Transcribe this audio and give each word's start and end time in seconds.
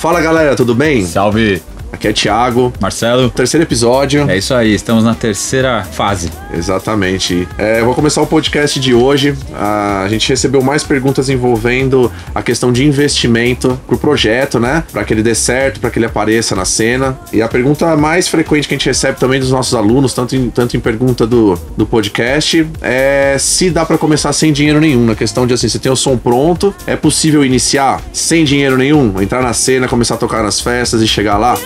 Fala 0.00 0.18
galera, 0.22 0.56
tudo 0.56 0.74
bem? 0.74 1.04
Salve! 1.04 1.62
Aqui 2.00 2.08
é 2.08 2.12
Thiago. 2.14 2.72
Marcelo. 2.80 3.28
Terceiro 3.28 3.62
episódio. 3.62 4.24
É 4.30 4.38
isso 4.38 4.54
aí, 4.54 4.74
estamos 4.74 5.04
na 5.04 5.14
terceira 5.14 5.84
fase. 5.84 6.30
Exatamente. 6.50 7.46
É, 7.58 7.80
eu 7.80 7.84
vou 7.84 7.94
começar 7.94 8.22
o 8.22 8.26
podcast 8.26 8.80
de 8.80 8.94
hoje. 8.94 9.36
A 9.52 10.06
gente 10.08 10.26
recebeu 10.26 10.62
mais 10.62 10.82
perguntas 10.82 11.28
envolvendo 11.28 12.10
a 12.34 12.40
questão 12.42 12.72
de 12.72 12.86
investimento 12.86 13.78
pro 13.86 13.98
projeto, 13.98 14.58
né? 14.58 14.82
Para 14.90 15.04
que 15.04 15.12
ele 15.12 15.22
dê 15.22 15.34
certo, 15.34 15.78
para 15.78 15.90
que 15.90 15.98
ele 15.98 16.06
apareça 16.06 16.56
na 16.56 16.64
cena. 16.64 17.18
E 17.34 17.42
a 17.42 17.48
pergunta 17.48 17.94
mais 17.98 18.28
frequente 18.28 18.66
que 18.66 18.72
a 18.72 18.78
gente 18.78 18.86
recebe 18.86 19.18
também 19.18 19.38
dos 19.38 19.50
nossos 19.50 19.74
alunos, 19.74 20.14
tanto 20.14 20.34
em, 20.34 20.48
tanto 20.48 20.78
em 20.78 20.80
pergunta 20.80 21.26
do, 21.26 21.54
do 21.76 21.84
podcast, 21.84 22.66
é 22.80 23.36
se 23.38 23.68
dá 23.68 23.84
para 23.84 23.98
começar 23.98 24.32
sem 24.32 24.54
dinheiro 24.54 24.80
nenhum. 24.80 25.04
Na 25.04 25.14
questão 25.14 25.46
de 25.46 25.52
assim, 25.52 25.68
você 25.68 25.78
tem 25.78 25.92
o 25.92 25.96
som 25.96 26.16
pronto, 26.16 26.74
é 26.86 26.96
possível 26.96 27.44
iniciar 27.44 28.00
sem 28.10 28.42
dinheiro 28.42 28.78
nenhum? 28.78 29.20
Entrar 29.20 29.42
na 29.42 29.52
cena, 29.52 29.86
começar 29.86 30.14
a 30.14 30.18
tocar 30.18 30.42
nas 30.42 30.62
festas 30.62 31.02
e 31.02 31.06
chegar 31.06 31.36
lá? 31.36 31.58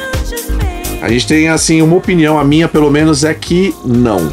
A 1.01 1.09
gente 1.09 1.27
tem 1.27 1.48
assim 1.48 1.83
uma 1.83 1.96
opinião, 1.96 2.38
a 2.38 2.45
minha 2.45 2.69
pelo 2.69 2.91
menos 2.91 3.24
é 3.24 3.34
que 3.34 3.74
não. 3.84 4.32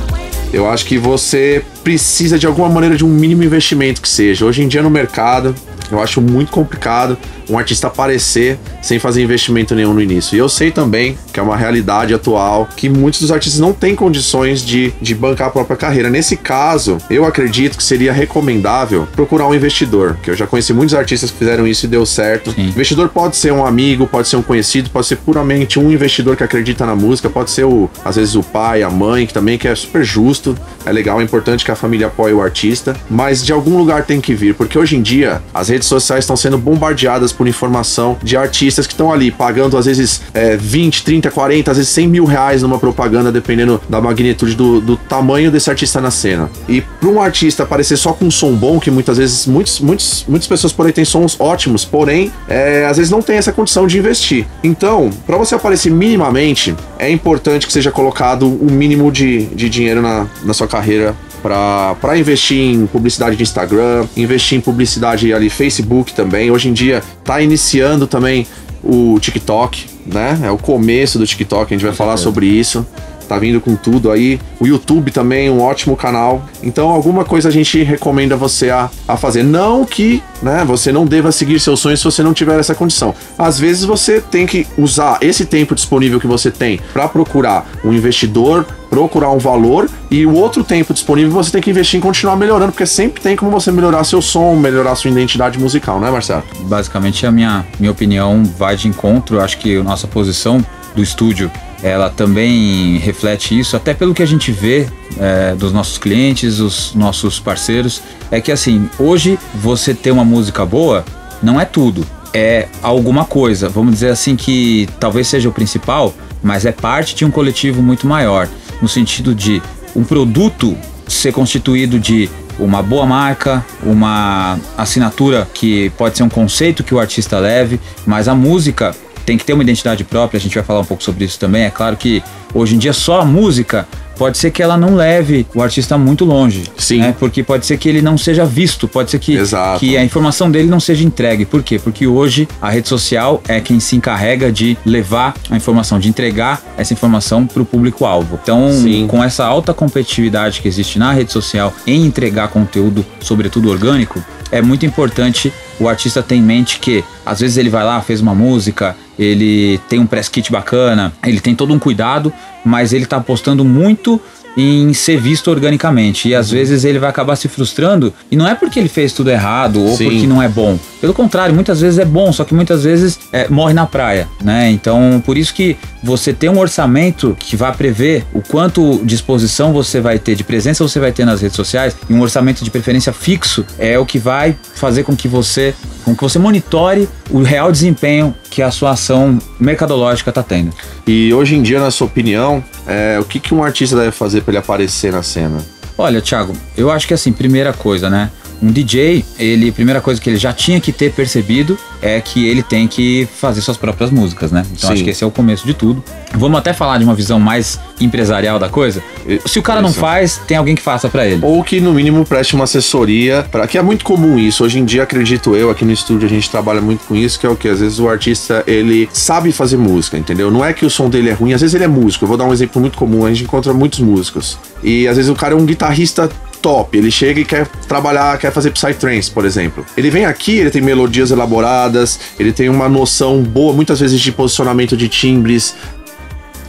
Eu 0.53 0.69
acho 0.69 0.85
que 0.85 0.97
você 0.97 1.63
precisa 1.83 2.37
de 2.37 2.47
alguma 2.47 2.69
maneira 2.69 2.95
de 2.95 3.05
um 3.05 3.09
mínimo 3.09 3.43
investimento 3.43 4.01
que 4.01 4.09
seja. 4.09 4.45
Hoje 4.45 4.63
em 4.63 4.67
dia 4.67 4.81
no 4.81 4.89
mercado, 4.89 5.55
eu 5.91 6.01
acho 6.01 6.21
muito 6.21 6.51
complicado 6.51 7.17
um 7.49 7.57
artista 7.57 7.87
aparecer 7.87 8.57
sem 8.81 8.97
fazer 8.97 9.21
investimento 9.21 9.75
nenhum 9.75 9.93
no 9.93 10.01
início. 10.01 10.35
E 10.35 10.39
eu 10.39 10.47
sei 10.47 10.71
também 10.71 11.17
que 11.33 11.39
é 11.39 11.43
uma 11.43 11.57
realidade 11.57 12.13
atual 12.13 12.67
que 12.75 12.87
muitos 12.87 13.19
dos 13.19 13.31
artistas 13.31 13.59
não 13.59 13.73
têm 13.73 13.93
condições 13.93 14.63
de, 14.63 14.93
de 15.01 15.13
bancar 15.13 15.47
a 15.47 15.51
própria 15.51 15.75
carreira. 15.75 16.09
Nesse 16.09 16.37
caso, 16.37 16.97
eu 17.09 17.25
acredito 17.25 17.77
que 17.77 17.83
seria 17.83 18.13
recomendável 18.13 19.07
procurar 19.13 19.47
um 19.47 19.53
investidor, 19.53 20.17
que 20.23 20.31
eu 20.31 20.35
já 20.35 20.47
conheci 20.47 20.73
muitos 20.73 20.95
artistas 20.95 21.29
que 21.29 21.37
fizeram 21.37 21.67
isso 21.67 21.85
e 21.85 21.89
deu 21.89 22.05
certo. 22.05 22.51
Sim. 22.51 22.69
Investidor 22.69 23.09
pode 23.09 23.35
ser 23.35 23.51
um 23.51 23.65
amigo, 23.65 24.07
pode 24.07 24.27
ser 24.27 24.37
um 24.37 24.41
conhecido, 24.41 24.89
pode 24.89 25.07
ser 25.07 25.17
puramente 25.17 25.77
um 25.77 25.91
investidor 25.91 26.37
que 26.37 26.43
acredita 26.43 26.85
na 26.85 26.95
música, 26.95 27.29
pode 27.29 27.51
ser 27.51 27.65
o, 27.65 27.89
às 28.05 28.15
vezes 28.15 28.35
o 28.35 28.43
pai, 28.43 28.81
a 28.81 28.89
mãe, 28.89 29.25
que 29.25 29.33
também 29.33 29.57
que 29.57 29.67
é 29.67 29.75
super 29.75 30.03
justo, 30.03 30.57
é 30.85 30.91
legal, 30.91 31.19
é 31.19 31.23
importante 31.23 31.65
que 31.65 31.70
a 31.71 31.75
família 31.75 32.07
apoie 32.07 32.33
o 32.33 32.41
artista, 32.41 32.95
mas 33.09 33.43
de 33.43 33.51
algum 33.51 33.77
lugar 33.77 34.05
tem 34.05 34.21
que 34.21 34.33
vir, 34.33 34.53
porque 34.55 34.77
hoje 34.77 34.95
em 34.95 35.01
dia 35.01 35.41
as 35.53 35.69
redes 35.69 35.87
sociais 35.87 36.23
estão 36.23 36.35
sendo 36.35 36.57
bombardeadas 36.57 37.31
por 37.31 37.47
informação 37.47 38.17
de 38.21 38.37
artistas 38.37 38.85
que 38.85 38.93
estão 38.93 39.11
ali 39.11 39.31
pagando 39.31 39.77
às 39.77 39.85
vezes 39.85 40.21
é, 40.33 40.55
20, 40.57 41.03
30, 41.03 41.31
40, 41.31 41.71
às 41.71 41.77
vezes 41.77 41.91
100 41.91 42.07
mil 42.07 42.25
reais 42.25 42.61
numa 42.61 42.77
propaganda, 42.77 43.31
dependendo 43.31 43.81
da 43.89 44.01
magnitude 44.01 44.55
do, 44.55 44.81
do 44.81 44.97
tamanho 44.97 45.51
desse 45.51 45.69
artista 45.69 46.01
na 46.01 46.11
cena. 46.11 46.49
E 46.67 46.81
para 46.81 47.09
um 47.09 47.21
artista 47.21 47.63
aparecer 47.63 47.97
só 47.97 48.13
com 48.13 48.25
um 48.25 48.31
som 48.31 48.53
bom, 48.53 48.79
que 48.79 48.91
muitas 48.91 49.17
vezes 49.17 49.45
muitos, 49.45 49.79
muitos, 49.79 50.25
muitas 50.27 50.47
pessoas 50.47 50.73
por 50.73 50.85
aí 50.85 50.93
têm 50.93 51.05
sons 51.05 51.35
ótimos, 51.39 51.85
porém, 51.85 52.31
é, 52.47 52.85
às 52.85 52.97
vezes 52.97 53.11
não 53.11 53.21
tem 53.21 53.37
essa 53.37 53.51
condição 53.51 53.87
de 53.87 53.97
investir. 53.97 54.45
Então, 54.63 55.09
para 55.25 55.37
você 55.37 55.55
aparecer 55.55 55.91
minimamente, 55.91 56.75
é 56.97 57.09
importante 57.09 57.65
que 57.65 57.73
seja 57.73 57.91
colocado 57.91 58.45
um 58.45 58.71
mínimo 58.71 59.11
de, 59.11 59.45
de 59.47 59.69
dinheiro 59.69 60.01
na, 60.01 60.27
na 60.43 60.53
sua 60.53 60.67
carreira 60.67 61.15
para 61.41 62.17
investir 62.17 62.59
em 62.59 62.85
publicidade 62.85 63.35
de 63.35 63.43
Instagram, 63.43 64.05
investir 64.15 64.57
em 64.57 64.61
publicidade 64.61 65.33
ali 65.33 65.49
Facebook 65.49 66.13
também. 66.13 66.51
Hoje 66.51 66.69
em 66.69 66.73
dia 66.73 67.03
tá 67.23 67.41
iniciando 67.41 68.07
também 68.07 68.45
o 68.83 69.19
TikTok, 69.19 69.85
né? 70.05 70.39
É 70.43 70.51
o 70.51 70.57
começo 70.57 71.19
do 71.19 71.25
TikTok, 71.25 71.73
a 71.73 71.77
gente 71.77 71.85
vai 71.85 71.95
falar 71.95 72.17
sobre 72.17 72.45
isso 72.45 72.85
tá 73.31 73.39
vindo 73.39 73.61
com 73.61 73.75
tudo 73.75 74.11
aí. 74.11 74.39
O 74.59 74.67
YouTube 74.67 75.09
também, 75.09 75.49
um 75.49 75.61
ótimo 75.61 75.95
canal. 75.95 76.43
Então, 76.61 76.89
alguma 76.89 77.23
coisa 77.23 77.47
a 77.47 77.51
gente 77.51 77.81
recomenda 77.81 78.35
você 78.35 78.69
a, 78.69 78.89
a 79.07 79.15
fazer. 79.15 79.41
Não 79.43 79.85
que 79.85 80.21
né, 80.41 80.65
você 80.65 80.91
não 80.91 81.05
deva 81.05 81.31
seguir 81.31 81.59
seus 81.59 81.79
sonhos 81.79 81.99
se 82.01 82.05
você 82.05 82.21
não 82.21 82.33
tiver 82.33 82.59
essa 82.59 82.75
condição. 82.75 83.15
Às 83.37 83.57
vezes 83.57 83.85
você 83.85 84.19
tem 84.19 84.45
que 84.45 84.67
usar 84.77 85.17
esse 85.21 85.45
tempo 85.45 85.73
disponível 85.73 86.19
que 86.19 86.27
você 86.27 86.51
tem 86.51 86.81
para 86.91 87.07
procurar 87.07 87.65
um 87.85 87.93
investidor, 87.93 88.65
procurar 88.89 89.31
um 89.31 89.37
valor 89.37 89.89
e 90.09 90.25
o 90.25 90.33
outro 90.33 90.63
tempo 90.63 90.93
disponível 90.93 91.31
você 91.31 91.49
tem 91.51 91.61
que 91.61 91.69
investir 91.69 91.97
em 91.97 92.01
continuar 92.01 92.35
melhorando, 92.35 92.73
porque 92.73 92.85
sempre 92.85 93.21
tem 93.21 93.37
como 93.37 93.49
você 93.49 93.71
melhorar 93.71 94.03
seu 94.03 94.21
som, 94.21 94.55
melhorar 94.55 94.95
sua 94.95 95.09
identidade 95.09 95.57
musical, 95.57 96.01
né, 96.01 96.11
Marcelo? 96.11 96.43
Basicamente, 96.63 97.25
a 97.25 97.31
minha, 97.31 97.65
minha 97.79 97.91
opinião 97.91 98.43
vai 98.43 98.75
de 98.75 98.89
encontro. 98.89 99.39
Acho 99.39 99.57
que 99.57 99.77
a 99.77 99.83
nossa 99.83 100.07
posição 100.07 100.63
do 100.93 101.01
estúdio 101.01 101.49
ela 101.83 102.09
também 102.09 102.97
reflete 102.97 103.57
isso, 103.57 103.75
até 103.75 103.93
pelo 103.93 104.13
que 104.13 104.21
a 104.21 104.25
gente 104.25 104.51
vê 104.51 104.87
é, 105.19 105.55
dos 105.55 105.73
nossos 105.73 105.97
clientes, 105.97 106.59
os 106.59 106.93
nossos 106.93 107.39
parceiros, 107.39 108.01
é 108.29 108.39
que 108.39 108.51
assim, 108.51 108.89
hoje 108.99 109.37
você 109.55 109.93
ter 109.93 110.11
uma 110.11 110.23
música 110.23 110.65
boa 110.65 111.03
não 111.41 111.59
é 111.59 111.65
tudo, 111.65 112.05
é 112.33 112.67
alguma 112.81 113.25
coisa, 113.25 113.67
vamos 113.67 113.93
dizer 113.93 114.09
assim 114.09 114.35
que 114.35 114.87
talvez 114.99 115.27
seja 115.27 115.49
o 115.49 115.51
principal, 115.51 116.13
mas 116.43 116.65
é 116.65 116.71
parte 116.71 117.15
de 117.15 117.25
um 117.25 117.31
coletivo 117.31 117.81
muito 117.81 118.07
maior, 118.07 118.47
no 118.81 118.87
sentido 118.87 119.33
de 119.33 119.61
um 119.95 120.03
produto 120.03 120.77
ser 121.07 121.33
constituído 121.33 121.99
de 121.99 122.29
uma 122.57 122.81
boa 122.81 123.05
marca, 123.05 123.65
uma 123.83 124.59
assinatura 124.77 125.47
que 125.53 125.89
pode 125.91 126.15
ser 126.15 126.23
um 126.23 126.29
conceito 126.29 126.83
que 126.83 126.93
o 126.93 126.99
artista 126.99 127.39
leve, 127.39 127.79
mas 128.05 128.27
a 128.27 128.35
música 128.35 128.95
tem 129.25 129.37
que 129.37 129.45
ter 129.45 129.53
uma 129.53 129.63
identidade 129.63 130.03
própria, 130.03 130.37
a 130.37 130.41
gente 130.41 130.55
vai 130.55 130.63
falar 130.63 130.79
um 130.81 130.85
pouco 130.85 131.03
sobre 131.03 131.25
isso 131.25 131.39
também. 131.39 131.63
É 131.63 131.69
claro 131.69 131.95
que 131.97 132.23
hoje 132.53 132.75
em 132.75 132.77
dia 132.77 132.93
só 132.93 133.21
a 133.21 133.25
música 133.25 133.87
pode 134.17 134.37
ser 134.37 134.51
que 134.51 134.61
ela 134.61 134.77
não 134.77 134.95
leve 134.95 135.45
o 135.53 135.61
artista 135.61 135.97
muito 135.97 136.25
longe. 136.25 136.63
Sim. 136.77 136.99
Né? 136.99 137.15
Porque 137.17 137.43
pode 137.43 137.65
ser 137.65 137.77
que 137.77 137.89
ele 137.89 138.01
não 138.01 138.17
seja 138.17 138.45
visto, 138.45 138.87
pode 138.87 139.11
ser 139.11 139.19
que, 139.19 139.37
que 139.79 139.97
a 139.97 140.03
informação 140.03 140.49
dele 140.49 140.69
não 140.69 140.79
seja 140.79 141.03
entregue. 141.03 141.45
Por 141.45 141.63
quê? 141.63 141.79
Porque 141.79 142.05
hoje 142.05 142.47
a 142.61 142.69
rede 142.69 142.87
social 142.87 143.41
é 143.47 143.59
quem 143.59 143.79
se 143.79 143.95
encarrega 143.95 144.51
de 144.51 144.77
levar 144.85 145.33
a 145.49 145.55
informação, 145.55 145.99
de 145.99 146.09
entregar 146.09 146.61
essa 146.77 146.93
informação 146.93 147.45
para 147.45 147.61
o 147.61 147.65
público-alvo. 147.65 148.39
Então, 148.41 148.71
Sim. 148.71 149.07
com 149.07 149.23
essa 149.23 149.45
alta 149.45 149.73
competitividade 149.73 150.61
que 150.61 150.67
existe 150.67 150.99
na 150.99 151.11
rede 151.11 151.31
social 151.31 151.73
em 151.85 152.05
entregar 152.05 152.49
conteúdo, 152.49 153.05
sobretudo 153.19 153.69
orgânico, 153.69 154.23
é 154.51 154.61
muito 154.61 154.85
importante 154.85 155.51
o 155.79 155.87
artista 155.87 156.21
ter 156.21 156.35
em 156.35 156.41
mente 156.41 156.79
que 156.79 157.03
às 157.25 157.39
vezes 157.39 157.57
ele 157.57 157.69
vai 157.69 157.83
lá, 157.83 158.01
fez 158.01 158.21
uma 158.21 158.35
música, 158.35 158.95
ele 159.17 159.79
tem 159.89 159.99
um 159.99 160.05
press 160.05 160.27
kit 160.27 160.51
bacana, 160.51 161.13
ele 161.25 161.39
tem 161.39 161.55
todo 161.55 161.73
um 161.73 161.79
cuidado, 161.79 162.33
mas 162.63 162.93
ele 162.93 163.03
está 163.03 163.17
apostando 163.17 163.63
muito 163.63 164.21
em 164.55 164.93
ser 164.93 165.17
visto 165.19 165.49
organicamente. 165.49 166.29
E 166.29 166.35
às 166.35 166.51
uhum. 166.51 166.57
vezes 166.57 166.83
ele 166.83 166.99
vai 166.99 167.09
acabar 167.09 167.35
se 167.35 167.47
frustrando, 167.47 168.13
e 168.29 168.35
não 168.35 168.47
é 168.47 168.55
porque 168.55 168.79
ele 168.79 168.89
fez 168.89 169.13
tudo 169.13 169.29
errado 169.29 169.81
ou 169.81 169.95
Sim. 169.95 170.05
porque 170.05 170.27
não 170.27 170.41
é 170.41 170.49
bom. 170.49 170.77
Pelo 170.99 171.13
contrário, 171.13 171.53
muitas 171.53 171.81
vezes 171.81 171.99
é 171.99 172.05
bom, 172.05 172.31
só 172.31 172.43
que 172.43 172.53
muitas 172.53 172.83
vezes 172.83 173.19
é, 173.31 173.47
morre 173.47 173.73
na 173.73 173.85
praia, 173.85 174.27
né? 174.43 174.69
Então, 174.69 175.21
por 175.25 175.37
isso 175.37 175.53
que 175.53 175.77
você 176.03 176.33
ter 176.33 176.49
um 176.49 176.59
orçamento 176.59 177.35
que 177.39 177.55
vai 177.55 177.73
prever 177.73 178.25
o 178.33 178.41
quanto 178.41 179.01
disposição 179.03 179.73
você 179.73 179.99
vai 179.99 180.19
ter, 180.19 180.35
de 180.35 180.43
presença 180.43 180.83
você 180.83 180.99
vai 180.99 181.11
ter 181.11 181.25
nas 181.25 181.41
redes 181.41 181.55
sociais, 181.55 181.95
e 182.09 182.13
um 182.13 182.21
orçamento 182.21 182.63
de 182.63 182.69
preferência 182.69 183.13
fixo 183.13 183.65
é 183.79 183.97
o 183.97 184.05
que 184.05 184.19
vai 184.19 184.55
fazer 184.75 185.03
com 185.03 185.15
que 185.15 185.27
você, 185.27 185.73
com 186.03 186.15
que 186.15 186.21
você 186.21 186.39
monitore 186.39 187.07
o 187.29 187.41
real 187.41 187.71
desempenho 187.71 188.35
que 188.49 188.61
a 188.61 188.71
sua 188.71 188.91
ação 188.91 189.37
mercadológica 189.59 190.29
está 190.29 190.43
tendo. 190.43 190.71
E 191.05 191.33
hoje 191.33 191.55
em 191.55 191.61
dia, 191.61 191.79
na 191.79 191.91
sua 191.91 192.07
opinião, 192.07 192.63
é, 192.87 193.17
o 193.19 193.23
que, 193.23 193.39
que 193.39 193.53
um 193.53 193.63
artista 193.63 193.95
deve 193.95 194.11
fazer 194.11 194.41
para 194.41 194.51
ele 194.51 194.57
aparecer 194.57 195.11
na 195.11 195.23
cena? 195.23 195.57
Olha, 195.97 196.21
Thiago, 196.21 196.53
eu 196.75 196.89
acho 196.89 197.07
que 197.07 197.13
assim, 197.13 197.31
primeira 197.31 197.73
coisa, 197.73 198.09
né? 198.09 198.31
Um 198.61 198.71
DJ, 198.71 199.25
ele, 199.39 199.71
primeira 199.71 199.99
coisa 199.99 200.21
que 200.21 200.29
ele 200.29 200.37
já 200.37 200.53
tinha 200.53 200.79
que 200.79 200.91
ter 200.91 201.11
percebido 201.11 201.77
é 202.01 202.21
que 202.21 202.47
ele 202.47 202.61
tem 202.61 202.87
que 202.87 203.27
fazer 203.35 203.61
suas 203.61 203.77
próprias 203.77 204.11
músicas, 204.11 204.51
né? 204.51 204.63
Então 204.71 204.87
Sim. 204.87 204.93
acho 204.93 205.03
que 205.03 205.09
esse 205.09 205.23
é 205.23 205.27
o 205.27 205.31
começo 205.31 205.65
de 205.65 205.73
tudo. 205.73 206.03
Vamos 206.33 206.57
até 206.59 206.71
falar 206.71 206.97
de 206.97 207.03
uma 207.03 207.15
visão 207.15 207.39
mais 207.39 207.79
empresarial 207.99 208.59
da 208.59 208.69
coisa. 208.69 209.03
Se 209.45 209.59
o 209.59 209.63
cara 209.63 209.81
não 209.81 209.91
faz, 209.91 210.39
tem 210.47 210.57
alguém 210.57 210.75
que 210.75 210.81
faça 210.81 211.09
para 211.09 211.25
ele. 211.25 211.39
Ou 211.43 211.63
que 211.63 211.79
no 211.79 211.93
mínimo 211.93 212.25
preste 212.25 212.55
uma 212.55 212.65
assessoria, 212.65 213.45
para 213.51 213.67
que 213.67 213.77
é 213.77 213.81
muito 213.81 214.05
comum 214.05 214.37
isso. 214.37 214.63
Hoje 214.63 214.79
em 214.79 214.85
dia, 214.85 215.03
acredito 215.03 215.55
eu, 215.55 215.69
aqui 215.69 215.83
no 215.83 215.91
estúdio 215.91 216.27
a 216.27 216.29
gente 216.29 216.49
trabalha 216.49 216.81
muito 216.81 217.03
com 217.05 217.15
isso, 217.15 217.39
que 217.39 217.45
é 217.45 217.49
o 217.49 217.55
que 217.55 217.67
às 217.67 217.79
vezes 217.79 217.99
o 217.99 218.07
artista, 218.07 218.63
ele 218.67 219.09
sabe 219.11 219.51
fazer 219.51 219.77
música, 219.77 220.17
entendeu? 220.17 220.51
Não 220.51 220.63
é 220.63 220.73
que 220.73 220.85
o 220.85 220.89
som 220.89 221.09
dele 221.09 221.29
é 221.29 221.33
ruim, 221.33 221.53
às 221.53 221.61
vezes 221.61 221.73
ele 221.73 221.83
é 221.83 221.87
músico. 221.87 222.25
Eu 222.25 222.27
vou 222.29 222.37
dar 222.37 222.45
um 222.45 222.53
exemplo 222.53 222.79
muito 222.79 222.97
comum, 222.97 223.25
a 223.25 223.29
gente 223.29 223.43
encontra 223.43 223.73
muitos 223.73 223.99
músicos. 223.99 224.57
E 224.83 225.07
às 225.07 225.17
vezes 225.17 225.29
o 225.29 225.35
cara 225.35 225.53
é 225.53 225.57
um 225.57 225.65
guitarrista 225.65 226.29
top. 226.61 226.97
Ele 226.97 227.11
chega 227.11 227.39
e 227.39 227.45
quer 227.45 227.67
trabalhar, 227.87 228.37
quer 228.37 228.51
fazer 228.51 228.71
psytrance, 228.71 229.29
por 229.29 229.45
exemplo. 229.45 229.85
Ele 229.97 230.09
vem 230.09 230.25
aqui, 230.25 230.57
ele 230.57 230.69
tem 230.69 230.81
melodias 230.81 231.31
elaboradas, 231.31 232.19
ele 232.39 232.51
tem 232.51 232.69
uma 232.69 232.87
noção 232.87 233.41
boa, 233.41 233.73
muitas 233.73 233.99
vezes, 233.99 234.19
de 234.19 234.31
posicionamento 234.31 234.95
de 234.95 235.07
timbres, 235.07 235.75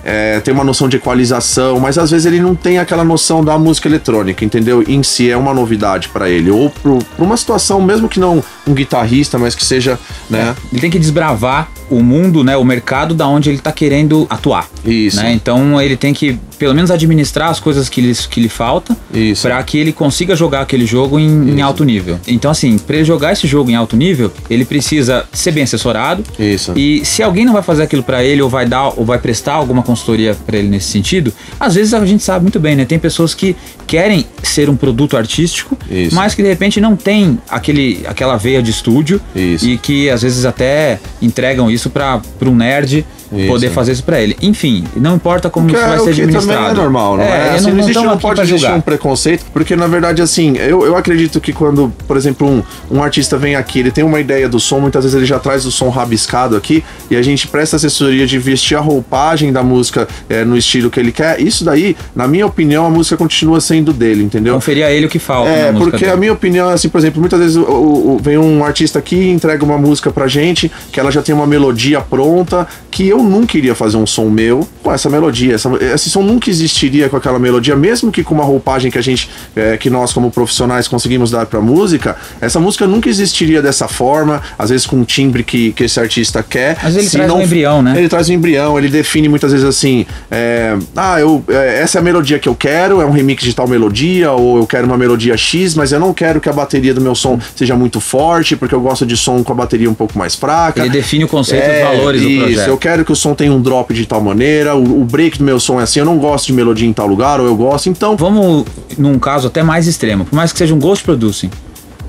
é, 0.05 0.41
tem 0.41 0.53
uma 0.53 0.65
noção 0.65 0.89
de 0.89 0.97
equalização, 0.97 1.79
mas 1.79 1.99
às 1.99 2.11
vezes 2.11 2.27
ele 2.27 2.41
não 2.41 2.55
tem 2.55 2.79
aquela 2.79 3.05
noção 3.05 3.45
da 3.45 3.59
música 3.59 3.89
eletrônica, 3.89 4.45
entendeu? 4.45 4.83
Em 4.87 5.03
si 5.03 5.31
é 5.31 5.37
uma 5.37 5.55
novidade 5.55 6.09
para 6.09 6.29
ele. 6.29 6.51
Ou 6.51 6.71
para 6.71 7.25
uma 7.25 7.37
situação, 7.37 7.81
mesmo 7.81 8.09
que 8.09 8.19
não 8.19 8.43
um 8.67 8.75
guitarrista, 8.75 9.39
mas 9.39 9.55
que 9.55 9.65
seja, 9.65 9.99
né? 10.29 10.55
É, 10.57 10.63
ele 10.73 10.81
tem 10.81 10.91
que 10.91 10.99
desbravar 10.99 11.69
o 11.91 12.03
mundo, 12.03 12.43
né, 12.43 12.57
o 12.57 12.65
mercado 12.65 13.15
da 13.15 13.29
onde 13.29 13.51
ele 13.51 13.59
está 13.59 13.71
querendo 13.71 14.27
atuar. 14.31 14.67
Isso. 14.85 15.19
Né? 15.19 15.33
Então 15.33 15.81
ele 15.81 15.97
tem 15.97 16.15
que 16.15 16.39
pelo 16.59 16.75
menos 16.75 16.93
administrar 16.93 17.51
as 17.51 17.59
coisas 17.59 17.89
que 17.89 18.01
lhe, 18.01 18.15
que 18.15 18.41
lhe 18.41 18.49
falta 18.49 18.97
para 19.43 19.61
que 19.65 19.77
ele 19.79 19.93
consiga 19.93 20.37
jogar 20.37 20.61
aquele 20.61 20.87
jogo 20.87 21.19
em, 21.19 21.51
em, 21.51 21.61
alto 21.61 21.85
nível. 21.85 22.21
Então, 22.25 22.53
assim, 22.53 22.79
para 22.79 22.97
ele 22.97 23.05
jogar 23.05 23.33
esse 23.33 23.49
jogo 23.49 23.69
em 23.69 23.75
alto 23.75 23.97
nível, 23.97 24.31
ele 24.49 24.65
precisa 24.65 25.25
ser 25.33 25.51
bem 25.51 25.65
assessorado. 25.65 26.23
Isso. 26.39 26.73
E 26.77 27.05
se 27.05 27.21
alguém 27.21 27.45
não 27.45 27.53
vai 27.53 27.65
fazer 27.65 27.83
aquilo 27.83 28.05
para 28.05 28.23
ele 28.23 28.41
ou 28.41 28.49
vai 28.49 28.65
dar 28.65 28.91
ou 28.97 29.05
vai 29.05 29.19
prestar 29.19 29.55
alguma 29.55 29.83
consultoria 29.93 30.35
para 30.35 30.57
ele 30.57 30.69
nesse 30.69 30.89
sentido, 30.89 31.33
às 31.61 31.75
vezes 31.75 31.95
a 31.95 32.05
gente 32.05 32.23
sabe 32.23 32.43
muito 32.43 32.59
bem, 32.59 32.75
né? 32.75 32.85
Tem 32.85 32.99
pessoas 32.99 33.35
que 33.35 33.55
querem 33.87 34.27
ser 34.43 34.69
um 34.69 34.77
produto 34.77 35.17
artístico, 35.17 35.77
Isso. 35.91 36.15
mas 36.15 36.35
que 36.35 36.43
de 36.43 36.49
repente 36.49 36.81
não 36.81 36.97
tem 36.97 37.39
aquele, 37.49 38.03
aquela 38.07 38.37
veia 38.37 38.63
de 38.63 38.71
estúdio 38.71 39.21
Isso. 39.37 39.67
e 39.69 39.79
que 39.79 40.09
às 40.11 40.23
vezes 40.23 40.45
até 40.45 40.99
entregam 41.21 41.71
isso 41.71 41.91
para 41.91 42.21
um 42.43 42.55
nerd 42.55 43.05
isso. 43.39 43.49
poder 43.49 43.71
fazer 43.71 43.93
isso 43.93 44.05
para 44.05 44.21
ele. 44.21 44.37
Enfim, 44.43 44.85
não 44.97 45.17
importa 45.17 45.49
como 45.51 45.69
que 45.69 45.75
isso 45.75 45.85
vai 45.85 45.99
ser 45.99 46.11
administrado. 46.11 46.47
também 46.47 46.71
é 46.71 46.75
normal, 46.75 47.17
não 47.17 47.25
é? 47.25 47.29
é? 47.29 47.51
Assim, 47.55 47.67
não, 47.67 47.75
não, 47.75 47.81
existe, 47.81 48.05
não 48.05 48.19
pode 48.19 48.41
existir 48.41 48.71
um 48.71 48.81
preconceito, 48.81 49.45
porque 49.53 49.77
na 49.77 49.87
verdade, 49.87 50.23
assim, 50.23 50.57
eu, 50.57 50.85
eu 50.85 50.97
acredito 50.97 51.41
que 51.41 51.53
quando, 51.53 51.93
por 52.07 52.17
exemplo, 52.17 52.49
um, 52.49 52.63
um 52.91 53.03
artista 53.03 53.37
vem 53.37 53.57
aqui, 53.57 53.81
ele 53.81 53.91
tem 53.91 54.05
uma 54.05 54.21
ideia 54.21 54.49
do 54.49 54.61
som, 54.61 54.81
muitas 54.81 55.05
vezes 55.05 55.17
ele 55.17 55.27
já 55.27 55.39
traz 55.39 55.65
o 55.65 55.71
som 55.71 55.89
rabiscado 55.89 56.57
aqui, 56.57 56.85
e 57.11 57.17
a 57.17 57.23
gente 57.23 57.49
presta 57.49 57.77
assessoria 57.77 58.27
de 58.27 58.39
vestir 58.39 58.77
a 58.77 58.81
roupagem 58.81 59.53
da 59.53 59.63
música 59.63 60.09
é, 60.29 60.45
no 60.45 60.57
estilo 60.57 60.91
que 60.91 60.99
ele 60.99 61.13
quer. 61.13 61.41
Isso 61.41 61.65
daí, 61.65 61.97
na 62.15 62.27
minha 62.27 62.47
opinião, 62.47 62.87
a 62.87 62.91
música 62.91 63.17
continua 63.17 63.61
sendo 63.61 63.93
dele, 63.93 64.23
entendeu? 64.23 64.55
Conferir 64.55 64.85
a 64.85 64.91
ele 64.91 65.07
o 65.07 65.09
que 65.09 65.19
falta. 65.19 65.51
É, 65.51 65.73
porque 65.73 65.99
dele. 65.99 66.13
a 66.13 66.17
minha 66.17 66.33
opinião 66.33 66.71
é 66.71 66.75
assim, 66.75 66.89
por 66.89 66.99
exemplo, 66.99 67.21
muitas 67.21 67.39
vezes 67.39 67.57
o, 67.57 67.63
o, 67.63 68.21
vem 68.23 68.39
um 68.39 68.65
artista 68.65 68.99
aqui 68.99 69.17
e 69.17 69.31
entrega 69.31 69.65
uma 69.65 69.79
música 69.79 70.11
pra 70.11 70.27
gente, 70.27 70.71
que 70.91 70.99
ela 70.99 71.11
já 71.11 71.23
tem 71.23 71.35
uma 71.35 71.47
melodia 71.47 72.01
pronta, 72.01 72.67
que 72.93 73.09
eu 73.09 73.23
nunca 73.23 73.57
iria 73.57 73.75
fazer 73.75 73.97
um 73.97 74.07
som 74.07 74.29
meu 74.29 74.69
com 74.83 74.93
essa 74.93 75.09
melodia. 75.09 75.55
Essa, 75.55 75.71
esse 75.95 76.11
som 76.11 76.23
nunca 76.23 76.51
existiria 76.51 77.09
com 77.09 77.17
aquela 77.17 77.39
melodia, 77.39 77.75
mesmo 77.75 78.13
que 78.13 78.23
com 78.23 78.35
uma 78.35 78.45
roupagem 78.45 78.91
que 78.91 78.99
a 78.99 79.03
gente, 79.03 79.31
é, 79.57 79.79
que 79.79 79.89
nós 79.89 80.13
como 80.13 80.31
profissionais 80.31 80.87
conseguimos 80.87 81.31
dar 81.31 81.47
pra 81.47 81.61
música, 81.61 82.15
essa 82.39 82.61
música 82.61 82.87
nunca 82.87 83.09
existiria 83.09 83.63
dessa 83.63 83.89
forma, 83.89 84.43
às 84.59 84.69
vezes 84.69 84.87
com 84.87 84.97
um 84.97 85.05
timbre 85.05 85.43
que, 85.43 85.73
que 85.73 85.85
esse 85.85 85.99
artista 85.99 86.43
quer. 86.43 86.77
Mas 86.83 86.95
ele 86.95 87.09
traz 87.09 87.29
não, 87.29 87.39
um 87.39 87.43
embrião, 87.43 87.83
né? 87.83 87.95
Ele 87.97 88.09
traz 88.11 88.29
um 88.29 88.35
embrião, 88.35 88.79
ele 88.79 88.89
define 88.89 89.27
muitas 89.27 89.53
vezes 89.53 89.67
assim, 89.67 90.05
é, 90.31 90.77
ah, 90.95 91.19
eu, 91.19 91.43
é, 91.49 91.81
essa 91.81 91.99
é 91.99 92.01
a 92.01 92.03
melodia 92.03 92.39
que 92.39 92.49
eu 92.49 92.55
quero, 92.55 93.01
é 93.01 93.07
um 93.07 93.11
remix 93.11 93.43
de 93.43 93.55
tal 93.55 93.67
melodia, 93.67 94.33
ou 94.33 94.59
eu 94.59 94.67
quero 94.67 94.87
uma 94.87 94.99
melodia 94.99 95.35
X, 95.35 95.75
mas 95.75 95.93
eu 95.93 95.99
não 95.99 96.13
quero 96.13 96.43
que 96.43 96.49
a 96.49 96.53
bateria 96.53 96.93
do 96.93 97.01
meu 97.01 97.15
som 97.15 97.41
seja 97.57 97.75
muito 97.75 98.01
forte, 98.01 98.55
porque 98.55 98.75
eu 98.75 98.81
gosto 98.83 99.07
de 99.07 99.17
som 99.17 99.43
com 99.43 99.53
a 99.53 99.57
bateria 99.57 99.89
um 99.89 99.95
pouco 99.95 100.19
mais 100.19 100.35
fraca. 100.35 100.81
Ele 100.81 100.91
define 100.91 101.25
o 101.25 101.29
conceito 101.29 101.65
e 101.65 101.71
os 101.71 101.77
é, 101.77 101.85
valores 101.85 102.21
isso, 102.21 102.31
do 102.31 102.45
projeto. 102.45 102.69
Eu 102.69 102.82
quero 102.83 103.05
que 103.05 103.13
o 103.13 103.17
som 103.17 103.33
tenha 103.33 103.53
um 103.53 103.63
drop 103.63 103.95
de 103.95 104.05
tal 104.05 104.21
maneira, 104.21 104.75
o, 104.75 105.03
o, 105.03 105.05
break 105.05 105.39
do 105.39 105.45
meu 105.45 105.61
som 105.61 105.79
é 105.79 105.85
assim, 105.85 106.01
eu 106.01 106.05
não 106.05 106.19
gosto 106.19 106.47
de 106.47 106.53
melodia 106.53 106.87
em 106.87 106.93
tal 106.93 107.07
lugar, 107.07 107.39
ou 107.39 107.47
eu 107.47 107.55
gosto, 107.55 107.89
então. 107.89 108.17
Vamos 108.17 108.65
num 108.99 109.21
caso 109.21 109.47
até 109.47 109.63
mais 109.63 109.87
extremo, 109.87 110.25
por 110.25 110.35
mais 110.35 110.53
que 110.53 110.59
seja 110.59 110.75
um 110.75 110.81
ghost 110.81 111.05
producing. 111.05 111.49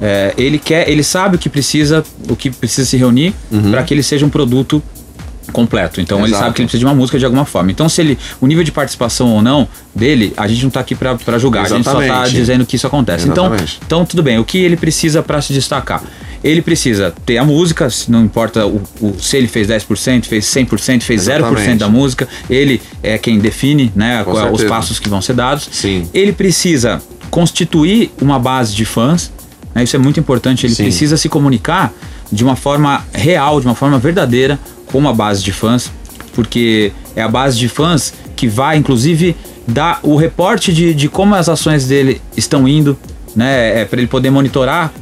É, 0.01 0.33
ele 0.35 0.57
quer, 0.57 0.89
ele 0.89 1.03
sabe 1.03 1.35
o 1.35 1.39
que 1.39 1.47
precisa, 1.47 2.03
o 2.27 2.35
que 2.35 2.49
precisa 2.49 2.89
se 2.89 2.97
reunir 2.97 3.35
uhum. 3.51 3.69
para 3.69 3.83
que 3.83 3.93
ele 3.93 4.01
seja 4.01 4.25
um 4.25 4.29
produto 4.29 4.81
completo. 5.51 6.01
Então 6.01 6.17
Exato. 6.17 6.31
ele 6.31 6.39
sabe 6.39 6.55
que 6.55 6.61
ele 6.61 6.67
precisa 6.67 6.79
de 6.79 6.85
uma 6.85 6.95
música 6.95 7.19
de 7.19 7.25
alguma 7.25 7.45
forma. 7.45 7.71
Então 7.71 7.87
se 7.87 8.01
ele 8.01 8.17
o 8.41 8.47
nível 8.47 8.63
de 8.63 8.71
participação 8.71 9.29
ou 9.31 9.41
não 9.41 9.67
dele, 9.93 10.33
a 10.35 10.47
gente 10.47 10.63
não 10.63 10.69
está 10.69 10.79
aqui 10.79 10.95
para 10.95 11.37
julgar, 11.37 11.65
Exatamente. 11.65 11.71
a 11.71 11.75
gente 11.77 11.85
só 11.85 12.01
está 12.01 12.27
dizendo 12.27 12.65
que 12.65 12.75
isso 12.75 12.87
acontece. 12.87 13.29
Então, 13.29 13.51
então 13.85 14.05
tudo 14.05 14.23
bem. 14.23 14.39
O 14.39 14.43
que 14.43 14.57
ele 14.57 14.75
precisa 14.75 15.21
para 15.21 15.39
se 15.41 15.53
destacar? 15.53 16.03
Ele 16.43 16.61
precisa 16.61 17.13
ter 17.25 17.37
a 17.37 17.45
música, 17.45 17.87
não 18.07 18.23
importa 18.25 18.65
o, 18.67 18.81
o 19.01 19.15
se 19.19 19.37
ele 19.37 19.47
fez 19.47 19.67
10%, 19.67 20.25
fez 20.25 20.45
100%, 20.45 21.01
fez 21.01 21.27
Exatamente. 21.27 21.69
0% 21.69 21.77
da 21.77 21.87
música, 21.87 22.27
ele 22.49 22.81
é 23.01 23.17
quem 23.17 23.39
define 23.39 23.91
né, 23.95 24.23
os 24.51 24.63
passos 24.63 24.99
que 24.99 25.07
vão 25.07 25.21
ser 25.21 25.33
dados. 25.33 25.69
Sim. 25.71 26.07
Ele 26.13 26.33
precisa 26.33 27.01
constituir 27.29 28.11
uma 28.21 28.37
base 28.37 28.75
de 28.75 28.85
fãs, 28.85 29.31
né, 29.73 29.83
isso 29.83 29.95
é 29.95 29.99
muito 29.99 30.19
importante, 30.19 30.65
ele 30.65 30.75
Sim. 30.75 30.83
precisa 30.83 31.15
se 31.17 31.29
comunicar 31.29 31.93
de 32.31 32.43
uma 32.43 32.55
forma 32.55 33.05
real, 33.13 33.61
de 33.61 33.65
uma 33.65 33.75
forma 33.75 33.97
verdadeira 33.97 34.59
com 34.87 34.97
uma 34.97 35.13
base 35.13 35.41
de 35.41 35.51
fãs, 35.51 35.91
porque 36.35 36.91
é 37.15 37.21
a 37.21 37.27
base 37.27 37.57
de 37.57 37.69
fãs 37.69 38.13
que 38.35 38.47
vai, 38.47 38.77
inclusive, 38.77 39.35
dar 39.67 39.99
o 40.03 40.15
reporte 40.15 40.73
de, 40.73 40.93
de 40.93 41.07
como 41.07 41.35
as 41.35 41.47
ações 41.47 41.87
dele 41.87 42.21
estão 42.35 42.67
indo, 42.67 42.97
né? 43.35 43.81
É 43.81 43.85
para 43.85 43.99
ele 43.99 44.07
poder 44.07 44.29
monitorar 44.29 44.93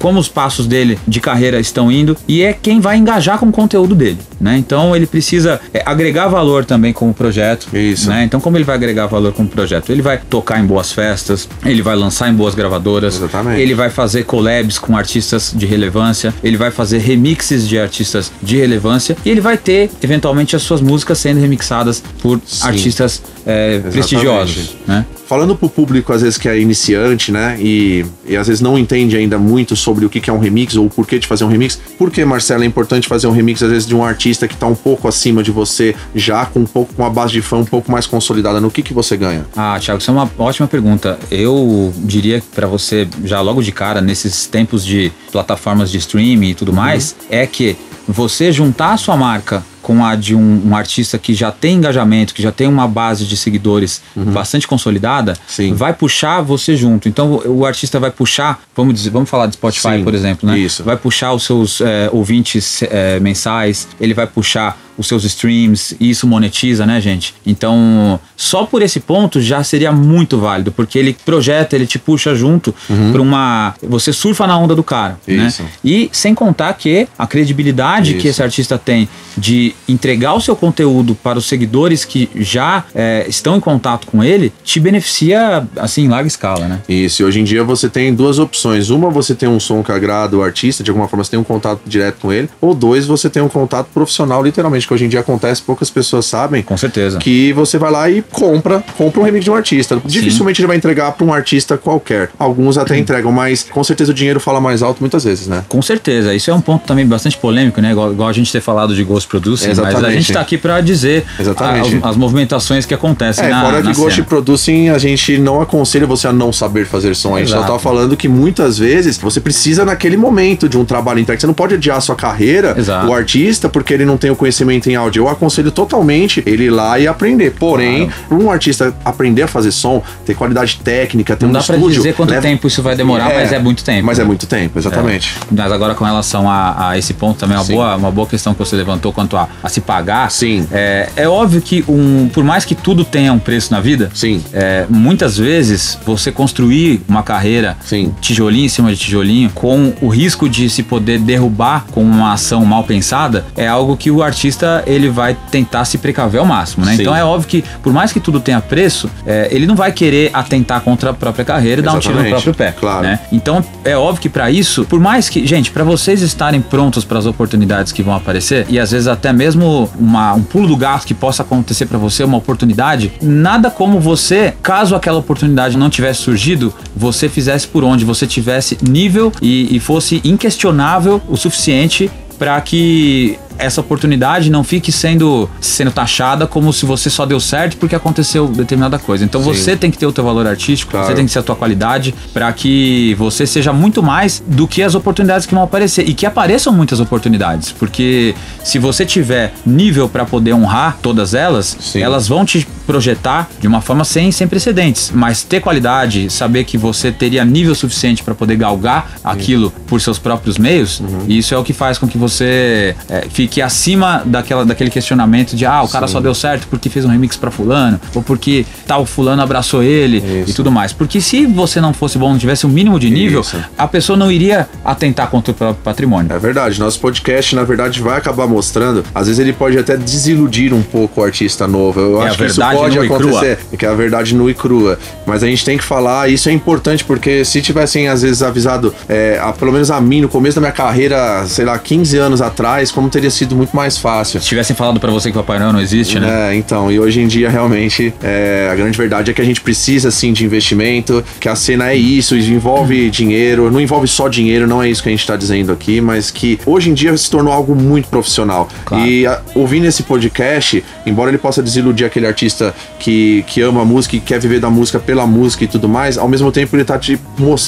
como 0.00 0.18
os 0.18 0.28
passos 0.28 0.66
dele 0.66 0.98
de 1.06 1.20
carreira 1.20 1.60
estão 1.60 1.92
indo 1.92 2.16
e 2.26 2.42
é 2.42 2.52
quem 2.52 2.80
vai 2.80 2.96
engajar 2.96 3.38
com 3.38 3.46
o 3.46 3.52
conteúdo 3.52 3.94
dele, 3.94 4.18
né? 4.40 4.56
Então 4.56 4.96
ele 4.96 5.06
precisa 5.06 5.60
é, 5.72 5.82
agregar 5.84 6.26
valor 6.26 6.64
também 6.64 6.92
com 6.92 7.10
o 7.10 7.14
projeto. 7.14 7.68
Isso. 7.76 8.08
Né? 8.08 8.24
Então 8.24 8.40
como 8.40 8.56
ele 8.56 8.64
vai 8.64 8.74
agregar 8.74 9.06
valor 9.06 9.32
com 9.32 9.44
o 9.44 9.48
projeto? 9.48 9.90
Ele 9.90 10.02
vai 10.02 10.18
tocar 10.18 10.58
em 10.58 10.64
boas 10.64 10.90
festas, 10.90 11.48
ele 11.64 11.82
vai 11.82 11.94
lançar 11.94 12.28
em 12.30 12.34
boas 12.34 12.54
gravadoras, 12.54 13.16
Exatamente. 13.16 13.60
ele 13.60 13.74
vai 13.74 13.90
fazer 13.90 14.24
collabs 14.24 14.78
com 14.78 14.96
artistas 14.96 15.52
de 15.54 15.66
relevância, 15.66 16.34
ele 16.42 16.56
vai 16.56 16.70
fazer 16.70 16.98
remixes 16.98 17.68
de 17.68 17.78
artistas 17.78 18.32
de 18.42 18.56
relevância 18.56 19.16
e 19.24 19.30
ele 19.30 19.40
vai 19.40 19.58
ter 19.58 19.90
eventualmente 20.02 20.56
as 20.56 20.62
suas 20.62 20.80
músicas 20.80 21.18
sendo 21.18 21.40
remixadas 21.40 22.02
por 22.22 22.40
Sim. 22.46 22.66
artistas 22.66 23.22
é, 23.46 23.78
prestigiosos, 23.80 24.76
né? 24.86 25.04
Falando 25.30 25.54
pro 25.54 25.68
público 25.68 26.12
às 26.12 26.22
vezes 26.22 26.36
que 26.36 26.48
é 26.48 26.58
iniciante, 26.58 27.30
né, 27.30 27.56
e, 27.60 28.04
e 28.26 28.36
às 28.36 28.48
vezes 28.48 28.60
não 28.60 28.76
entende 28.76 29.16
ainda 29.16 29.38
muito 29.38 29.76
sobre 29.76 30.04
o 30.04 30.10
que, 30.10 30.20
que 30.20 30.28
é 30.28 30.32
um 30.32 30.40
remix 30.40 30.74
ou 30.74 30.86
o 30.86 30.90
porquê 30.90 31.20
de 31.20 31.26
fazer 31.28 31.44
um 31.44 31.46
remix, 31.46 31.80
por 31.96 32.10
que, 32.10 32.24
Marcelo, 32.24 32.64
é 32.64 32.66
importante 32.66 33.06
fazer 33.06 33.28
um 33.28 33.30
remix 33.30 33.62
às 33.62 33.70
vezes 33.70 33.86
de 33.86 33.94
um 33.94 34.02
artista 34.02 34.48
que 34.48 34.56
tá 34.56 34.66
um 34.66 34.74
pouco 34.74 35.06
acima 35.06 35.40
de 35.40 35.52
você, 35.52 35.94
já 36.16 36.44
com 36.46 36.58
um 36.58 36.66
pouco 36.66 36.92
com 36.94 37.04
a 37.04 37.08
base 37.08 37.32
de 37.32 37.42
fã 37.42 37.58
um 37.58 37.64
pouco 37.64 37.92
mais 37.92 38.08
consolidada, 38.08 38.60
no 38.60 38.72
que 38.72 38.82
que 38.82 38.92
você 38.92 39.16
ganha? 39.16 39.46
Ah, 39.56 39.78
Thiago, 39.80 40.00
isso 40.00 40.10
é 40.10 40.14
uma 40.14 40.28
ótima 40.36 40.66
pergunta. 40.66 41.16
Eu 41.30 41.94
diria 41.98 42.42
para 42.52 42.66
você 42.66 43.06
já 43.22 43.40
logo 43.40 43.62
de 43.62 43.70
cara 43.70 44.00
nesses 44.00 44.48
tempos 44.48 44.84
de 44.84 45.12
plataformas 45.30 45.92
de 45.92 45.98
streaming 45.98 46.50
e 46.50 46.54
tudo 46.56 46.72
mais, 46.72 47.14
uhum. 47.20 47.26
é 47.30 47.46
que 47.46 47.76
você 48.08 48.50
juntar 48.50 48.94
a 48.94 48.96
sua 48.96 49.16
marca 49.16 49.64
com 49.82 50.04
a 50.04 50.14
de 50.14 50.34
um, 50.34 50.68
um, 50.68 50.76
artista 50.76 51.18
que 51.18 51.34
já 51.34 51.50
tem 51.50 51.76
engajamento, 51.76 52.34
que 52.34 52.42
já 52.42 52.52
tem 52.52 52.66
uma 52.66 52.86
base 52.86 53.24
de 53.24 53.36
seguidores 53.36 54.02
uhum. 54.16 54.24
bastante 54.24 54.66
consolidada, 54.66 55.36
Sim. 55.46 55.74
vai 55.74 55.92
puxar 55.92 56.40
você 56.40 56.76
junto. 56.76 57.08
Então 57.08 57.32
o, 57.32 57.60
o, 57.60 57.66
artista 57.66 57.98
vai 57.98 58.10
puxar, 58.10 58.60
vamos 58.76 58.94
dizer, 58.94 59.10
vamos 59.10 59.28
falar 59.28 59.46
de 59.46 59.54
Spotify, 59.54 59.98
Sim. 59.98 60.04
por 60.04 60.14
exemplo, 60.14 60.48
né? 60.48 60.58
Isso. 60.58 60.84
Vai 60.84 60.96
puxar 60.96 61.32
os 61.32 61.44
seus 61.44 61.80
é, 61.80 62.08
ouvintes 62.12 62.82
é, 62.82 63.18
mensais, 63.20 63.88
ele 64.00 64.14
vai 64.14 64.26
puxar 64.26 64.78
os 65.00 65.08
seus 65.08 65.24
streams 65.24 65.96
e 65.98 66.10
isso 66.10 66.26
monetiza, 66.26 66.84
né, 66.84 67.00
gente? 67.00 67.34
Então, 67.44 68.20
só 68.36 68.64
por 68.64 68.82
esse 68.82 69.00
ponto 69.00 69.40
já 69.40 69.64
seria 69.64 69.90
muito 69.90 70.38
válido, 70.38 70.70
porque 70.70 70.98
ele 70.98 71.16
projeta, 71.24 71.74
ele 71.74 71.86
te 71.86 71.98
puxa 71.98 72.34
junto 72.34 72.74
uhum. 72.88 73.12
para 73.12 73.22
uma. 73.22 73.74
Você 73.82 74.12
surfa 74.12 74.46
na 74.46 74.56
onda 74.58 74.74
do 74.74 74.84
cara, 74.84 75.18
né? 75.26 75.46
isso. 75.46 75.62
né? 75.62 75.70
E 75.82 76.10
sem 76.12 76.34
contar 76.34 76.74
que 76.74 77.08
a 77.18 77.26
credibilidade 77.26 78.12
isso. 78.12 78.20
que 78.20 78.28
esse 78.28 78.42
artista 78.42 78.78
tem 78.78 79.08
de 79.36 79.74
entregar 79.88 80.34
o 80.34 80.40
seu 80.40 80.54
conteúdo 80.54 81.14
para 81.14 81.38
os 81.38 81.46
seguidores 81.46 82.04
que 82.04 82.28
já 82.36 82.84
é, 82.94 83.24
estão 83.28 83.56
em 83.56 83.60
contato 83.60 84.06
com 84.06 84.22
ele 84.22 84.52
te 84.62 84.78
beneficia 84.78 85.66
assim 85.76 86.04
em 86.04 86.08
larga 86.08 86.28
escala, 86.28 86.68
né? 86.68 86.80
Isso, 86.88 87.22
e 87.22 87.24
hoje 87.24 87.40
em 87.40 87.44
dia 87.44 87.64
você 87.64 87.88
tem 87.88 88.14
duas 88.14 88.38
opções. 88.38 88.90
Uma, 88.90 89.08
você 89.08 89.34
tem 89.34 89.48
um 89.48 89.58
som 89.58 89.82
que 89.82 89.92
agrada 89.92 90.36
o 90.36 90.42
artista, 90.42 90.84
de 90.84 90.90
alguma 90.90 91.08
forma 91.08 91.24
você 91.24 91.30
tem 91.30 91.40
um 91.40 91.44
contato 91.44 91.80
direto 91.86 92.18
com 92.20 92.32
ele, 92.32 92.50
ou 92.60 92.74
dois, 92.74 93.06
você 93.06 93.30
tem 93.30 93.42
um 93.42 93.48
contato 93.48 93.88
profissional, 93.94 94.42
literalmente 94.42 94.86
que 94.90 94.94
hoje 94.94 95.04
em 95.04 95.08
dia 95.08 95.20
acontece, 95.20 95.62
poucas 95.62 95.88
pessoas 95.88 96.26
sabem. 96.26 96.62
Com 96.62 96.76
certeza. 96.76 97.18
Que 97.18 97.52
você 97.52 97.78
vai 97.78 97.90
lá 97.92 98.10
e 98.10 98.22
compra, 98.22 98.82
compra 98.98 99.20
um 99.20 99.22
remix 99.22 99.44
de 99.44 99.50
um 99.50 99.54
artista. 99.54 99.94
Sim. 99.94 100.02
Dificilmente 100.04 100.60
ele 100.60 100.66
vai 100.66 100.76
entregar 100.76 101.12
para 101.12 101.24
um 101.24 101.32
artista 101.32 101.78
qualquer. 101.78 102.30
Alguns 102.36 102.76
até 102.76 102.98
entregam, 102.98 103.30
mas 103.30 103.62
com 103.70 103.84
certeza 103.84 104.10
o 104.10 104.14
dinheiro 104.14 104.40
fala 104.40 104.60
mais 104.60 104.82
alto 104.82 104.98
muitas 105.00 105.22
vezes, 105.22 105.46
né? 105.46 105.64
Com 105.68 105.80
certeza. 105.80 106.34
Isso 106.34 106.50
é 106.50 106.54
um 106.54 106.60
ponto 106.60 106.84
também 106.86 107.06
bastante 107.06 107.36
polêmico, 107.36 107.80
né? 107.80 107.92
Igual, 107.92 108.12
igual 108.12 108.28
a 108.28 108.32
gente 108.32 108.50
ter 108.50 108.60
falado 108.60 108.94
de 108.94 109.04
Ghost 109.04 109.28
Producing, 109.28 109.70
Exatamente. 109.70 109.94
mas 109.94 110.04
a 110.04 110.10
gente 110.10 110.32
tá 110.32 110.40
aqui 110.40 110.58
para 110.58 110.80
dizer 110.80 111.24
Exatamente. 111.38 111.94
A, 111.94 111.98
as, 111.98 112.04
as, 112.06 112.16
movimentações 112.16 112.84
que 112.84 112.92
acontecem 112.92 113.44
é, 113.44 113.48
na, 113.48 113.62
fora 113.62 113.82
que 113.82 113.92
Ghost 113.92 114.22
Producing 114.24 114.88
a 114.88 114.98
gente 114.98 115.38
não 115.38 115.60
aconselha 115.60 116.06
você 116.06 116.26
a 116.26 116.32
não 116.32 116.52
saber 116.52 116.84
fazer 116.84 117.14
som. 117.14 117.36
A 117.36 117.38
gente 117.38 117.50
Exato. 117.50 117.66
só 117.66 117.72
tá 117.74 117.78
falando 117.78 118.16
que 118.16 118.28
muitas 118.28 118.78
vezes 118.78 119.16
você 119.18 119.40
precisa 119.40 119.84
naquele 119.84 120.16
momento 120.16 120.68
de 120.68 120.76
um 120.76 120.84
trabalho 120.84 121.20
interno. 121.20 121.40
Você 121.40 121.46
não 121.46 121.54
pode 121.54 121.74
adiar 121.74 121.98
a 121.98 122.00
sua 122.00 122.16
carreira, 122.16 122.74
Exato. 122.76 123.06
o 123.06 123.14
artista, 123.14 123.68
porque 123.68 123.94
ele 123.94 124.04
não 124.04 124.16
tem 124.16 124.30
o 124.30 124.36
conhecimento 124.36 124.79
investimento 124.80 124.90
em 124.90 124.96
áudio. 124.96 125.22
Eu 125.22 125.28
aconselho 125.28 125.70
totalmente 125.70 126.42
ele 126.46 126.64
ir 126.64 126.70
lá 126.70 126.98
e 126.98 127.06
aprender. 127.06 127.52
Porém, 127.52 128.06
claro. 128.06 128.24
para 128.28 128.38
um 128.38 128.50
artista 128.50 128.94
aprender 129.04 129.42
a 129.42 129.46
fazer 129.46 129.70
som, 129.70 130.02
ter 130.24 130.34
qualidade 130.34 130.80
técnica, 130.82 131.36
ter 131.36 131.44
Não 131.44 131.50
um 131.50 131.52
dá 131.52 131.60
estúdio... 131.60 131.80
Não 131.80 131.86
dá 131.86 131.92
pra 131.92 132.02
dizer 132.02 132.14
quanto 132.14 132.30
leva... 132.30 132.42
tempo 132.42 132.66
isso 132.66 132.82
vai 132.82 132.96
demorar, 132.96 133.30
é, 133.30 133.40
mas 133.40 133.52
é 133.52 133.58
muito 133.58 133.84
tempo. 133.84 134.06
Mas 134.06 134.18
é 134.18 134.24
muito 134.24 134.46
tempo, 134.46 134.78
exatamente. 134.78 135.36
É. 135.40 135.46
Mas 135.50 135.72
agora 135.72 135.94
com 135.94 136.04
relação 136.04 136.48
a, 136.48 136.90
a 136.90 136.98
esse 136.98 137.14
ponto 137.14 137.38
também, 137.38 137.56
uma 137.56 137.64
boa, 137.64 137.96
uma 137.96 138.10
boa 138.10 138.26
questão 138.26 138.52
que 138.52 138.58
você 138.58 138.76
levantou 138.76 139.12
quanto 139.12 139.36
a, 139.36 139.48
a 139.62 139.68
se 139.68 139.80
pagar. 139.80 140.30
Sim. 140.30 140.66
É, 140.72 141.08
é 141.16 141.28
óbvio 141.28 141.60
que 141.60 141.84
um, 141.88 142.28
por 142.32 142.42
mais 142.42 142.64
que 142.64 142.74
tudo 142.74 143.04
tenha 143.04 143.32
um 143.32 143.38
preço 143.38 143.72
na 143.72 143.80
vida, 143.80 144.10
Sim. 144.14 144.42
É, 144.52 144.86
muitas 144.88 145.36
vezes 145.36 145.98
você 146.04 146.32
construir 146.32 147.02
uma 147.08 147.22
carreira 147.22 147.76
Sim. 147.84 148.14
tijolinho 148.20 148.66
em 148.66 148.68
cima 148.68 148.90
de 148.90 148.98
tijolinho, 148.98 149.50
com 149.50 149.92
o 150.00 150.08
risco 150.08 150.48
de 150.48 150.68
se 150.70 150.82
poder 150.82 151.18
derrubar 151.18 151.86
com 151.90 152.02
uma 152.02 152.32
ação 152.32 152.64
mal 152.64 152.84
pensada, 152.84 153.44
é 153.56 153.66
algo 153.66 153.96
que 153.96 154.10
o 154.10 154.22
artista 154.22 154.59
ele 154.86 155.08
vai 155.08 155.36
tentar 155.50 155.84
se 155.84 155.98
precaver 155.98 156.40
ao 156.40 156.46
máximo, 156.46 156.84
né? 156.84 156.94
Então 156.94 157.14
é 157.14 157.24
óbvio 157.24 157.48
que, 157.48 157.64
por 157.82 157.92
mais 157.92 158.12
que 158.12 158.20
tudo 158.20 158.40
tenha 158.40 158.60
preço, 158.60 159.10
é, 159.26 159.48
ele 159.50 159.66
não 159.66 159.74
vai 159.74 159.92
querer 159.92 160.30
atentar 160.32 160.80
contra 160.80 161.10
a 161.10 161.14
própria 161.14 161.44
carreira 161.44 161.80
e 161.80 161.84
Exatamente. 161.84 162.04
dar 162.04 162.10
um 162.10 162.14
tiro 162.14 162.24
no 162.24 162.30
próprio 162.30 162.54
pé. 162.54 162.72
Claro. 162.72 163.02
Né? 163.02 163.20
Então 163.32 163.64
é 163.84 163.96
óbvio 163.96 164.22
que 164.22 164.28
para 164.28 164.50
isso, 164.50 164.84
por 164.84 165.00
mais 165.00 165.28
que, 165.28 165.46
gente, 165.46 165.70
para 165.70 165.84
vocês 165.84 166.22
estarem 166.22 166.60
prontos 166.60 167.04
para 167.04 167.18
as 167.18 167.26
oportunidades 167.26 167.92
que 167.92 168.02
vão 168.02 168.14
aparecer 168.14 168.66
e 168.68 168.78
às 168.78 168.90
vezes 168.90 169.06
até 169.06 169.32
mesmo 169.32 169.90
uma, 169.98 170.34
um 170.34 170.42
pulo 170.42 170.68
do 170.68 170.76
gato 170.76 171.06
que 171.06 171.14
possa 171.14 171.42
acontecer 171.42 171.86
para 171.86 171.98
você, 171.98 172.24
uma 172.24 172.36
oportunidade, 172.36 173.12
nada 173.22 173.70
como 173.70 174.00
você, 174.00 174.54
caso 174.62 174.94
aquela 174.94 175.18
oportunidade 175.18 175.76
não 175.76 175.90
tivesse 175.90 176.20
surgido, 176.22 176.72
você 176.96 177.28
fizesse 177.28 177.66
por 177.66 177.84
onde 177.84 178.04
você 178.04 178.26
tivesse 178.26 178.78
nível 178.82 179.32
e, 179.40 179.74
e 179.74 179.80
fosse 179.80 180.20
inquestionável 180.24 181.20
o 181.28 181.36
suficiente 181.36 182.10
para 182.38 182.58
que 182.62 183.38
essa 183.60 183.80
oportunidade 183.80 184.50
não 184.50 184.64
fique 184.64 184.90
sendo, 184.90 185.48
sendo 185.60 185.90
taxada 185.90 186.46
como 186.46 186.72
se 186.72 186.86
você 186.86 187.10
só 187.10 187.26
deu 187.26 187.40
certo 187.40 187.76
porque 187.76 187.94
aconteceu 187.94 188.48
determinada 188.48 188.98
coisa. 188.98 189.24
Então 189.24 189.42
Sim. 189.42 189.52
você 189.52 189.76
tem 189.76 189.90
que 189.90 189.98
ter 189.98 190.06
o 190.06 190.12
teu 190.12 190.24
valor 190.24 190.46
artístico, 190.46 190.92
claro. 190.92 191.06
você 191.06 191.14
tem 191.14 191.24
que 191.24 191.30
ser 191.30 191.40
a 191.40 191.42
tua 191.42 191.56
qualidade 191.56 192.14
para 192.32 192.52
que 192.52 193.14
você 193.14 193.46
seja 193.46 193.72
muito 193.72 194.02
mais 194.02 194.42
do 194.46 194.66
que 194.66 194.82
as 194.82 194.94
oportunidades 194.94 195.46
que 195.46 195.54
vão 195.54 195.64
aparecer 195.64 196.08
e 196.08 196.14
que 196.14 196.26
apareçam 196.26 196.72
muitas 196.72 197.00
oportunidades, 197.00 197.72
porque 197.72 198.34
se 198.64 198.78
você 198.78 199.04
tiver 199.04 199.52
nível 199.64 200.08
para 200.08 200.24
poder 200.24 200.54
honrar 200.54 200.98
todas 201.02 201.34
elas, 201.34 201.76
Sim. 201.80 202.00
elas 202.00 202.28
vão 202.28 202.44
te 202.44 202.66
projetar 202.86 203.48
de 203.60 203.68
uma 203.68 203.80
forma 203.80 204.04
sem, 204.04 204.32
sem 204.32 204.48
precedentes, 204.48 205.12
mas 205.14 205.42
ter 205.42 205.60
qualidade, 205.60 206.28
saber 206.30 206.64
que 206.64 206.76
você 206.76 207.12
teria 207.12 207.44
nível 207.44 207.74
suficiente 207.74 208.22
para 208.22 208.34
poder 208.34 208.56
galgar 208.56 209.12
aquilo 209.22 209.72
por 209.86 210.00
seus 210.00 210.18
próprios 210.18 210.58
meios, 210.58 211.00
uhum. 211.00 211.24
isso 211.28 211.54
é 211.54 211.58
o 211.58 211.62
que 211.62 211.72
faz 211.72 211.98
com 211.98 212.08
que 212.08 212.18
você 212.18 212.94
é, 213.08 213.26
fique 213.30 213.49
que 213.50 213.60
acima 213.60 214.22
daquela, 214.24 214.64
daquele 214.64 214.90
questionamento 214.90 215.56
de 215.56 215.66
ah, 215.66 215.82
o 215.82 215.88
cara 215.88 216.06
Sim. 216.06 216.12
só 216.12 216.20
deu 216.20 216.34
certo 216.34 216.68
porque 216.68 216.88
fez 216.88 217.04
um 217.04 217.08
remix 217.08 217.36
para 217.36 217.50
fulano, 217.50 218.00
ou 218.14 218.22
porque 218.22 218.64
tal 218.86 219.04
fulano 219.04 219.42
abraçou 219.42 219.82
ele 219.82 220.18
Isso. 220.18 220.50
e 220.50 220.54
tudo 220.54 220.70
mais. 220.70 220.92
Porque 220.92 221.20
se 221.20 221.44
você 221.46 221.80
não 221.80 221.92
fosse 221.92 222.16
bom, 222.16 222.30
não 222.30 222.38
tivesse 222.38 222.66
um 222.66 222.70
mínimo 222.70 222.98
de 222.98 223.10
nível, 223.10 223.40
Isso. 223.40 223.56
a 223.76 223.88
pessoa 223.88 224.16
não 224.16 224.30
iria 224.30 224.68
atentar 224.84 225.28
contra 225.28 225.50
o 225.50 225.54
próprio 225.54 225.82
patrimônio. 225.82 226.32
É 226.32 226.38
verdade. 226.38 226.78
Nosso 226.78 227.00
podcast, 227.00 227.54
na 227.56 227.64
verdade, 227.64 228.00
vai 228.00 228.16
acabar 228.16 228.46
mostrando. 228.46 229.04
Às 229.14 229.26
vezes 229.26 229.40
ele 229.40 229.52
pode 229.52 229.76
até 229.76 229.96
desiludir 229.96 230.72
um 230.72 230.82
pouco 230.82 231.20
o 231.20 231.24
artista 231.24 231.66
novo. 231.66 232.00
Eu 232.00 232.22
é 232.22 232.28
acho 232.28 232.38
que 232.38 232.46
isso 232.46 232.60
pode 232.60 232.98
acontecer. 232.98 233.58
Que 233.76 233.84
é 233.84 233.88
a 233.88 233.94
verdade 233.94 234.34
nua 234.34 234.50
e 234.50 234.54
crua. 234.54 234.98
Mas 235.26 235.42
a 235.42 235.46
gente 235.46 235.64
tem 235.64 235.76
que 235.76 235.84
falar, 235.84 236.30
isso 236.30 236.48
é 236.48 236.52
importante, 236.52 237.04
porque 237.04 237.44
se 237.44 237.60
tivessem, 237.60 238.08
às 238.08 238.22
vezes, 238.22 238.42
avisado, 238.42 238.94
é, 239.08 239.40
a, 239.42 239.52
pelo 239.52 239.72
menos 239.72 239.90
a 239.90 240.00
mim, 240.00 240.20
no 240.20 240.28
começo 240.28 240.54
da 240.54 240.60
minha 240.60 240.72
carreira, 240.72 241.44
sei 241.46 241.64
lá, 241.64 241.78
15 241.78 242.16
anos 242.18 242.42
atrás, 242.42 242.92
como 242.92 243.08
teria 243.08 243.30
sido 243.30 243.39
sido 243.40 243.56
muito 243.56 243.74
mais 243.74 243.98
fácil. 243.98 244.40
Se 244.40 244.46
tivessem 244.46 244.74
falado 244.76 245.00
para 245.00 245.10
você 245.10 245.30
que 245.30 245.36
o 245.36 245.40
Papai 245.40 245.58
Noel 245.58 245.72
não 245.72 245.80
existe, 245.80 246.18
né? 246.18 246.52
É, 246.52 246.54
então, 246.54 246.90
e 246.90 247.00
hoje 247.00 247.20
em 247.20 247.26
dia 247.26 247.48
realmente 247.48 248.12
é, 248.22 248.68
a 248.70 248.74
grande 248.74 248.96
verdade 248.96 249.30
é 249.30 249.34
que 249.34 249.40
a 249.40 249.44
gente 249.44 249.60
precisa 249.60 250.08
assim 250.08 250.32
de 250.32 250.44
investimento, 250.44 251.24
que 251.38 251.48
a 251.48 251.54
cena 251.54 251.90
é 251.90 251.96
isso, 251.96 252.36
envolve 252.36 253.10
dinheiro, 253.10 253.70
não 253.70 253.80
envolve 253.80 254.06
só 254.06 254.28
dinheiro, 254.28 254.66
não 254.66 254.82
é 254.82 254.88
isso 254.88 255.02
que 255.02 255.08
a 255.08 255.12
gente 255.12 255.26
tá 255.26 255.36
dizendo 255.36 255.72
aqui, 255.72 256.00
mas 256.00 256.30
que 256.30 256.58
hoje 256.66 256.90
em 256.90 256.94
dia 256.94 257.16
se 257.16 257.30
tornou 257.30 257.52
algo 257.52 257.74
muito 257.74 258.08
profissional. 258.08 258.68
Claro. 258.84 259.06
E 259.06 259.26
a, 259.26 259.40
ouvindo 259.54 259.86
esse 259.86 260.02
podcast, 260.02 260.84
embora 261.06 261.30
ele 261.30 261.38
possa 261.38 261.62
desiludir 261.62 262.06
aquele 262.06 262.26
artista 262.26 262.74
que, 262.98 263.44
que 263.46 263.60
ama 263.62 263.82
a 263.82 263.84
música 263.84 264.16
e 264.16 264.20
quer 264.20 264.38
viver 264.38 264.60
da 264.60 264.70
música 264.70 264.98
pela 264.98 265.26
música 265.26 265.64
e 265.64 265.66
tudo 265.66 265.88
mais, 265.88 266.18
ao 266.18 266.28
mesmo 266.28 266.52
tempo 266.52 266.76
ele 266.76 266.84
tá 266.84 266.98
te 266.98 267.18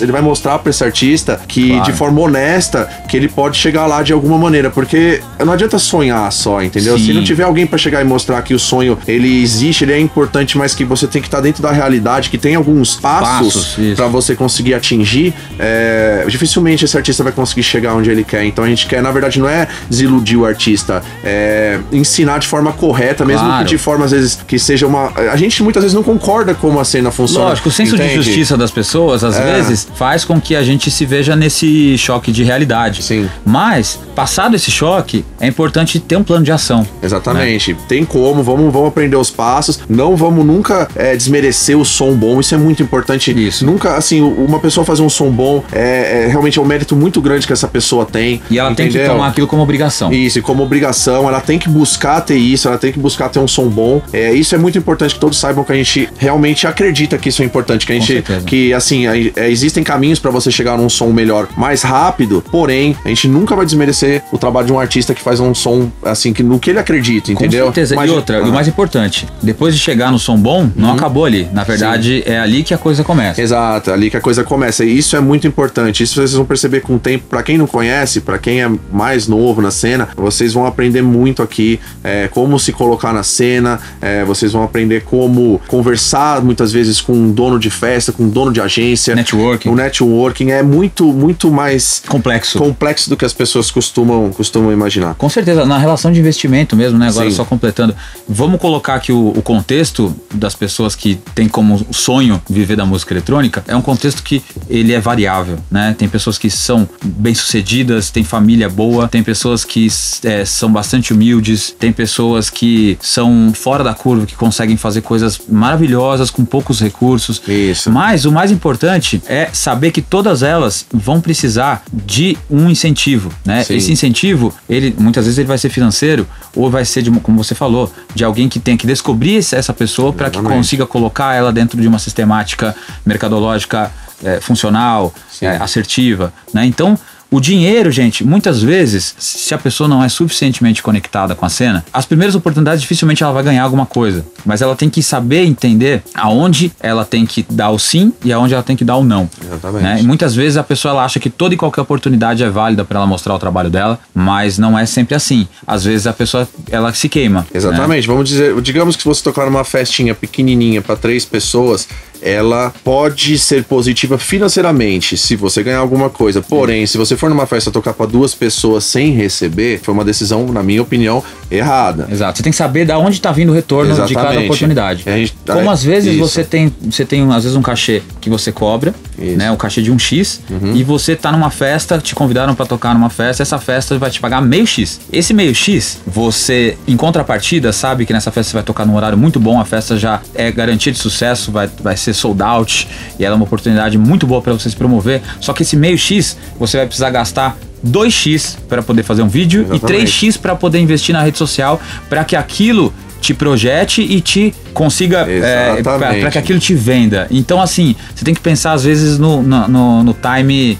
ele 0.00 0.12
vai 0.12 0.20
mostrar 0.20 0.58
para 0.58 0.70
esse 0.70 0.84
artista 0.84 1.40
que 1.48 1.68
claro. 1.70 1.84
de 1.84 1.92
forma 1.92 2.20
honesta 2.20 2.88
que 3.08 3.16
ele 3.16 3.28
pode 3.28 3.56
chegar 3.56 3.86
lá 3.86 4.02
de 4.02 4.12
alguma 4.12 4.36
maneira, 4.36 4.70
porque 4.70 5.20
não 5.44 5.51
adianta 5.52 5.78
sonhar 5.78 6.30
só, 6.32 6.62
entendeu? 6.62 6.98
Sim. 6.98 7.06
Se 7.06 7.12
não 7.12 7.24
tiver 7.24 7.44
alguém 7.44 7.66
para 7.66 7.78
chegar 7.78 8.00
e 8.00 8.04
mostrar 8.04 8.40
que 8.42 8.54
o 8.54 8.58
sonho 8.58 8.98
ele 9.06 9.42
existe, 9.42 9.84
ele 9.84 9.92
é 9.92 9.98
importante, 9.98 10.56
mas 10.56 10.74
que 10.74 10.84
você 10.84 11.06
tem 11.06 11.20
que 11.20 11.28
estar 11.28 11.38
tá 11.38 11.42
dentro 11.42 11.62
da 11.62 11.70
realidade, 11.70 12.30
que 12.30 12.38
tem 12.38 12.54
alguns 12.54 12.96
passos, 12.96 13.54
passos 13.54 13.94
para 13.96 14.06
você 14.06 14.34
conseguir 14.34 14.74
atingir, 14.74 15.34
é, 15.58 16.24
dificilmente 16.28 16.84
esse 16.84 16.96
artista 16.96 17.22
vai 17.22 17.32
conseguir 17.32 17.62
chegar 17.62 17.94
onde 17.94 18.10
ele 18.10 18.24
quer. 18.24 18.44
Então 18.44 18.64
a 18.64 18.68
gente 18.68 18.86
quer, 18.86 19.02
na 19.02 19.10
verdade, 19.10 19.38
não 19.38 19.48
é 19.48 19.68
desiludir 19.88 20.38
o 20.38 20.44
artista, 20.44 21.02
é 21.24 21.78
ensinar 21.92 22.38
de 22.38 22.46
forma 22.46 22.72
correta, 22.72 23.24
mesmo 23.24 23.46
claro. 23.46 23.64
que 23.64 23.70
de 23.70 23.78
forma 23.78 24.04
às 24.04 24.10
vezes 24.10 24.38
que 24.46 24.58
seja 24.58 24.86
uma. 24.86 25.12
A 25.30 25.36
gente 25.36 25.62
muitas 25.62 25.82
vezes 25.82 25.94
não 25.94 26.02
concorda 26.02 26.54
como 26.54 26.80
a 26.80 26.84
cena 26.84 27.10
funciona. 27.10 27.46
Lógico, 27.46 27.68
o 27.68 27.72
senso 27.72 27.94
entende? 27.94 28.10
de 28.10 28.22
justiça 28.22 28.56
das 28.56 28.70
pessoas, 28.70 29.24
às 29.24 29.36
é. 29.36 29.54
vezes, 29.54 29.88
faz 29.94 30.24
com 30.24 30.40
que 30.40 30.54
a 30.56 30.62
gente 30.62 30.90
se 30.90 31.04
veja 31.04 31.36
nesse 31.36 31.96
choque 31.98 32.32
de 32.32 32.42
realidade. 32.42 33.02
Sim. 33.02 33.28
Mas, 33.44 33.98
passado 34.14 34.54
esse 34.54 34.70
choque, 34.70 35.24
é 35.42 35.48
importante 35.48 35.98
ter 35.98 36.16
um 36.16 36.22
plano 36.22 36.44
de 36.44 36.52
ação. 36.52 36.86
Exatamente. 37.02 37.72
Né? 37.72 37.78
Tem 37.88 38.04
como, 38.04 38.44
vamos, 38.44 38.72
vamos 38.72 38.88
aprender 38.88 39.16
os 39.16 39.28
passos. 39.28 39.80
Não 39.88 40.16
vamos 40.16 40.46
nunca 40.46 40.88
é, 40.94 41.16
desmerecer 41.16 41.76
o 41.76 41.84
som 41.84 42.14
bom. 42.14 42.38
Isso 42.38 42.54
é 42.54 42.58
muito 42.58 42.80
importante. 42.80 43.32
Isso. 43.32 43.66
Nunca, 43.66 43.96
assim, 43.96 44.20
uma 44.20 44.60
pessoa 44.60 44.86
fazer 44.86 45.02
um 45.02 45.08
som 45.08 45.30
bom 45.30 45.64
é, 45.72 46.24
é 46.24 46.26
realmente 46.28 46.60
é 46.60 46.62
um 46.62 46.64
mérito 46.64 46.94
muito 46.94 47.20
grande 47.20 47.44
que 47.44 47.52
essa 47.52 47.66
pessoa 47.66 48.06
tem. 48.06 48.40
E 48.48 48.58
ela 48.58 48.70
entendeu? 48.70 48.92
tem 48.92 49.02
que 49.02 49.08
tomar 49.08 49.26
aquilo 49.26 49.48
como 49.48 49.62
obrigação. 49.62 50.12
Isso, 50.12 50.38
e 50.38 50.42
como 50.42 50.62
obrigação, 50.62 51.28
ela 51.28 51.40
tem 51.40 51.58
que 51.58 51.68
buscar 51.68 52.20
ter 52.20 52.36
isso, 52.36 52.68
ela 52.68 52.78
tem 52.78 52.92
que 52.92 53.00
buscar 53.00 53.28
ter 53.28 53.40
um 53.40 53.48
som 53.48 53.68
bom. 53.68 54.00
É, 54.12 54.32
isso 54.32 54.54
é 54.54 54.58
muito 54.58 54.78
importante 54.78 55.14
que 55.14 55.20
todos 55.20 55.38
saibam 55.38 55.64
que 55.64 55.72
a 55.72 55.76
gente 55.76 56.08
realmente 56.18 56.68
acredita 56.68 57.18
que 57.18 57.30
isso 57.30 57.42
é 57.42 57.44
importante, 57.44 57.84
que 57.84 57.92
a 57.92 57.98
gente 57.98 58.24
que 58.46 58.72
assim, 58.72 59.06
é, 59.08 59.50
existem 59.50 59.82
caminhos 59.82 60.20
para 60.20 60.30
você 60.30 60.52
chegar 60.52 60.78
num 60.78 60.88
som 60.88 61.08
melhor 61.08 61.48
mais 61.56 61.82
rápido, 61.82 62.44
porém, 62.48 62.96
a 63.04 63.08
gente 63.08 63.26
nunca 63.26 63.56
vai 63.56 63.64
desmerecer 63.64 64.22
o 64.30 64.38
trabalho 64.38 64.68
de 64.68 64.72
um 64.72 64.78
artista 64.78 65.12
que 65.12 65.20
faz 65.20 65.31
um 65.40 65.54
som 65.54 65.90
assim, 66.02 66.32
que 66.32 66.42
no 66.42 66.58
que 66.58 66.70
ele 66.70 66.78
acredita, 66.78 67.32
entendeu? 67.32 67.66
Com 67.66 67.72
certeza. 67.72 67.94
Mas, 67.94 68.10
e 68.10 68.12
outra, 68.12 68.38
ah. 68.38 68.42
o 68.42 68.52
mais 68.52 68.68
importante, 68.68 69.26
depois 69.42 69.74
de 69.74 69.80
chegar 69.80 70.10
no 70.10 70.18
som 70.18 70.36
bom, 70.36 70.70
não 70.74 70.90
uhum. 70.90 70.94
acabou 70.94 71.24
ali. 71.24 71.48
Na 71.52 71.64
verdade, 71.64 72.22
Sim. 72.24 72.32
é 72.32 72.38
ali 72.38 72.62
que 72.62 72.74
a 72.74 72.78
coisa 72.78 73.04
começa. 73.04 73.40
Exato, 73.40 73.90
é 73.90 73.92
ali 73.92 74.10
que 74.10 74.16
a 74.16 74.20
coisa 74.20 74.44
começa. 74.44 74.84
E 74.84 74.96
isso 74.96 75.16
é 75.16 75.20
muito 75.20 75.46
importante. 75.46 76.02
Isso 76.02 76.14
vocês 76.14 76.32
vão 76.32 76.44
perceber 76.44 76.80
com 76.80 76.96
o 76.96 76.98
tempo. 76.98 77.24
Para 77.28 77.42
quem 77.42 77.58
não 77.58 77.66
conhece, 77.66 78.20
para 78.20 78.38
quem 78.38 78.62
é 78.62 78.70
mais 78.92 79.26
novo 79.28 79.60
na 79.60 79.70
cena, 79.70 80.08
vocês 80.16 80.52
vão 80.52 80.66
aprender 80.66 81.02
muito 81.02 81.42
aqui 81.42 81.80
é, 82.02 82.28
como 82.28 82.58
se 82.58 82.72
colocar 82.72 83.12
na 83.12 83.22
cena. 83.22 83.80
É, 84.00 84.24
vocês 84.24 84.52
vão 84.52 84.62
aprender 84.62 85.02
como 85.02 85.60
conversar 85.68 86.42
muitas 86.42 86.72
vezes 86.72 87.00
com 87.00 87.12
um 87.12 87.30
dono 87.30 87.58
de 87.58 87.70
festa, 87.70 88.12
com 88.12 88.24
um 88.24 88.28
dono 88.28 88.52
de 88.52 88.60
agência. 88.60 89.14
Networking. 89.14 89.68
O 89.68 89.74
networking 89.74 90.50
é 90.50 90.62
muito, 90.62 91.12
muito 91.12 91.50
mais 91.50 92.02
complexo, 92.06 92.58
complexo 92.58 93.08
do 93.08 93.16
que 93.16 93.24
as 93.24 93.32
pessoas 93.32 93.70
costumam, 93.70 94.30
costumam 94.30 94.72
imaginar. 94.72 95.14
Com 95.22 95.28
certeza. 95.28 95.64
Na 95.64 95.78
relação 95.78 96.10
de 96.10 96.18
investimento 96.18 96.74
mesmo, 96.74 96.98
né? 96.98 97.06
Agora 97.08 97.30
Sim. 97.30 97.36
só 97.36 97.44
completando. 97.44 97.94
Vamos 98.28 98.60
colocar 98.60 98.96
aqui 98.96 99.12
o, 99.12 99.28
o, 99.28 99.40
contexto 99.40 100.12
das 100.34 100.52
pessoas 100.52 100.96
que 100.96 101.14
têm 101.32 101.46
como 101.46 101.86
sonho 101.92 102.42
viver 102.50 102.74
da 102.74 102.84
música 102.84 103.14
eletrônica. 103.14 103.62
É 103.68 103.76
um 103.76 103.80
contexto 103.80 104.20
que 104.20 104.42
ele 104.68 104.92
é 104.92 104.98
variável, 104.98 105.60
né? 105.70 105.94
Tem 105.96 106.08
pessoas 106.08 106.38
que 106.38 106.50
são 106.50 106.88
bem-sucedidas, 107.04 108.10
tem 108.10 108.24
família 108.24 108.68
boa, 108.68 109.06
tem 109.06 109.22
pessoas 109.22 109.64
que 109.64 109.86
é, 110.24 110.44
são 110.44 110.72
bastante 110.72 111.12
humildes, 111.12 111.72
tem 111.78 111.92
pessoas 111.92 112.50
que 112.50 112.98
são 113.00 113.52
fora 113.54 113.84
da 113.84 113.94
curva, 113.94 114.26
que 114.26 114.34
conseguem 114.34 114.76
fazer 114.76 115.02
coisas 115.02 115.40
maravilhosas 115.48 116.32
com 116.32 116.44
poucos 116.44 116.80
recursos. 116.80 117.40
Isso. 117.46 117.92
Mas 117.92 118.24
o 118.24 118.32
mais 118.32 118.50
importante 118.50 119.22
é 119.28 119.50
saber 119.52 119.92
que 119.92 120.02
todas 120.02 120.42
elas 120.42 120.84
vão 120.92 121.20
precisar 121.20 121.84
de 121.92 122.36
um 122.50 122.68
incentivo, 122.68 123.32
né? 123.44 123.62
Sim. 123.62 123.76
Esse 123.76 123.92
incentivo, 123.92 124.52
ele 124.68 124.92
muitas 125.12 125.26
vezes 125.26 125.38
ele 125.38 125.48
vai 125.48 125.58
ser 125.58 125.68
financeiro 125.68 126.26
ou 126.56 126.70
vai 126.70 126.84
ser 126.86 127.02
de, 127.02 127.10
como 127.20 127.42
você 127.42 127.54
falou, 127.54 127.92
de 128.14 128.24
alguém 128.24 128.48
que 128.48 128.58
tem 128.58 128.78
que 128.78 128.86
descobrir 128.86 129.36
essa 129.36 129.72
pessoa 129.74 130.10
para 130.12 130.30
que 130.30 130.40
consiga 130.40 130.86
colocar 130.86 131.34
ela 131.34 131.52
dentro 131.52 131.78
de 131.78 131.86
uma 131.86 131.98
sistemática 131.98 132.74
mercadológica 133.04 133.92
é, 134.24 134.40
funcional, 134.40 135.12
é, 135.42 135.48
assertiva, 135.56 136.32
né? 136.54 136.64
Então 136.64 136.98
O 137.32 137.40
dinheiro, 137.40 137.90
gente, 137.90 138.22
muitas 138.22 138.62
vezes, 138.62 139.14
se 139.18 139.54
a 139.54 139.58
pessoa 139.58 139.88
não 139.88 140.04
é 140.04 140.08
suficientemente 140.10 140.82
conectada 140.82 141.34
com 141.34 141.46
a 141.46 141.48
cena, 141.48 141.82
as 141.90 142.04
primeiras 142.04 142.34
oportunidades 142.34 142.82
dificilmente 142.82 143.22
ela 143.22 143.32
vai 143.32 143.42
ganhar 143.42 143.62
alguma 143.62 143.86
coisa. 143.86 144.22
Mas 144.44 144.60
ela 144.60 144.76
tem 144.76 144.90
que 144.90 145.02
saber 145.02 145.46
entender 145.46 146.02
aonde 146.14 146.70
ela 146.78 147.06
tem 147.06 147.24
que 147.24 147.42
dar 147.48 147.70
o 147.70 147.78
sim 147.78 148.12
e 148.22 148.30
aonde 148.30 148.52
ela 148.52 148.62
tem 148.62 148.76
que 148.76 148.84
dar 148.84 148.96
o 148.96 149.02
não. 149.02 149.30
Exatamente. 149.42 149.82
Né? 149.82 150.00
E 150.00 150.02
muitas 150.02 150.34
vezes 150.34 150.58
a 150.58 150.62
pessoa 150.62 150.92
ela 150.92 151.04
acha 151.06 151.18
que 151.18 151.30
toda 151.30 151.54
e 151.54 151.56
qualquer 151.56 151.80
oportunidade 151.80 152.44
é 152.44 152.50
válida 152.50 152.84
para 152.84 152.98
ela 152.98 153.06
mostrar 153.06 153.34
o 153.34 153.38
trabalho 153.38 153.70
dela, 153.70 153.98
mas 154.14 154.58
não 154.58 154.78
é 154.78 154.84
sempre 154.84 155.14
assim. 155.14 155.48
Às 155.66 155.84
vezes 155.84 156.06
a 156.06 156.12
pessoa 156.12 156.46
ela 156.70 156.92
se 156.92 157.08
queima. 157.08 157.40
Né? 157.40 157.46
Exatamente. 157.54 158.06
Né? 158.06 158.12
Vamos 158.12 158.28
dizer, 158.28 158.60
digamos 158.60 158.94
que 158.94 159.06
você 159.06 159.22
tocar 159.22 159.46
numa 159.46 159.64
festinha 159.64 160.14
pequenininha 160.14 160.82
para 160.82 160.96
três 160.96 161.24
pessoas, 161.24 161.88
ela 162.22 162.72
pode 162.84 163.36
ser 163.38 163.64
positiva 163.64 164.16
financeiramente 164.16 165.16
se 165.16 165.34
você 165.34 165.62
ganhar 165.62 165.78
alguma 165.78 166.08
coisa. 166.08 166.40
Porém, 166.40 166.86
se 166.86 166.96
você 166.96 167.16
for 167.22 167.30
numa 167.30 167.46
festa 167.46 167.70
tocar 167.70 167.92
para 167.92 168.06
duas 168.06 168.34
pessoas 168.34 168.82
sem 168.82 169.12
receber, 169.12 169.78
foi 169.80 169.94
uma 169.94 170.04
decisão, 170.04 170.44
na 170.48 170.60
minha 170.60 170.82
opinião, 170.82 171.22
errada. 171.48 172.08
Exato. 172.10 172.38
Você 172.38 172.42
tem 172.42 172.50
que 172.50 172.56
saber 172.56 172.84
da 172.84 172.98
onde 172.98 173.12
está 173.16 173.30
vindo 173.30 173.50
o 173.50 173.52
retorno 173.52 173.92
Exatamente. 173.92 174.08
de 174.08 174.14
cada 174.14 174.40
oportunidade. 174.40 175.02
Gente, 175.04 175.36
Como 175.46 175.70
é, 175.70 175.72
às 175.72 175.84
vezes 175.84 176.14
isso. 176.14 176.18
você 176.18 176.42
tem, 176.42 176.74
você 176.82 177.04
tem 177.04 177.22
às 177.32 177.44
vezes 177.44 177.56
um 177.56 177.62
cachê 177.62 178.02
que 178.20 178.28
você 178.28 178.50
cobra, 178.50 178.92
isso. 179.16 179.36
né, 179.36 179.52
o 179.52 179.56
cachê 179.56 179.80
de 179.80 179.92
um 179.92 179.98
X, 180.00 180.40
uhum. 180.50 180.74
e 180.74 180.82
você 180.82 181.14
tá 181.14 181.30
numa 181.30 181.48
festa, 181.48 181.98
te 181.98 182.12
convidaram 182.12 182.56
para 182.56 182.66
tocar 182.66 182.92
numa 182.92 183.08
festa, 183.08 183.40
essa 183.40 183.58
festa 183.58 183.96
vai 183.98 184.10
te 184.10 184.18
pagar 184.18 184.40
meio 184.42 184.66
X. 184.66 185.00
Esse 185.12 185.32
meio 185.32 185.54
X, 185.54 186.00
você 186.04 186.76
em 186.88 186.96
contrapartida 186.96 187.72
sabe 187.72 188.04
que 188.04 188.12
nessa 188.12 188.32
festa 188.32 188.50
você 188.50 188.56
vai 188.56 188.64
tocar 188.64 188.84
num 188.84 188.96
horário 188.96 189.16
muito 189.16 189.38
bom, 189.38 189.60
a 189.60 189.64
festa 189.64 189.96
já 189.96 190.20
é 190.34 190.50
garantia 190.50 190.90
de 190.90 190.98
sucesso, 190.98 191.52
vai, 191.52 191.70
vai 191.80 191.96
ser 191.96 192.14
sold 192.14 192.42
out 192.42 192.88
e 193.16 193.24
ela 193.24 193.34
é 193.34 193.36
uma 193.36 193.44
oportunidade 193.44 193.96
muito 193.96 194.26
boa 194.26 194.42
para 194.42 194.52
você 194.54 194.68
se 194.68 194.74
promover. 194.74 195.22
Só 195.38 195.52
que 195.52 195.62
esse 195.62 195.76
meio 195.76 195.96
X 195.96 196.36
você 196.58 196.78
vai 196.78 196.86
precisar 196.86 197.11
gastar 197.12 197.56
2x 197.86 198.56
para 198.68 198.82
poder 198.82 199.02
fazer 199.02 199.22
um 199.22 199.28
vídeo 199.28 199.62
Exatamente. 199.62 200.26
e 200.26 200.28
3x 200.30 200.38
para 200.40 200.54
poder 200.56 200.78
investir 200.80 201.12
na 201.12 201.22
rede 201.22 201.38
social 201.38 201.80
para 202.08 202.24
que 202.24 202.36
aquilo 202.36 202.92
te 203.22 203.32
projete 203.32 204.02
e 204.02 204.20
te 204.20 204.52
consiga 204.74 205.24
é, 205.28 205.80
para 205.80 206.30
que 206.30 206.38
aquilo 206.38 206.58
te 206.58 206.74
venda. 206.74 207.28
Então, 207.30 207.62
assim, 207.62 207.94
você 208.12 208.24
tem 208.24 208.34
que 208.34 208.40
pensar 208.40 208.72
às 208.72 208.82
vezes 208.82 209.16
no, 209.16 209.40
no, 209.40 209.68
no, 209.68 210.02
no 210.02 210.14
time. 210.14 210.76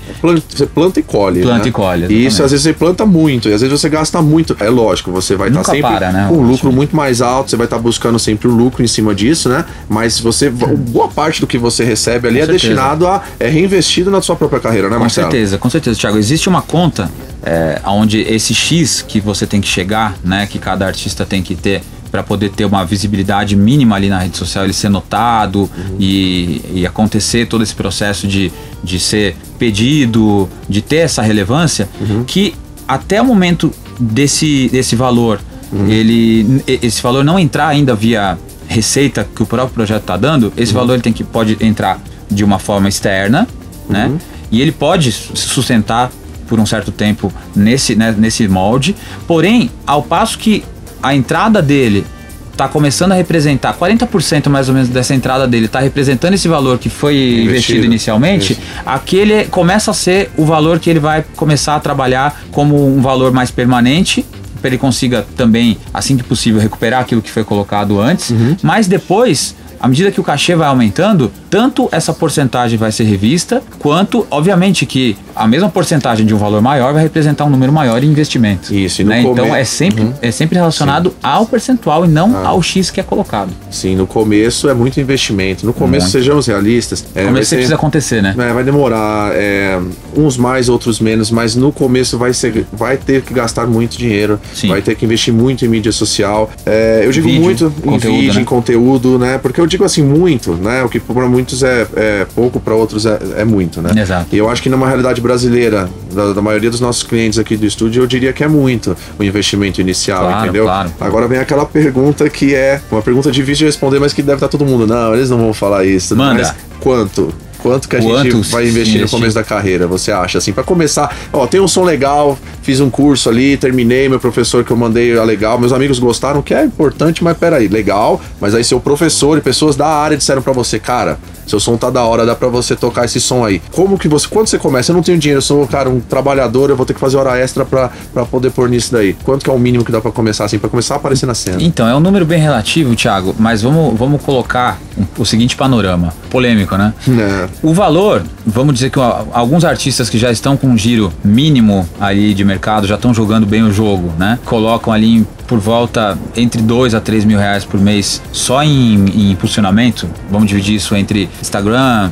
Você 0.50 0.66
planta 0.66 0.98
e 0.98 1.04
colhe. 1.04 1.40
Planta 1.40 1.62
né? 1.62 1.68
e 1.68 1.72
colhe. 1.72 2.00
Exatamente. 2.00 2.26
Isso, 2.26 2.42
às 2.42 2.50
vezes 2.50 2.64
você 2.64 2.72
planta 2.72 3.06
muito, 3.06 3.48
e 3.48 3.54
às 3.54 3.60
vezes 3.60 3.80
você 3.80 3.88
gasta 3.88 4.20
muito. 4.20 4.56
É 4.58 4.68
lógico, 4.68 5.12
você 5.12 5.36
vai 5.36 5.48
estar 5.48 5.62
tá 5.62 5.70
sempre 5.70 5.82
para, 5.88 6.10
né, 6.10 6.26
com 6.28 6.38
um 6.38 6.42
lucro 6.42 6.72
muito 6.72 6.96
mais 6.96 7.22
alto, 7.22 7.50
você 7.50 7.56
vai 7.56 7.66
estar 7.66 7.76
tá 7.76 7.82
buscando 7.82 8.18
sempre 8.18 8.48
o 8.48 8.50
um 8.50 8.56
lucro 8.56 8.82
em 8.82 8.88
cima 8.88 9.14
disso, 9.14 9.48
né? 9.48 9.64
Mas 9.88 10.18
você. 10.18 10.50
Boa 10.92 11.08
parte 11.08 11.40
do 11.40 11.46
que 11.46 11.58
você 11.58 11.84
recebe 11.84 12.26
ali 12.26 12.38
com 12.38 12.42
é 12.42 12.46
certeza. 12.46 12.68
destinado 12.68 13.06
a. 13.06 13.22
é 13.38 13.48
reinvestido 13.48 14.10
na 14.10 14.20
sua 14.20 14.34
própria 14.34 14.58
carreira, 14.58 14.90
né, 14.90 14.98
Marcelo? 14.98 15.28
Com 15.28 15.32
certeza, 15.32 15.58
com 15.58 15.70
certeza, 15.70 15.98
Thiago. 16.00 16.18
Existe 16.18 16.48
uma 16.48 16.60
conta 16.60 17.08
é, 17.44 17.80
onde 17.86 18.20
esse 18.20 18.52
X 18.52 19.04
que 19.06 19.20
você 19.20 19.46
tem 19.46 19.60
que 19.60 19.68
chegar, 19.68 20.16
né? 20.24 20.46
Que 20.46 20.58
cada 20.58 20.86
artista 20.86 21.24
tem 21.24 21.40
que 21.40 21.54
ter 21.54 21.82
para 22.12 22.22
poder 22.22 22.50
ter 22.50 22.66
uma 22.66 22.84
visibilidade 22.84 23.56
mínima 23.56 23.96
ali 23.96 24.10
na 24.10 24.18
rede 24.18 24.36
social, 24.36 24.64
ele 24.64 24.74
ser 24.74 24.90
notado 24.90 25.60
uhum. 25.62 25.96
e, 25.98 26.60
e, 26.74 26.86
acontecer 26.86 27.46
todo 27.46 27.62
esse 27.62 27.74
processo 27.74 28.28
de, 28.28 28.52
de 28.84 29.00
ser 29.00 29.34
pedido, 29.58 30.46
de 30.68 30.82
ter 30.82 30.96
essa 30.96 31.22
relevância, 31.22 31.88
uhum. 31.98 32.22
que 32.24 32.54
até 32.86 33.22
o 33.22 33.24
momento 33.24 33.72
desse, 33.98 34.68
desse 34.68 34.94
valor, 34.94 35.40
uhum. 35.72 35.88
ele 35.88 36.62
esse 36.66 37.02
valor 37.02 37.24
não 37.24 37.38
entrar 37.38 37.68
ainda 37.68 37.94
via 37.94 38.38
receita 38.68 39.26
que 39.34 39.42
o 39.42 39.46
próprio 39.46 39.72
projeto 39.72 40.02
está 40.02 40.18
dando, 40.18 40.52
esse 40.54 40.72
uhum. 40.72 40.80
valor 40.80 40.92
ele 40.92 41.02
tem 41.02 41.14
que 41.14 41.24
pode 41.24 41.56
entrar 41.62 41.98
de 42.30 42.44
uma 42.44 42.58
forma 42.58 42.90
externa, 42.90 43.48
né? 43.88 44.08
Uhum. 44.08 44.18
E 44.50 44.60
ele 44.60 44.70
pode 44.70 45.10
sustentar 45.10 46.12
por 46.46 46.60
um 46.60 46.66
certo 46.66 46.92
tempo 46.92 47.32
nesse, 47.56 47.94
né, 47.94 48.14
nesse 48.16 48.46
molde. 48.46 48.94
Porém, 49.26 49.70
ao 49.86 50.02
passo 50.02 50.36
que 50.36 50.62
a 51.02 51.14
entrada 51.14 51.60
dele 51.60 52.06
está 52.52 52.68
começando 52.68 53.12
a 53.12 53.14
representar 53.14 53.74
40% 53.76 54.48
mais 54.48 54.68
ou 54.68 54.74
menos 54.74 54.88
dessa 54.88 55.14
entrada 55.14 55.48
dele 55.48 55.66
está 55.66 55.80
representando 55.80 56.34
esse 56.34 56.46
valor 56.46 56.78
que 56.78 56.88
foi 56.88 57.14
investido, 57.14 57.50
investido 57.50 57.84
inicialmente, 57.86 58.52
Isso. 58.52 58.62
aquele 58.84 59.44
começa 59.46 59.90
a 59.90 59.94
ser 59.94 60.30
o 60.36 60.44
valor 60.44 60.78
que 60.78 60.90
ele 60.90 61.00
vai 61.00 61.24
começar 61.34 61.76
a 61.76 61.80
trabalhar 61.80 62.42
como 62.50 62.86
um 62.86 63.00
valor 63.00 63.32
mais 63.32 63.50
permanente 63.50 64.24
para 64.60 64.68
ele 64.68 64.78
consiga 64.78 65.26
também, 65.36 65.76
assim 65.92 66.16
que 66.16 66.22
possível, 66.22 66.60
recuperar 66.60 67.00
aquilo 67.00 67.20
que 67.20 67.30
foi 67.30 67.42
colocado 67.42 68.00
antes, 68.00 68.30
uhum. 68.30 68.56
mas 68.62 68.86
depois 68.86 69.56
à 69.80 69.88
medida 69.88 70.12
que 70.12 70.20
o 70.20 70.22
cachê 70.22 70.54
vai 70.54 70.68
aumentando, 70.68 71.32
tanto 71.52 71.86
essa 71.92 72.14
porcentagem 72.14 72.78
vai 72.78 72.90
ser 72.90 73.04
revista, 73.04 73.62
quanto, 73.78 74.26
obviamente, 74.30 74.86
que 74.86 75.18
a 75.36 75.46
mesma 75.46 75.68
porcentagem 75.68 76.24
de 76.24 76.34
um 76.34 76.38
valor 76.38 76.62
maior 76.62 76.94
vai 76.94 77.02
representar 77.02 77.44
um 77.44 77.50
número 77.50 77.70
maior 77.70 78.02
em 78.02 78.06
investimento. 78.06 78.74
Isso, 78.74 79.02
e 79.02 79.04
né? 79.04 79.20
Então 79.20 79.54
é 79.54 79.62
sempre, 79.62 80.02
uhum. 80.02 80.14
é 80.22 80.30
sempre 80.30 80.56
relacionado 80.56 81.10
Sim. 81.10 81.16
ao 81.22 81.44
percentual 81.44 82.06
e 82.06 82.08
não 82.08 82.34
ah. 82.34 82.48
ao 82.48 82.62
X 82.62 82.90
que 82.90 83.00
é 83.00 83.02
colocado. 83.02 83.50
Sim, 83.70 83.96
no 83.96 84.06
começo 84.06 84.66
é 84.66 84.72
muito 84.72 84.98
investimento. 84.98 85.66
No 85.66 85.74
começo, 85.74 86.06
muito. 86.06 86.12
sejamos 86.12 86.46
realistas. 86.46 87.04
É, 87.14 87.20
no 87.20 87.28
começo 87.28 87.50
ser, 87.50 87.56
precisa 87.56 87.74
acontecer, 87.74 88.22
né? 88.22 88.34
É, 88.38 88.52
vai 88.54 88.64
demorar, 88.64 89.32
é, 89.34 89.78
uns 90.16 90.38
mais, 90.38 90.70
outros 90.70 91.00
menos, 91.00 91.30
mas 91.30 91.54
no 91.54 91.70
começo 91.70 92.16
vai, 92.16 92.32
ser, 92.32 92.66
vai 92.72 92.96
ter 92.96 93.20
que 93.20 93.34
gastar 93.34 93.66
muito 93.66 93.98
dinheiro, 93.98 94.40
Sim. 94.54 94.68
vai 94.68 94.80
ter 94.80 94.94
que 94.94 95.04
investir 95.04 95.34
muito 95.34 95.66
em 95.66 95.68
mídia 95.68 95.92
social. 95.92 96.50
É, 96.64 97.02
eu 97.04 97.12
digo 97.12 97.28
vídeo, 97.28 97.42
muito 97.42 97.66
em 97.66 97.90
conteúdo, 97.90 98.16
vídeo, 98.16 98.34
né? 98.34 98.40
em 98.40 98.44
conteúdo, 98.44 99.18
né? 99.18 99.36
Porque 99.36 99.60
eu 99.60 99.66
digo 99.66 99.84
assim, 99.84 100.02
muito, 100.02 100.54
né? 100.54 100.82
O 100.82 100.88
que 100.88 100.98
para 100.98 101.28
muitos 101.28 101.41
é, 101.62 101.86
é 101.96 102.26
pouco, 102.34 102.60
para 102.60 102.74
outros 102.74 103.06
é, 103.06 103.18
é, 103.36 103.44
muito, 103.44 103.80
né? 103.80 103.90
Exato. 104.00 104.28
E 104.32 104.38
eu 104.38 104.48
acho 104.48 104.62
que 104.62 104.68
numa 104.68 104.86
realidade 104.86 105.20
brasileira, 105.20 105.88
da, 106.12 106.32
da, 106.32 106.42
maioria 106.42 106.70
dos 106.70 106.80
nossos 106.80 107.02
clientes 107.02 107.38
aqui 107.38 107.56
do 107.56 107.66
estúdio, 107.66 108.02
eu 108.02 108.06
diria 108.06 108.32
que 108.32 108.44
é 108.44 108.48
muito 108.48 108.96
o 109.18 109.24
investimento 109.24 109.80
inicial, 109.80 110.22
claro, 110.22 110.42
entendeu? 110.44 110.64
Claro. 110.64 110.92
Agora 111.00 111.26
vem 111.26 111.38
aquela 111.38 111.66
pergunta 111.66 112.28
que 112.30 112.54
é 112.54 112.80
uma 112.90 113.02
pergunta 113.02 113.30
difícil 113.30 113.60
de 113.60 113.64
responder, 113.66 113.98
mas 113.98 114.12
que 114.12 114.22
deve 114.22 114.36
estar 114.36 114.48
todo 114.48 114.64
mundo. 114.64 114.86
Não, 114.86 115.14
eles 115.14 115.30
não 115.30 115.38
vão 115.38 115.52
falar 115.52 115.84
isso. 115.84 116.16
Manda. 116.16 116.42
Mas 116.42 116.54
quanto? 116.80 117.32
Quanto 117.62 117.88
que 117.88 117.96
a 117.96 118.00
Quantos 118.00 118.32
gente 118.32 118.50
vai 118.50 118.68
investir, 118.68 119.00
no 119.00 119.08
começo 119.08 119.34
da 119.36 119.44
carreira, 119.44 119.86
você 119.86 120.10
acha? 120.10 120.38
Assim, 120.38 120.52
para 120.52 120.64
começar, 120.64 121.14
ó, 121.32 121.46
tem 121.46 121.60
um 121.60 121.68
som 121.68 121.84
legal, 121.84 122.36
fiz 122.62 122.80
um 122.80 122.90
curso 122.90 123.28
ali, 123.28 123.56
terminei, 123.56 124.08
meu 124.08 124.18
professor 124.18 124.64
que 124.64 124.72
eu 124.72 124.76
mandei 124.76 125.16
é 125.16 125.24
legal, 125.24 125.58
meus 125.60 125.72
amigos 125.72 126.00
gostaram, 126.00 126.42
que 126.42 126.52
é 126.52 126.64
importante, 126.64 127.22
mas 127.22 127.36
peraí, 127.36 127.68
legal, 127.68 128.20
mas 128.40 128.54
aí 128.54 128.64
seu 128.64 128.80
professor 128.80 129.38
e 129.38 129.40
pessoas 129.40 129.76
da 129.76 129.86
área 129.86 130.16
disseram 130.16 130.42
para 130.42 130.52
você, 130.52 130.80
cara, 130.80 131.18
seu 131.46 131.60
som 131.60 131.76
tá 131.76 131.90
da 131.90 132.02
hora, 132.02 132.24
dá 132.24 132.34
pra 132.34 132.48
você 132.48 132.74
tocar 132.74 133.04
esse 133.04 133.20
som 133.20 133.44
aí. 133.44 133.60
Como 133.72 133.98
que 133.98 134.08
você. 134.08 134.26
Quando 134.28 134.46
você 134.46 134.58
começa? 134.58 134.90
Eu 134.92 134.96
não 134.96 135.02
tenho 135.02 135.18
dinheiro, 135.18 135.38
eu 135.38 135.42
sou, 135.42 135.66
cara, 135.66 135.88
um 135.90 136.00
trabalhador, 136.00 136.70
eu 136.70 136.76
vou 136.76 136.86
ter 136.86 136.94
que 136.94 137.00
fazer 137.00 137.16
hora 137.16 137.36
extra 137.38 137.64
pra, 137.64 137.90
pra 138.12 138.24
poder 138.24 138.50
pôr 138.50 138.68
nisso 138.68 138.92
daí. 138.92 139.14
Quanto 139.24 139.44
que 139.44 139.50
é 139.50 139.52
o 139.52 139.58
mínimo 139.58 139.84
que 139.84 139.92
dá 139.92 140.00
pra 140.00 140.10
começar, 140.10 140.44
assim, 140.44 140.58
pra 140.58 140.70
começar 140.70 140.94
a 140.94 140.96
aparecer 140.96 141.26
na 141.26 141.34
cena? 141.34 141.58
Então, 141.60 141.88
é 141.88 141.94
um 141.94 142.00
número 142.00 142.24
bem 142.24 142.40
relativo, 142.40 142.94
Thiago, 142.94 143.34
mas 143.38 143.62
vamos, 143.62 143.98
vamos 143.98 144.22
colocar 144.22 144.78
o 145.18 145.24
seguinte 145.24 145.56
panorama. 145.56 146.12
Polêmico, 146.30 146.76
né? 146.76 146.92
É. 147.22 147.48
O 147.62 147.74
valor, 147.74 148.22
vamos 148.46 148.74
dizer 148.74 148.90
que 148.90 148.98
alguns 149.32 149.64
artistas 149.64 150.08
que 150.08 150.18
já 150.18 150.30
estão 150.30 150.56
com 150.56 150.68
um 150.68 150.78
giro 150.78 151.12
mínimo 151.24 151.88
ali 152.00 152.34
de 152.34 152.44
mercado, 152.44 152.86
já 152.86 152.94
estão 152.94 153.12
jogando 153.12 153.46
bem 153.46 153.62
o 153.62 153.72
jogo, 153.72 154.12
né? 154.18 154.38
Colocam 154.44 154.92
ali 154.92 155.16
em 155.16 155.26
por 155.46 155.58
volta 155.58 156.18
entre 156.34 156.62
2 156.62 156.94
a 156.94 157.00
3 157.00 157.26
mil 157.26 157.38
reais 157.38 157.62
por 157.62 157.78
mês 157.78 158.22
só 158.32 158.62
em, 158.62 159.04
em 159.10 159.30
impulsionamento. 159.32 160.08
Vamos 160.30 160.48
dividir 160.48 160.76
isso 160.76 160.96
entre 160.96 161.28
Instagram, 161.42 162.10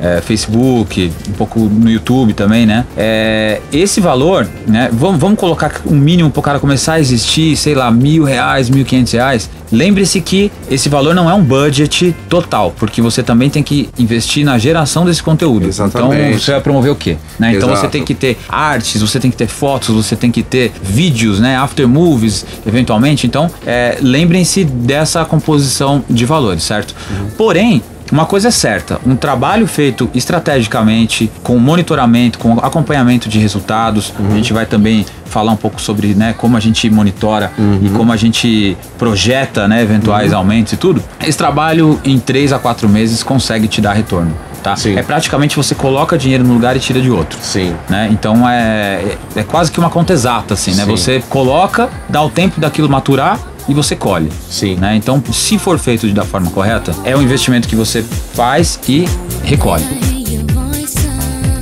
é, 0.00 0.20
Facebook, 0.20 1.12
um 1.28 1.32
pouco 1.32 1.60
no 1.60 1.90
YouTube 1.90 2.32
também, 2.32 2.66
né? 2.66 2.84
É, 2.96 3.60
esse 3.72 4.00
valor, 4.00 4.48
né? 4.66 4.88
Vamos, 4.92 5.20
vamos 5.20 5.38
colocar 5.38 5.80
um 5.86 5.96
mínimo 5.96 6.30
para 6.30 6.40
o 6.40 6.42
cara 6.42 6.58
começar 6.58 6.94
a 6.94 7.00
existir, 7.00 7.56
sei 7.56 7.74
lá, 7.74 7.90
mil 7.90 8.24
reais, 8.24 8.70
mil 8.70 8.84
quinhentos 8.84 9.12
reais. 9.12 9.50
Lembre-se 9.72 10.20
que 10.20 10.50
esse 10.68 10.88
valor 10.88 11.14
não 11.14 11.30
é 11.30 11.34
um 11.34 11.44
budget 11.44 12.14
total, 12.28 12.74
porque 12.76 13.00
você 13.00 13.22
também 13.22 13.48
tem 13.48 13.62
que 13.62 13.88
investir 13.98 14.44
na 14.44 14.58
geração 14.58 15.04
desse 15.04 15.22
conteúdo. 15.22 15.68
Exatamente. 15.68 16.28
Então 16.28 16.38
você 16.38 16.50
vai 16.52 16.60
promover 16.60 16.90
o 16.90 16.96
quê? 16.96 17.16
Né? 17.38 17.54
Então 17.54 17.68
você 17.68 17.86
tem 17.86 18.04
que 18.04 18.14
ter 18.14 18.36
artes, 18.48 19.00
você 19.00 19.20
tem 19.20 19.30
que 19.30 19.36
ter 19.36 19.46
fotos, 19.46 19.94
você 19.94 20.16
tem 20.16 20.30
que 20.30 20.42
ter 20.42 20.72
vídeos, 20.82 21.38
né? 21.38 21.56
After 21.56 21.86
movies, 21.86 22.44
eventualmente. 22.66 23.26
Então 23.26 23.48
é, 23.64 23.98
lembrem-se 24.00 24.64
dessa 24.64 25.24
composição 25.24 26.04
de 26.10 26.24
valores, 26.24 26.64
certo? 26.64 26.94
Uhum. 27.10 27.28
Porém, 27.36 27.82
uma 28.10 28.26
coisa 28.26 28.48
é 28.48 28.50
certa, 28.50 29.00
um 29.06 29.16
trabalho 29.16 29.66
feito 29.66 30.10
estrategicamente, 30.14 31.30
com 31.42 31.58
monitoramento, 31.58 32.38
com 32.38 32.54
acompanhamento 32.58 33.28
de 33.28 33.38
resultados. 33.38 34.12
Uhum. 34.18 34.32
A 34.32 34.34
gente 34.36 34.52
vai 34.52 34.66
também 34.66 35.06
falar 35.24 35.52
um 35.52 35.56
pouco 35.56 35.80
sobre 35.80 36.08
né, 36.14 36.34
como 36.36 36.56
a 36.56 36.60
gente 36.60 36.90
monitora 36.90 37.52
uhum. 37.56 37.80
e 37.82 37.90
como 37.90 38.12
a 38.12 38.16
gente 38.16 38.76
projeta 38.98 39.68
né, 39.68 39.82
eventuais 39.82 40.32
uhum. 40.32 40.38
aumentos 40.38 40.72
e 40.72 40.76
tudo. 40.76 41.02
Esse 41.24 41.38
trabalho 41.38 42.00
em 42.04 42.18
3 42.18 42.52
a 42.52 42.58
4 42.58 42.88
meses 42.88 43.22
consegue 43.22 43.68
te 43.68 43.80
dar 43.80 43.92
retorno. 43.92 44.36
Tá? 44.62 44.74
É 44.94 45.02
praticamente 45.02 45.56
você 45.56 45.74
coloca 45.74 46.18
dinheiro 46.18 46.44
num 46.44 46.52
lugar 46.52 46.76
e 46.76 46.80
tira 46.80 47.00
de 47.00 47.10
outro. 47.10 47.38
Sim. 47.40 47.74
Né? 47.88 48.08
Então 48.10 48.46
é, 48.46 49.16
é 49.34 49.42
quase 49.42 49.72
que 49.72 49.78
uma 49.78 49.88
conta 49.88 50.12
exata, 50.12 50.52
assim, 50.52 50.74
né? 50.74 50.84
Você 50.84 51.22
coloca, 51.30 51.88
dá 52.08 52.22
o 52.22 52.28
tempo 52.28 52.60
daquilo 52.60 52.88
maturar 52.88 53.38
e 53.70 53.74
você 53.74 53.94
colhe. 53.94 54.28
Sim. 54.50 54.74
Né? 54.74 54.96
Então, 54.96 55.22
se 55.32 55.56
for 55.56 55.78
feito 55.78 56.06
da 56.12 56.24
forma 56.24 56.50
correta, 56.50 56.92
é 57.04 57.16
um 57.16 57.22
investimento 57.22 57.68
que 57.68 57.76
você 57.76 58.02
faz 58.34 58.78
e 58.88 59.04
recolhe. 59.44 59.84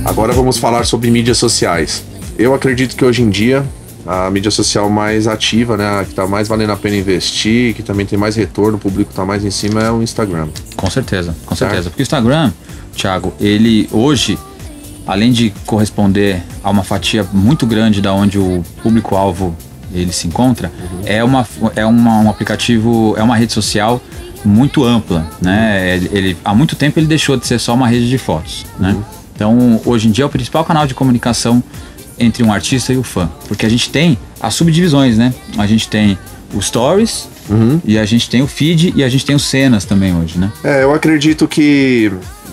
Agora 0.03 0.33
vamos 0.33 0.57
falar 0.57 0.85
sobre 0.85 1.11
mídias 1.11 1.37
sociais. 1.37 2.03
eu 2.37 2.53
acredito 2.55 2.95
que 2.95 3.05
hoje 3.05 3.21
em 3.21 3.29
dia 3.29 3.63
a 4.07 4.31
mídia 4.31 4.49
social 4.49 4.89
mais 4.89 5.27
ativa, 5.27 5.77
né, 5.77 6.03
que 6.03 6.11
está 6.11 6.25
mais 6.25 6.47
valendo 6.47 6.71
a 6.71 6.75
pena 6.75 6.95
investir, 6.95 7.75
que 7.75 7.83
também 7.83 8.05
tem 8.07 8.17
mais 8.17 8.35
retorno, 8.35 8.77
o 8.77 8.79
público 8.79 9.11
está 9.11 9.23
mais 9.23 9.45
em 9.45 9.51
cima 9.51 9.83
é 9.83 9.91
o 9.91 10.01
Instagram. 10.01 10.47
Com 10.75 10.89
certeza, 10.89 11.35
com 11.45 11.53
certeza. 11.53 11.91
Porque 11.91 12.01
o 12.01 12.03
Instagram, 12.03 12.51
Thiago, 12.95 13.33
ele 13.39 13.87
hoje, 13.91 14.39
além 15.05 15.31
de 15.31 15.53
corresponder 15.65 16.41
a 16.63 16.71
uma 16.71 16.83
fatia 16.83 17.23
muito 17.31 17.67
grande 17.67 18.01
da 18.01 18.11
onde 18.11 18.39
o 18.39 18.63
público-alvo 18.81 19.55
ele 19.93 20.11
se 20.11 20.27
encontra, 20.27 20.71
uhum. 20.79 21.01
é, 21.05 21.23
uma, 21.23 21.47
é 21.75 21.85
uma, 21.85 22.19
um 22.19 22.29
aplicativo, 22.29 23.15
é 23.17 23.23
uma 23.23 23.35
rede 23.35 23.53
social 23.53 24.01
muito 24.43 24.83
ampla, 24.83 25.27
né? 25.41 25.95
Ele, 25.95 26.09
ele, 26.13 26.37
há 26.45 26.53
muito 26.53 26.75
tempo 26.75 26.99
ele 26.99 27.07
deixou 27.07 27.35
de 27.35 27.45
ser 27.45 27.59
só 27.59 27.73
uma 27.73 27.87
rede 27.87 28.09
de 28.09 28.17
fotos, 28.17 28.65
né? 28.79 28.91
Uhum. 28.91 29.03
Então, 29.35 29.81
hoje 29.85 30.07
em 30.07 30.11
dia 30.11 30.23
é 30.23 30.27
o 30.27 30.29
principal 30.29 30.65
canal 30.65 30.85
de 30.85 30.93
comunicação 30.93 31.63
entre 32.17 32.43
um 32.43 32.51
artista 32.51 32.91
e 32.91 32.97
o 32.97 33.03
fã, 33.03 33.29
porque 33.47 33.65
a 33.65 33.69
gente 33.69 33.89
tem 33.89 34.17
as 34.39 34.53
subdivisões, 34.53 35.17
né? 35.17 35.33
A 35.57 35.65
gente 35.65 35.87
tem 35.87 36.17
os 36.53 36.65
stories 36.65 37.29
uhum. 37.49 37.79
e 37.85 37.97
a 37.97 38.05
gente 38.05 38.29
tem 38.29 38.41
o 38.41 38.47
feed 38.47 38.93
e 38.95 39.03
a 39.03 39.09
gente 39.09 39.25
tem 39.25 39.35
os 39.35 39.43
cenas 39.43 39.85
também 39.85 40.15
hoje, 40.15 40.37
né? 40.37 40.51
É, 40.63 40.83
eu 40.83 40.93
acredito 40.93 41.47
que, 41.47 42.11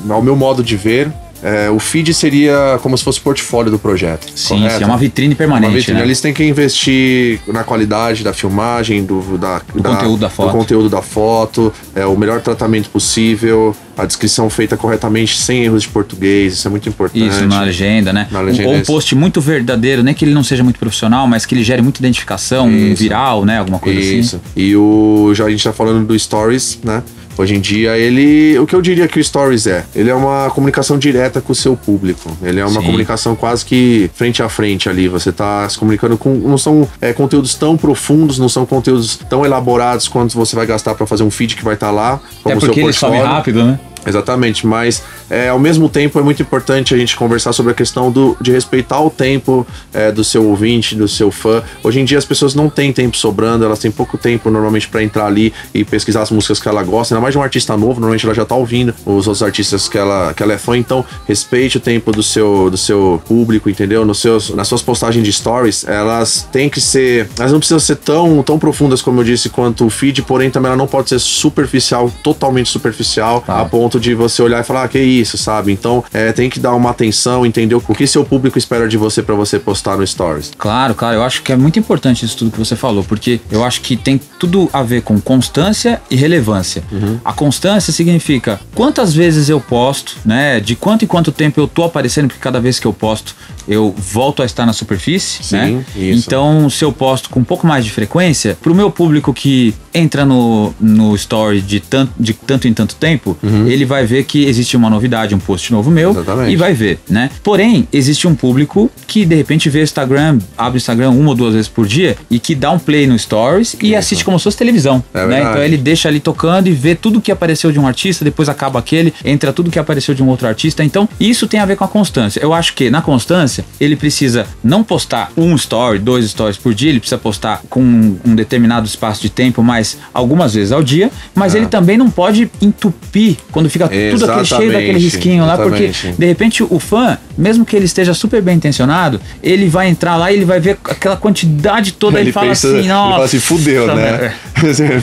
ao 0.08 0.22
meu 0.22 0.36
modo 0.36 0.62
de 0.62 0.76
ver, 0.76 1.12
é, 1.46 1.70
o 1.70 1.78
feed 1.78 2.12
seria 2.12 2.76
como 2.82 2.98
se 2.98 3.04
fosse 3.04 3.20
o 3.20 3.22
portfólio 3.22 3.70
do 3.70 3.78
projeto. 3.78 4.26
Sim, 4.34 4.68
sim 4.68 4.82
é 4.82 4.84
uma 4.84 4.96
vitrine 4.96 5.32
permanente. 5.32 5.70
Uma 5.70 5.78
vitrine. 5.78 5.98
Né? 6.00 6.04
Eles 6.04 6.20
têm 6.20 6.34
que 6.34 6.42
investir 6.42 7.38
na 7.46 7.62
qualidade 7.62 8.24
da 8.24 8.32
filmagem, 8.32 9.04
do, 9.04 9.38
da, 9.38 9.60
do 9.72 9.80
da, 9.80 9.90
conteúdo 9.90 10.20
da 10.20 10.28
foto. 10.28 10.46
Do 10.48 10.58
conteúdo 10.58 10.88
da 10.88 11.02
foto, 11.02 11.72
é, 11.94 12.04
o 12.04 12.16
melhor 12.16 12.40
tratamento 12.40 12.90
possível, 12.90 13.76
a 13.96 14.04
descrição 14.04 14.50
feita 14.50 14.76
corretamente, 14.76 15.38
sem 15.38 15.62
erros 15.62 15.82
de 15.82 15.88
português, 15.88 16.54
isso 16.54 16.66
é 16.66 16.70
muito 16.70 16.88
importante. 16.88 17.28
Isso, 17.28 17.46
na 17.46 17.60
legenda, 17.60 18.12
né? 18.12 18.26
Na 18.32 18.40
legenda, 18.40 18.68
Ou 18.68 18.74
um 18.74 18.82
post 18.82 19.14
muito 19.14 19.40
verdadeiro, 19.40 20.02
nem 20.02 20.14
que 20.14 20.24
ele 20.24 20.34
não 20.34 20.42
seja 20.42 20.64
muito 20.64 20.80
profissional, 20.80 21.28
mas 21.28 21.46
que 21.46 21.54
ele 21.54 21.62
gere 21.62 21.80
muita 21.80 22.00
identificação, 22.00 22.68
isso. 22.68 22.92
um 22.92 22.94
viral, 22.96 23.44
né? 23.44 23.60
Alguma 23.60 23.78
coisa 23.78 24.00
isso. 24.00 24.10
assim. 24.10 24.20
Isso. 24.20 24.40
E 24.56 24.74
o, 24.74 25.32
já 25.32 25.44
a 25.44 25.50
gente 25.50 25.62
tá 25.62 25.72
falando 25.72 26.04
do 26.04 26.18
Stories, 26.18 26.80
né? 26.82 27.04
Hoje 27.38 27.54
em 27.54 27.60
dia, 27.60 27.96
ele. 27.98 28.58
O 28.58 28.66
que 28.66 28.74
eu 28.74 28.80
diria 28.80 29.06
que 29.06 29.20
o 29.20 29.24
Stories 29.24 29.66
é? 29.66 29.84
Ele 29.94 30.08
é 30.08 30.14
uma 30.14 30.50
comunicação 30.50 30.98
direta 30.98 31.40
com 31.40 31.52
o 31.52 31.54
seu 31.54 31.76
público. 31.76 32.36
Ele 32.42 32.60
é 32.60 32.64
uma 32.64 32.80
Sim. 32.80 32.86
comunicação 32.86 33.36
quase 33.36 33.64
que 33.64 34.10
frente 34.14 34.42
a 34.42 34.48
frente 34.48 34.88
ali. 34.88 35.06
Você 35.08 35.30
está 35.30 35.68
se 35.68 35.78
comunicando 35.78 36.16
com. 36.16 36.34
Não 36.34 36.56
são 36.56 36.88
é, 37.00 37.12
conteúdos 37.12 37.54
tão 37.54 37.76
profundos, 37.76 38.38
não 38.38 38.48
são 38.48 38.64
conteúdos 38.64 39.16
tão 39.28 39.44
elaborados 39.44 40.08
quanto 40.08 40.34
você 40.34 40.56
vai 40.56 40.66
gastar 40.66 40.94
para 40.94 41.06
fazer 41.06 41.24
um 41.24 41.30
feed 41.30 41.56
que 41.56 41.64
vai 41.64 41.74
estar 41.74 41.88
tá 41.88 41.92
lá. 41.92 42.20
Como 42.42 42.54
é 42.54 42.58
porque 42.58 42.80
ele 42.80 42.92
sobe 42.92 43.18
rápido, 43.18 43.64
né? 43.64 43.80
Exatamente, 44.06 44.66
mas 44.66 45.02
é, 45.28 45.48
ao 45.48 45.58
mesmo 45.58 45.88
tempo 45.88 46.18
é 46.18 46.22
muito 46.22 46.40
importante 46.40 46.94
a 46.94 46.96
gente 46.96 47.16
conversar 47.16 47.52
sobre 47.52 47.72
a 47.72 47.74
questão 47.74 48.10
do, 48.10 48.36
de 48.40 48.52
respeitar 48.52 49.00
o 49.00 49.10
tempo 49.10 49.66
é, 49.92 50.12
do 50.12 50.22
seu 50.22 50.46
ouvinte, 50.46 50.94
do 50.94 51.08
seu 51.08 51.30
fã. 51.30 51.62
Hoje 51.82 52.00
em 52.00 52.04
dia 52.04 52.18
as 52.18 52.24
pessoas 52.24 52.54
não 52.54 52.68
têm 52.68 52.92
tempo 52.92 53.16
sobrando, 53.16 53.64
elas 53.64 53.78
têm 53.78 53.90
pouco 53.90 54.16
tempo 54.16 54.50
normalmente 54.50 54.88
para 54.88 55.02
entrar 55.02 55.26
ali 55.26 55.52
e 55.74 55.84
pesquisar 55.84 56.22
as 56.22 56.30
músicas 56.30 56.60
que 56.60 56.68
ela 56.68 56.82
gosta, 56.82 57.14
ainda 57.14 57.22
mais 57.22 57.32
de 57.32 57.38
um 57.38 57.42
artista 57.42 57.76
novo, 57.76 57.94
normalmente 58.00 58.24
ela 58.24 58.34
já 58.34 58.44
tá 58.44 58.54
ouvindo 58.54 58.94
os 59.04 59.26
outros 59.26 59.42
artistas 59.42 59.88
que 59.88 59.98
ela, 59.98 60.32
que 60.32 60.42
ela 60.42 60.52
é 60.52 60.58
fã, 60.58 60.76
então 60.76 61.04
respeite 61.26 61.78
o 61.78 61.80
tempo 61.80 62.12
do 62.12 62.22
seu, 62.22 62.70
do 62.70 62.76
seu 62.76 63.20
público, 63.26 63.68
entendeu? 63.68 64.04
Nos 64.04 64.20
seus, 64.20 64.50
nas 64.50 64.68
suas 64.68 64.82
postagens 64.82 65.24
de 65.24 65.32
stories, 65.32 65.84
elas 65.86 66.48
têm 66.52 66.68
que 66.68 66.80
ser, 66.80 67.28
elas 67.38 67.52
não 67.52 67.58
precisam 67.58 67.80
ser 67.80 67.96
tão, 67.96 68.42
tão 68.42 68.58
profundas 68.58 69.02
como 69.02 69.20
eu 69.20 69.24
disse 69.24 69.48
quanto 69.48 69.86
o 69.86 69.90
feed, 69.90 70.22
porém 70.22 70.50
também 70.50 70.68
ela 70.68 70.76
não 70.76 70.86
pode 70.86 71.08
ser 71.08 71.18
superficial, 71.18 72.10
totalmente 72.22 72.70
superficial, 72.70 73.42
ah. 73.48 73.62
a 73.62 73.64
ponto 73.64 73.95
ponto 73.96 74.00
de 74.00 74.14
você 74.14 74.42
olhar 74.42 74.60
e 74.60 74.64
falar, 74.64 74.84
ah, 74.84 74.88
que 74.88 74.98
isso, 74.98 75.36
sabe? 75.36 75.72
Então 75.72 76.04
é, 76.12 76.32
tem 76.32 76.48
que 76.48 76.60
dar 76.60 76.74
uma 76.74 76.90
atenção, 76.90 77.44
entender 77.44 77.74
o 77.74 77.80
que 77.80 78.06
seu 78.06 78.24
público 78.24 78.58
espera 78.58 78.88
de 78.88 78.96
você 78.96 79.22
para 79.22 79.34
você 79.34 79.58
postar 79.58 79.96
no 79.96 80.06
Stories. 80.06 80.52
Claro, 80.56 80.94
claro, 80.94 81.16
eu 81.16 81.22
acho 81.22 81.42
que 81.42 81.52
é 81.52 81.56
muito 81.56 81.78
importante 81.78 82.24
isso 82.24 82.36
tudo 82.36 82.50
que 82.50 82.58
você 82.58 82.76
falou, 82.76 83.02
porque 83.02 83.40
eu 83.50 83.64
acho 83.64 83.80
que 83.80 83.96
tem 83.96 84.20
tudo 84.38 84.68
a 84.72 84.82
ver 84.82 85.02
com 85.02 85.20
constância 85.20 86.00
e 86.10 86.16
relevância. 86.16 86.82
Uhum. 86.92 87.18
A 87.24 87.32
constância 87.32 87.92
significa 87.92 88.60
quantas 88.74 89.14
vezes 89.14 89.48
eu 89.48 89.60
posto, 89.60 90.16
né? 90.24 90.60
De 90.60 90.76
quanto 90.76 91.04
em 91.04 91.08
quanto 91.08 91.32
tempo 91.32 91.60
eu 91.60 91.66
tô 91.66 91.84
aparecendo, 91.84 92.28
porque 92.28 92.40
cada 92.40 92.60
vez 92.60 92.78
que 92.78 92.86
eu 92.86 92.92
posto 92.92 93.34
eu 93.68 93.94
volto 93.96 94.42
a 94.42 94.46
estar 94.46 94.64
na 94.64 94.72
superfície, 94.72 95.42
Sim, 95.42 95.56
né? 95.56 95.84
Isso. 95.96 96.26
Então, 96.26 96.70
se 96.70 96.84
eu 96.84 96.92
posto 96.92 97.28
com 97.28 97.40
um 97.40 97.44
pouco 97.44 97.66
mais 97.66 97.84
de 97.84 97.90
frequência, 97.90 98.56
para 98.60 98.70
o 98.70 98.74
meu 98.74 98.90
público 98.90 99.34
que 99.34 99.74
entra 99.92 100.24
no, 100.24 100.72
no 100.78 101.14
story 101.16 101.60
de 101.60 101.80
tanto, 101.80 102.12
de 102.18 102.32
tanto 102.32 102.68
em 102.68 102.74
tanto 102.74 102.94
tempo, 102.94 103.36
uhum. 103.42 103.66
ele 103.66 103.84
vai 103.86 104.04
ver 104.04 104.24
que 104.24 104.44
existe 104.44 104.76
uma 104.76 104.90
novidade, 104.90 105.34
um 105.34 105.38
post 105.38 105.72
novo 105.72 105.90
meu 105.90 106.10
Exatamente. 106.10 106.52
e 106.52 106.56
vai 106.56 106.74
ver, 106.74 106.98
né? 107.08 107.30
Porém, 107.42 107.88
existe 107.92 108.28
um 108.28 108.34
público 108.34 108.90
que 109.06 109.24
de 109.24 109.34
repente 109.34 109.70
vê 109.70 109.80
o 109.80 109.82
Instagram, 109.84 110.38
abre 110.56 110.76
o 110.76 110.78
Instagram 110.78 111.10
uma 111.10 111.30
ou 111.30 111.34
duas 111.34 111.54
vezes 111.54 111.68
por 111.68 111.86
dia 111.86 112.16
e 112.30 112.38
que 112.38 112.54
dá 112.54 112.70
um 112.70 112.78
play 112.78 113.06
no 113.06 113.18
stories 113.18 113.76
e 113.80 113.88
isso. 113.88 113.98
assiste 113.98 114.24
como 114.24 114.38
se 114.38 114.44
fosse 114.44 114.56
televisão, 114.56 115.02
é 115.14 115.26
né? 115.26 115.40
Então 115.40 115.62
ele 115.62 115.76
deixa 115.76 116.08
ali 116.08 116.20
tocando 116.20 116.66
e 116.68 116.72
vê 116.72 116.94
tudo 116.94 117.20
que 117.20 117.30
apareceu 117.30 117.72
de 117.72 117.78
um 117.78 117.86
artista, 117.86 118.24
depois 118.24 118.48
acaba 118.48 118.78
aquele, 118.78 119.14
entra 119.24 119.52
tudo 119.52 119.70
que 119.70 119.78
apareceu 119.78 120.14
de 120.14 120.22
um 120.22 120.28
outro 120.28 120.46
artista. 120.46 120.82
Então, 120.84 121.08
isso 121.20 121.46
tem 121.46 121.60
a 121.60 121.64
ver 121.64 121.76
com 121.76 121.84
a 121.84 121.88
constância. 121.88 122.40
Eu 122.40 122.52
acho 122.52 122.74
que 122.74 122.90
na 122.90 123.00
constância 123.00 123.64
ele 123.80 123.96
precisa 123.96 124.46
não 124.62 124.82
postar 124.82 125.30
um 125.36 125.54
story, 125.54 125.98
dois 125.98 126.28
stories 126.30 126.56
por 126.56 126.74
dia, 126.74 126.90
ele 126.90 127.00
precisa 127.00 127.18
postar 127.18 127.62
com 127.68 127.80
um, 127.80 128.34
determinado 128.34 128.86
espaço 128.86 129.22
de 129.22 129.30
tempo, 129.30 129.62
mas 129.62 129.98
algumas 130.12 130.54
vezes 130.54 130.72
ao 130.72 130.82
dia, 130.82 131.10
mas 131.34 131.54
ah. 131.54 131.58
ele 131.58 131.66
também 131.66 131.96
não 131.96 132.10
pode 132.10 132.50
entupir 132.60 133.36
quando 133.50 133.68
fica 133.76 133.94
exatamente, 133.94 134.18
tudo 134.18 134.30
aquele 134.30 134.46
cheio 134.46 134.72
daquele 134.72 134.98
risquinho 134.98 135.46
lá, 135.46 135.56
porque 135.56 135.92
de 136.16 136.26
repente 136.26 136.62
o 136.62 136.78
fã, 136.78 137.18
mesmo 137.36 137.64
que 137.64 137.76
ele 137.76 137.84
esteja 137.84 138.14
super 138.14 138.40
bem 138.40 138.56
intencionado, 138.56 139.20
ele 139.42 139.68
vai 139.68 139.88
entrar 139.88 140.16
lá 140.16 140.32
e 140.32 140.36
ele 140.36 140.44
vai 140.44 140.60
ver 140.60 140.78
aquela 140.84 141.16
quantidade 141.16 141.92
toda 141.92 142.20
ele 142.20 142.30
e 142.30 142.32
fala 142.32 142.48
pensa, 142.48 142.68
assim, 142.68 142.88
nossa. 142.88 143.06
Ele 143.06 143.12
fala 143.12 143.24
assim, 143.24 143.38
fudeu, 143.38 143.94
né? 143.94 144.34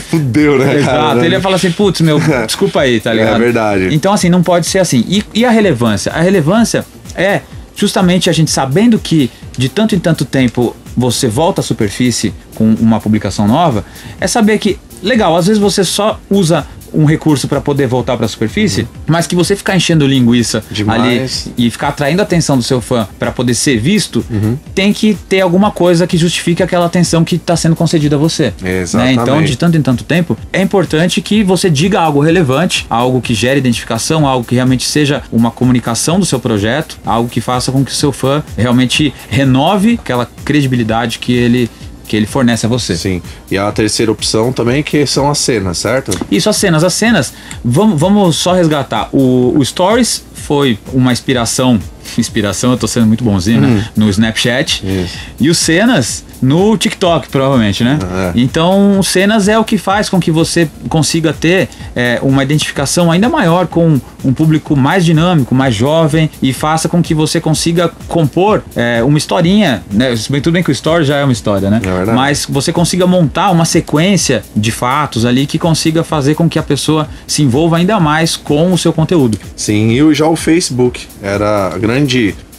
fudeu, 0.10 0.58
né? 0.58 0.76
Exato, 0.76 0.90
cara, 0.90 1.20
ele 1.20 1.30
vai 1.30 1.40
falar 1.40 1.56
assim, 1.56 1.70
putz, 1.70 2.00
meu, 2.00 2.20
desculpa 2.46 2.80
aí, 2.80 3.00
tá 3.00 3.10
é 3.10 3.14
ligado? 3.14 3.36
É 3.36 3.38
verdade. 3.38 3.88
Então, 3.92 4.12
assim, 4.12 4.28
não 4.28 4.42
pode 4.42 4.66
ser 4.66 4.78
assim. 4.78 5.04
E, 5.08 5.24
e 5.34 5.44
a 5.44 5.50
relevância? 5.50 6.12
A 6.12 6.20
relevância 6.20 6.84
é 7.14 7.40
justamente 7.76 8.30
a 8.30 8.32
gente 8.32 8.50
sabendo 8.50 8.98
que 8.98 9.30
de 9.56 9.68
tanto 9.68 9.94
em 9.94 9.98
tanto 9.98 10.24
tempo 10.24 10.74
você 10.96 11.28
volta 11.28 11.60
à 11.60 11.64
superfície 11.64 12.32
com 12.54 12.72
uma 12.74 13.00
publicação 13.00 13.48
nova, 13.48 13.84
é 14.20 14.26
saber 14.26 14.58
que, 14.58 14.78
legal, 15.02 15.36
às 15.36 15.46
vezes 15.46 15.60
você 15.60 15.82
só 15.82 16.20
usa 16.30 16.66
um 16.94 17.04
recurso 17.04 17.48
para 17.48 17.60
poder 17.60 17.86
voltar 17.86 18.16
para 18.16 18.26
a 18.26 18.28
superfície, 18.28 18.82
uhum. 18.82 18.88
mas 19.06 19.26
que 19.26 19.34
você 19.34 19.56
ficar 19.56 19.76
enchendo 19.76 20.06
linguiça 20.06 20.62
Demais. 20.70 21.46
ali 21.46 21.66
e 21.66 21.70
ficar 21.70 21.88
atraindo 21.88 22.20
a 22.20 22.24
atenção 22.24 22.56
do 22.56 22.62
seu 22.62 22.80
fã 22.80 23.08
para 23.18 23.30
poder 23.30 23.54
ser 23.54 23.78
visto, 23.78 24.24
uhum. 24.30 24.56
tem 24.74 24.92
que 24.92 25.14
ter 25.28 25.40
alguma 25.40 25.70
coisa 25.70 26.06
que 26.06 26.16
justifique 26.16 26.62
aquela 26.62 26.86
atenção 26.86 27.24
que 27.24 27.36
está 27.36 27.56
sendo 27.56 27.76
concedida 27.76 28.16
a 28.16 28.18
você. 28.18 28.52
Exatamente. 28.62 29.16
Né? 29.16 29.22
Então, 29.22 29.42
de 29.42 29.56
tanto 29.56 29.76
em 29.76 29.82
tanto 29.82 30.04
tempo, 30.04 30.36
é 30.52 30.62
importante 30.62 31.20
que 31.20 31.42
você 31.42 31.68
diga 31.68 32.00
algo 32.00 32.20
relevante, 32.20 32.86
algo 32.88 33.20
que 33.20 33.34
gere 33.34 33.58
identificação, 33.58 34.26
algo 34.26 34.44
que 34.44 34.54
realmente 34.54 34.86
seja 34.86 35.22
uma 35.32 35.50
comunicação 35.50 36.18
do 36.18 36.26
seu 36.26 36.38
projeto, 36.38 36.98
algo 37.04 37.28
que 37.28 37.40
faça 37.40 37.72
com 37.72 37.84
que 37.84 37.90
o 37.90 37.94
seu 37.94 38.12
fã 38.12 38.42
realmente 38.56 39.12
renove 39.28 39.98
aquela 40.00 40.28
credibilidade 40.44 41.18
que 41.18 41.32
ele 41.32 41.70
que 42.06 42.16
ele 42.16 42.26
fornece 42.26 42.66
a 42.66 42.68
você. 42.68 42.96
Sim. 42.96 43.22
E 43.50 43.58
a 43.58 43.70
terceira 43.72 44.12
opção 44.12 44.52
também 44.52 44.82
que 44.82 45.06
são 45.06 45.30
as 45.30 45.38
cenas, 45.38 45.78
certo? 45.78 46.12
Isso, 46.30 46.48
as 46.48 46.56
cenas. 46.56 46.84
As 46.84 46.94
cenas, 46.94 47.32
vamos, 47.64 47.98
vamos 47.98 48.36
só 48.36 48.52
resgatar. 48.52 49.08
O, 49.12 49.58
o 49.58 49.64
Stories 49.64 50.24
foi 50.34 50.78
uma 50.92 51.12
inspiração. 51.12 51.80
Inspiração, 52.18 52.72
eu 52.72 52.78
tô 52.78 52.86
sendo 52.86 53.06
muito 53.06 53.24
bonzinho, 53.24 53.60
né? 53.60 53.68
hum. 53.68 53.74
né? 53.74 53.88
No 53.96 54.08
Snapchat. 54.08 54.84
Isso. 54.84 55.18
E 55.40 55.50
os 55.50 55.58
cenas 55.58 56.24
no 56.44 56.76
TikTok, 56.76 57.28
provavelmente, 57.28 57.82
né? 57.82 57.98
É. 58.02 58.32
Então, 58.34 59.02
cenas 59.02 59.48
é 59.48 59.58
o 59.58 59.64
que 59.64 59.78
faz 59.78 60.08
com 60.08 60.20
que 60.20 60.30
você 60.30 60.68
consiga 60.88 61.32
ter 61.32 61.68
é, 61.96 62.18
uma 62.22 62.42
identificação 62.42 63.10
ainda 63.10 63.28
maior 63.28 63.66
com 63.66 63.98
um 64.24 64.32
público 64.32 64.76
mais 64.76 65.04
dinâmico, 65.04 65.54
mais 65.54 65.74
jovem 65.74 66.30
e 66.42 66.52
faça 66.52 66.88
com 66.88 67.02
que 67.02 67.14
você 67.14 67.40
consiga 67.40 67.90
compor 68.08 68.62
é, 68.74 69.02
uma 69.02 69.18
historinha, 69.18 69.82
né? 69.90 70.14
Tudo 70.42 70.52
bem 70.52 70.62
que 70.62 70.70
o 70.70 70.72
story 70.72 71.04
já 71.04 71.16
é 71.16 71.24
uma 71.24 71.32
história, 71.32 71.70
né? 71.70 71.80
É 71.84 72.12
Mas 72.12 72.46
você 72.48 72.72
consiga 72.72 73.06
montar 73.06 73.50
uma 73.50 73.64
sequência 73.64 74.42
de 74.54 74.70
fatos 74.70 75.24
ali 75.24 75.46
que 75.46 75.58
consiga 75.58 76.02
fazer 76.02 76.34
com 76.34 76.48
que 76.48 76.58
a 76.58 76.62
pessoa 76.62 77.08
se 77.26 77.42
envolva 77.42 77.76
ainda 77.76 77.98
mais 78.00 78.36
com 78.36 78.72
o 78.72 78.78
seu 78.78 78.92
conteúdo. 78.92 79.38
Sim, 79.56 79.90
e 79.90 80.14
já 80.14 80.26
o 80.26 80.36
Facebook 80.36 81.06
era 81.22 81.74
a 81.74 81.78
grande 81.78 81.93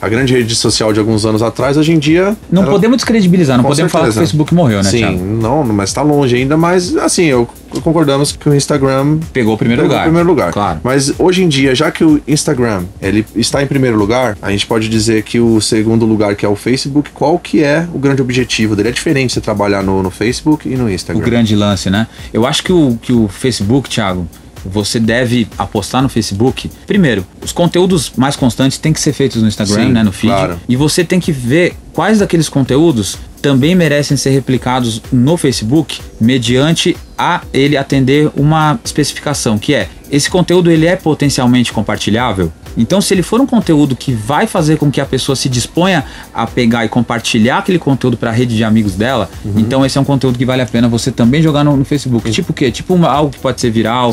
a 0.02 0.10
grande 0.10 0.34
rede 0.34 0.56
social 0.56 0.94
de 0.94 1.00
alguns 1.00 1.26
anos 1.26 1.42
atrás, 1.42 1.78
hoje 1.78 1.92
em 1.92 2.00
dia. 2.00 2.36
Não 2.52 2.66
podemos 2.66 2.98
descredibilizar, 2.98 3.58
não 3.58 3.64
Com 3.64 3.70
podemos 3.70 3.92
certeza. 3.92 4.12
falar 4.12 4.14
que 4.14 4.18
o 4.18 4.22
Facebook 4.22 4.54
morreu, 4.54 4.84
né? 4.84 4.90
Sim, 4.90 5.00
Thiago? 5.00 5.26
não, 5.26 5.64
mas 5.64 5.90
está 5.90 6.02
longe 6.02 6.36
ainda, 6.36 6.56
mas 6.56 6.96
assim, 6.98 7.26
eu 7.26 7.48
concordamos 7.82 8.32
que 8.32 8.48
o 8.48 8.56
Instagram 8.56 9.20
pegou 9.34 9.56
o 9.56 9.58
primeiro 9.58 9.82
pegou 9.82 9.94
lugar. 9.94 10.04
O 10.04 10.06
primeiro 10.06 10.30
lugar. 10.30 10.54
Claro. 10.54 10.80
Mas 10.84 11.14
hoje 11.20 11.44
em 11.44 11.48
dia, 11.48 11.74
já 11.76 11.92
que 11.92 12.04
o 12.04 12.22
Instagram 12.28 12.84
ele 13.02 13.26
está 13.36 13.62
em 13.62 13.68
primeiro 13.68 13.98
lugar, 13.98 14.38
a 14.42 14.52
gente 14.52 14.66
pode 14.66 14.88
dizer 14.88 15.24
que 15.24 15.40
o 15.40 15.60
segundo 15.60 16.06
lugar, 16.06 16.36
que 16.36 16.46
é 16.46 16.50
o 16.50 16.56
Facebook, 16.56 17.10
qual 17.14 17.38
que 17.40 17.64
é 17.64 17.88
o 17.94 18.00
grande 18.00 18.22
objetivo 18.22 18.76
dele? 18.76 18.90
É 18.90 18.92
diferente 18.92 19.34
você 19.34 19.42
trabalhar 19.42 19.84
no, 19.84 20.02
no 20.04 20.12
Facebook 20.12 20.70
e 20.70 20.76
no 20.76 20.90
Instagram. 20.90 21.22
O 21.22 21.26
grande 21.26 21.56
lance, 21.56 21.90
né? 21.90 22.08
Eu 22.34 22.46
acho 22.46 22.64
que 22.64 22.72
o, 22.72 22.98
que 23.02 23.12
o 23.12 23.28
Facebook, 23.28 23.90
Thiago, 23.90 24.28
você 24.66 25.00
deve 25.00 25.48
apostar 25.58 26.02
no 26.02 26.10
Facebook. 26.10 26.70
Primeiro, 26.88 27.26
os 27.44 27.52
conteúdos 27.52 28.12
mais 28.18 28.36
constantes 28.36 28.78
têm 28.78 28.92
que 28.92 29.00
ser 29.00 29.14
feitos 29.14 29.42
no 29.42 29.48
Instagram, 29.48 29.88
Sim, 29.88 29.92
né, 29.92 30.04
no 30.04 30.12
feed. 30.12 30.34
Claro. 30.34 30.60
E 30.68 30.76
você 30.76 31.04
tem 31.04 31.20
que 31.20 31.32
ver 31.32 31.76
quais 31.94 32.20
daqueles 32.20 32.50
conteúdos 32.50 33.18
também 33.42 33.76
merecem 33.76 34.18
ser 34.18 34.32
replicados 34.32 35.02
no 35.12 35.38
Facebook 35.38 36.02
mediante 36.20 36.98
a 37.18 37.42
ele 37.54 37.78
atender 37.78 38.32
uma 38.36 38.80
especificação 38.84 39.58
que 39.58 39.74
é 39.74 39.88
esse 40.12 40.30
conteúdo 40.30 40.72
ele 40.72 40.88
é 40.88 40.96
potencialmente 40.96 41.72
compartilhável 41.72 42.52
então, 42.78 43.02
se 43.02 43.14
ele 43.14 43.22
for 43.22 43.40
um 43.40 43.46
conteúdo 43.46 43.96
que 43.96 44.14
vai 44.14 44.48
fazer 44.48 44.78
com 44.78 44.92
que 44.92 45.00
a 45.00 45.06
pessoa 45.06 45.36
se 45.36 45.50
disponha 45.50 46.04
a 46.34 46.46
pegar 46.46 46.86
e 46.86 46.90
compartilhar 46.90 47.60
aquele 47.60 47.80
conteúdo 47.80 48.18
para 48.18 48.30
a 48.30 48.34
rede 48.34 48.56
de 48.56 48.64
amigos 48.64 48.96
dela, 48.96 49.30
uhum. 49.44 49.54
então 49.58 49.86
esse 49.86 49.98
é 49.98 50.02
um 50.02 50.06
conteúdo 50.06 50.38
que 50.38 50.46
vale 50.46 50.62
a 50.62 50.66
pena 50.66 50.88
você 50.88 51.12
também 51.12 51.42
jogar 51.42 51.64
no, 51.64 51.76
no 51.78 51.86
Facebook. 51.86 52.28
Sim. 52.28 52.34
Tipo 52.34 52.52
o 52.52 52.56
quê? 52.56 52.72
Tipo 52.72 52.94
uma, 52.94 53.10
algo 53.10 53.32
que 53.32 53.40
pode 53.40 53.62
ser 53.62 53.70
viral, 53.70 54.12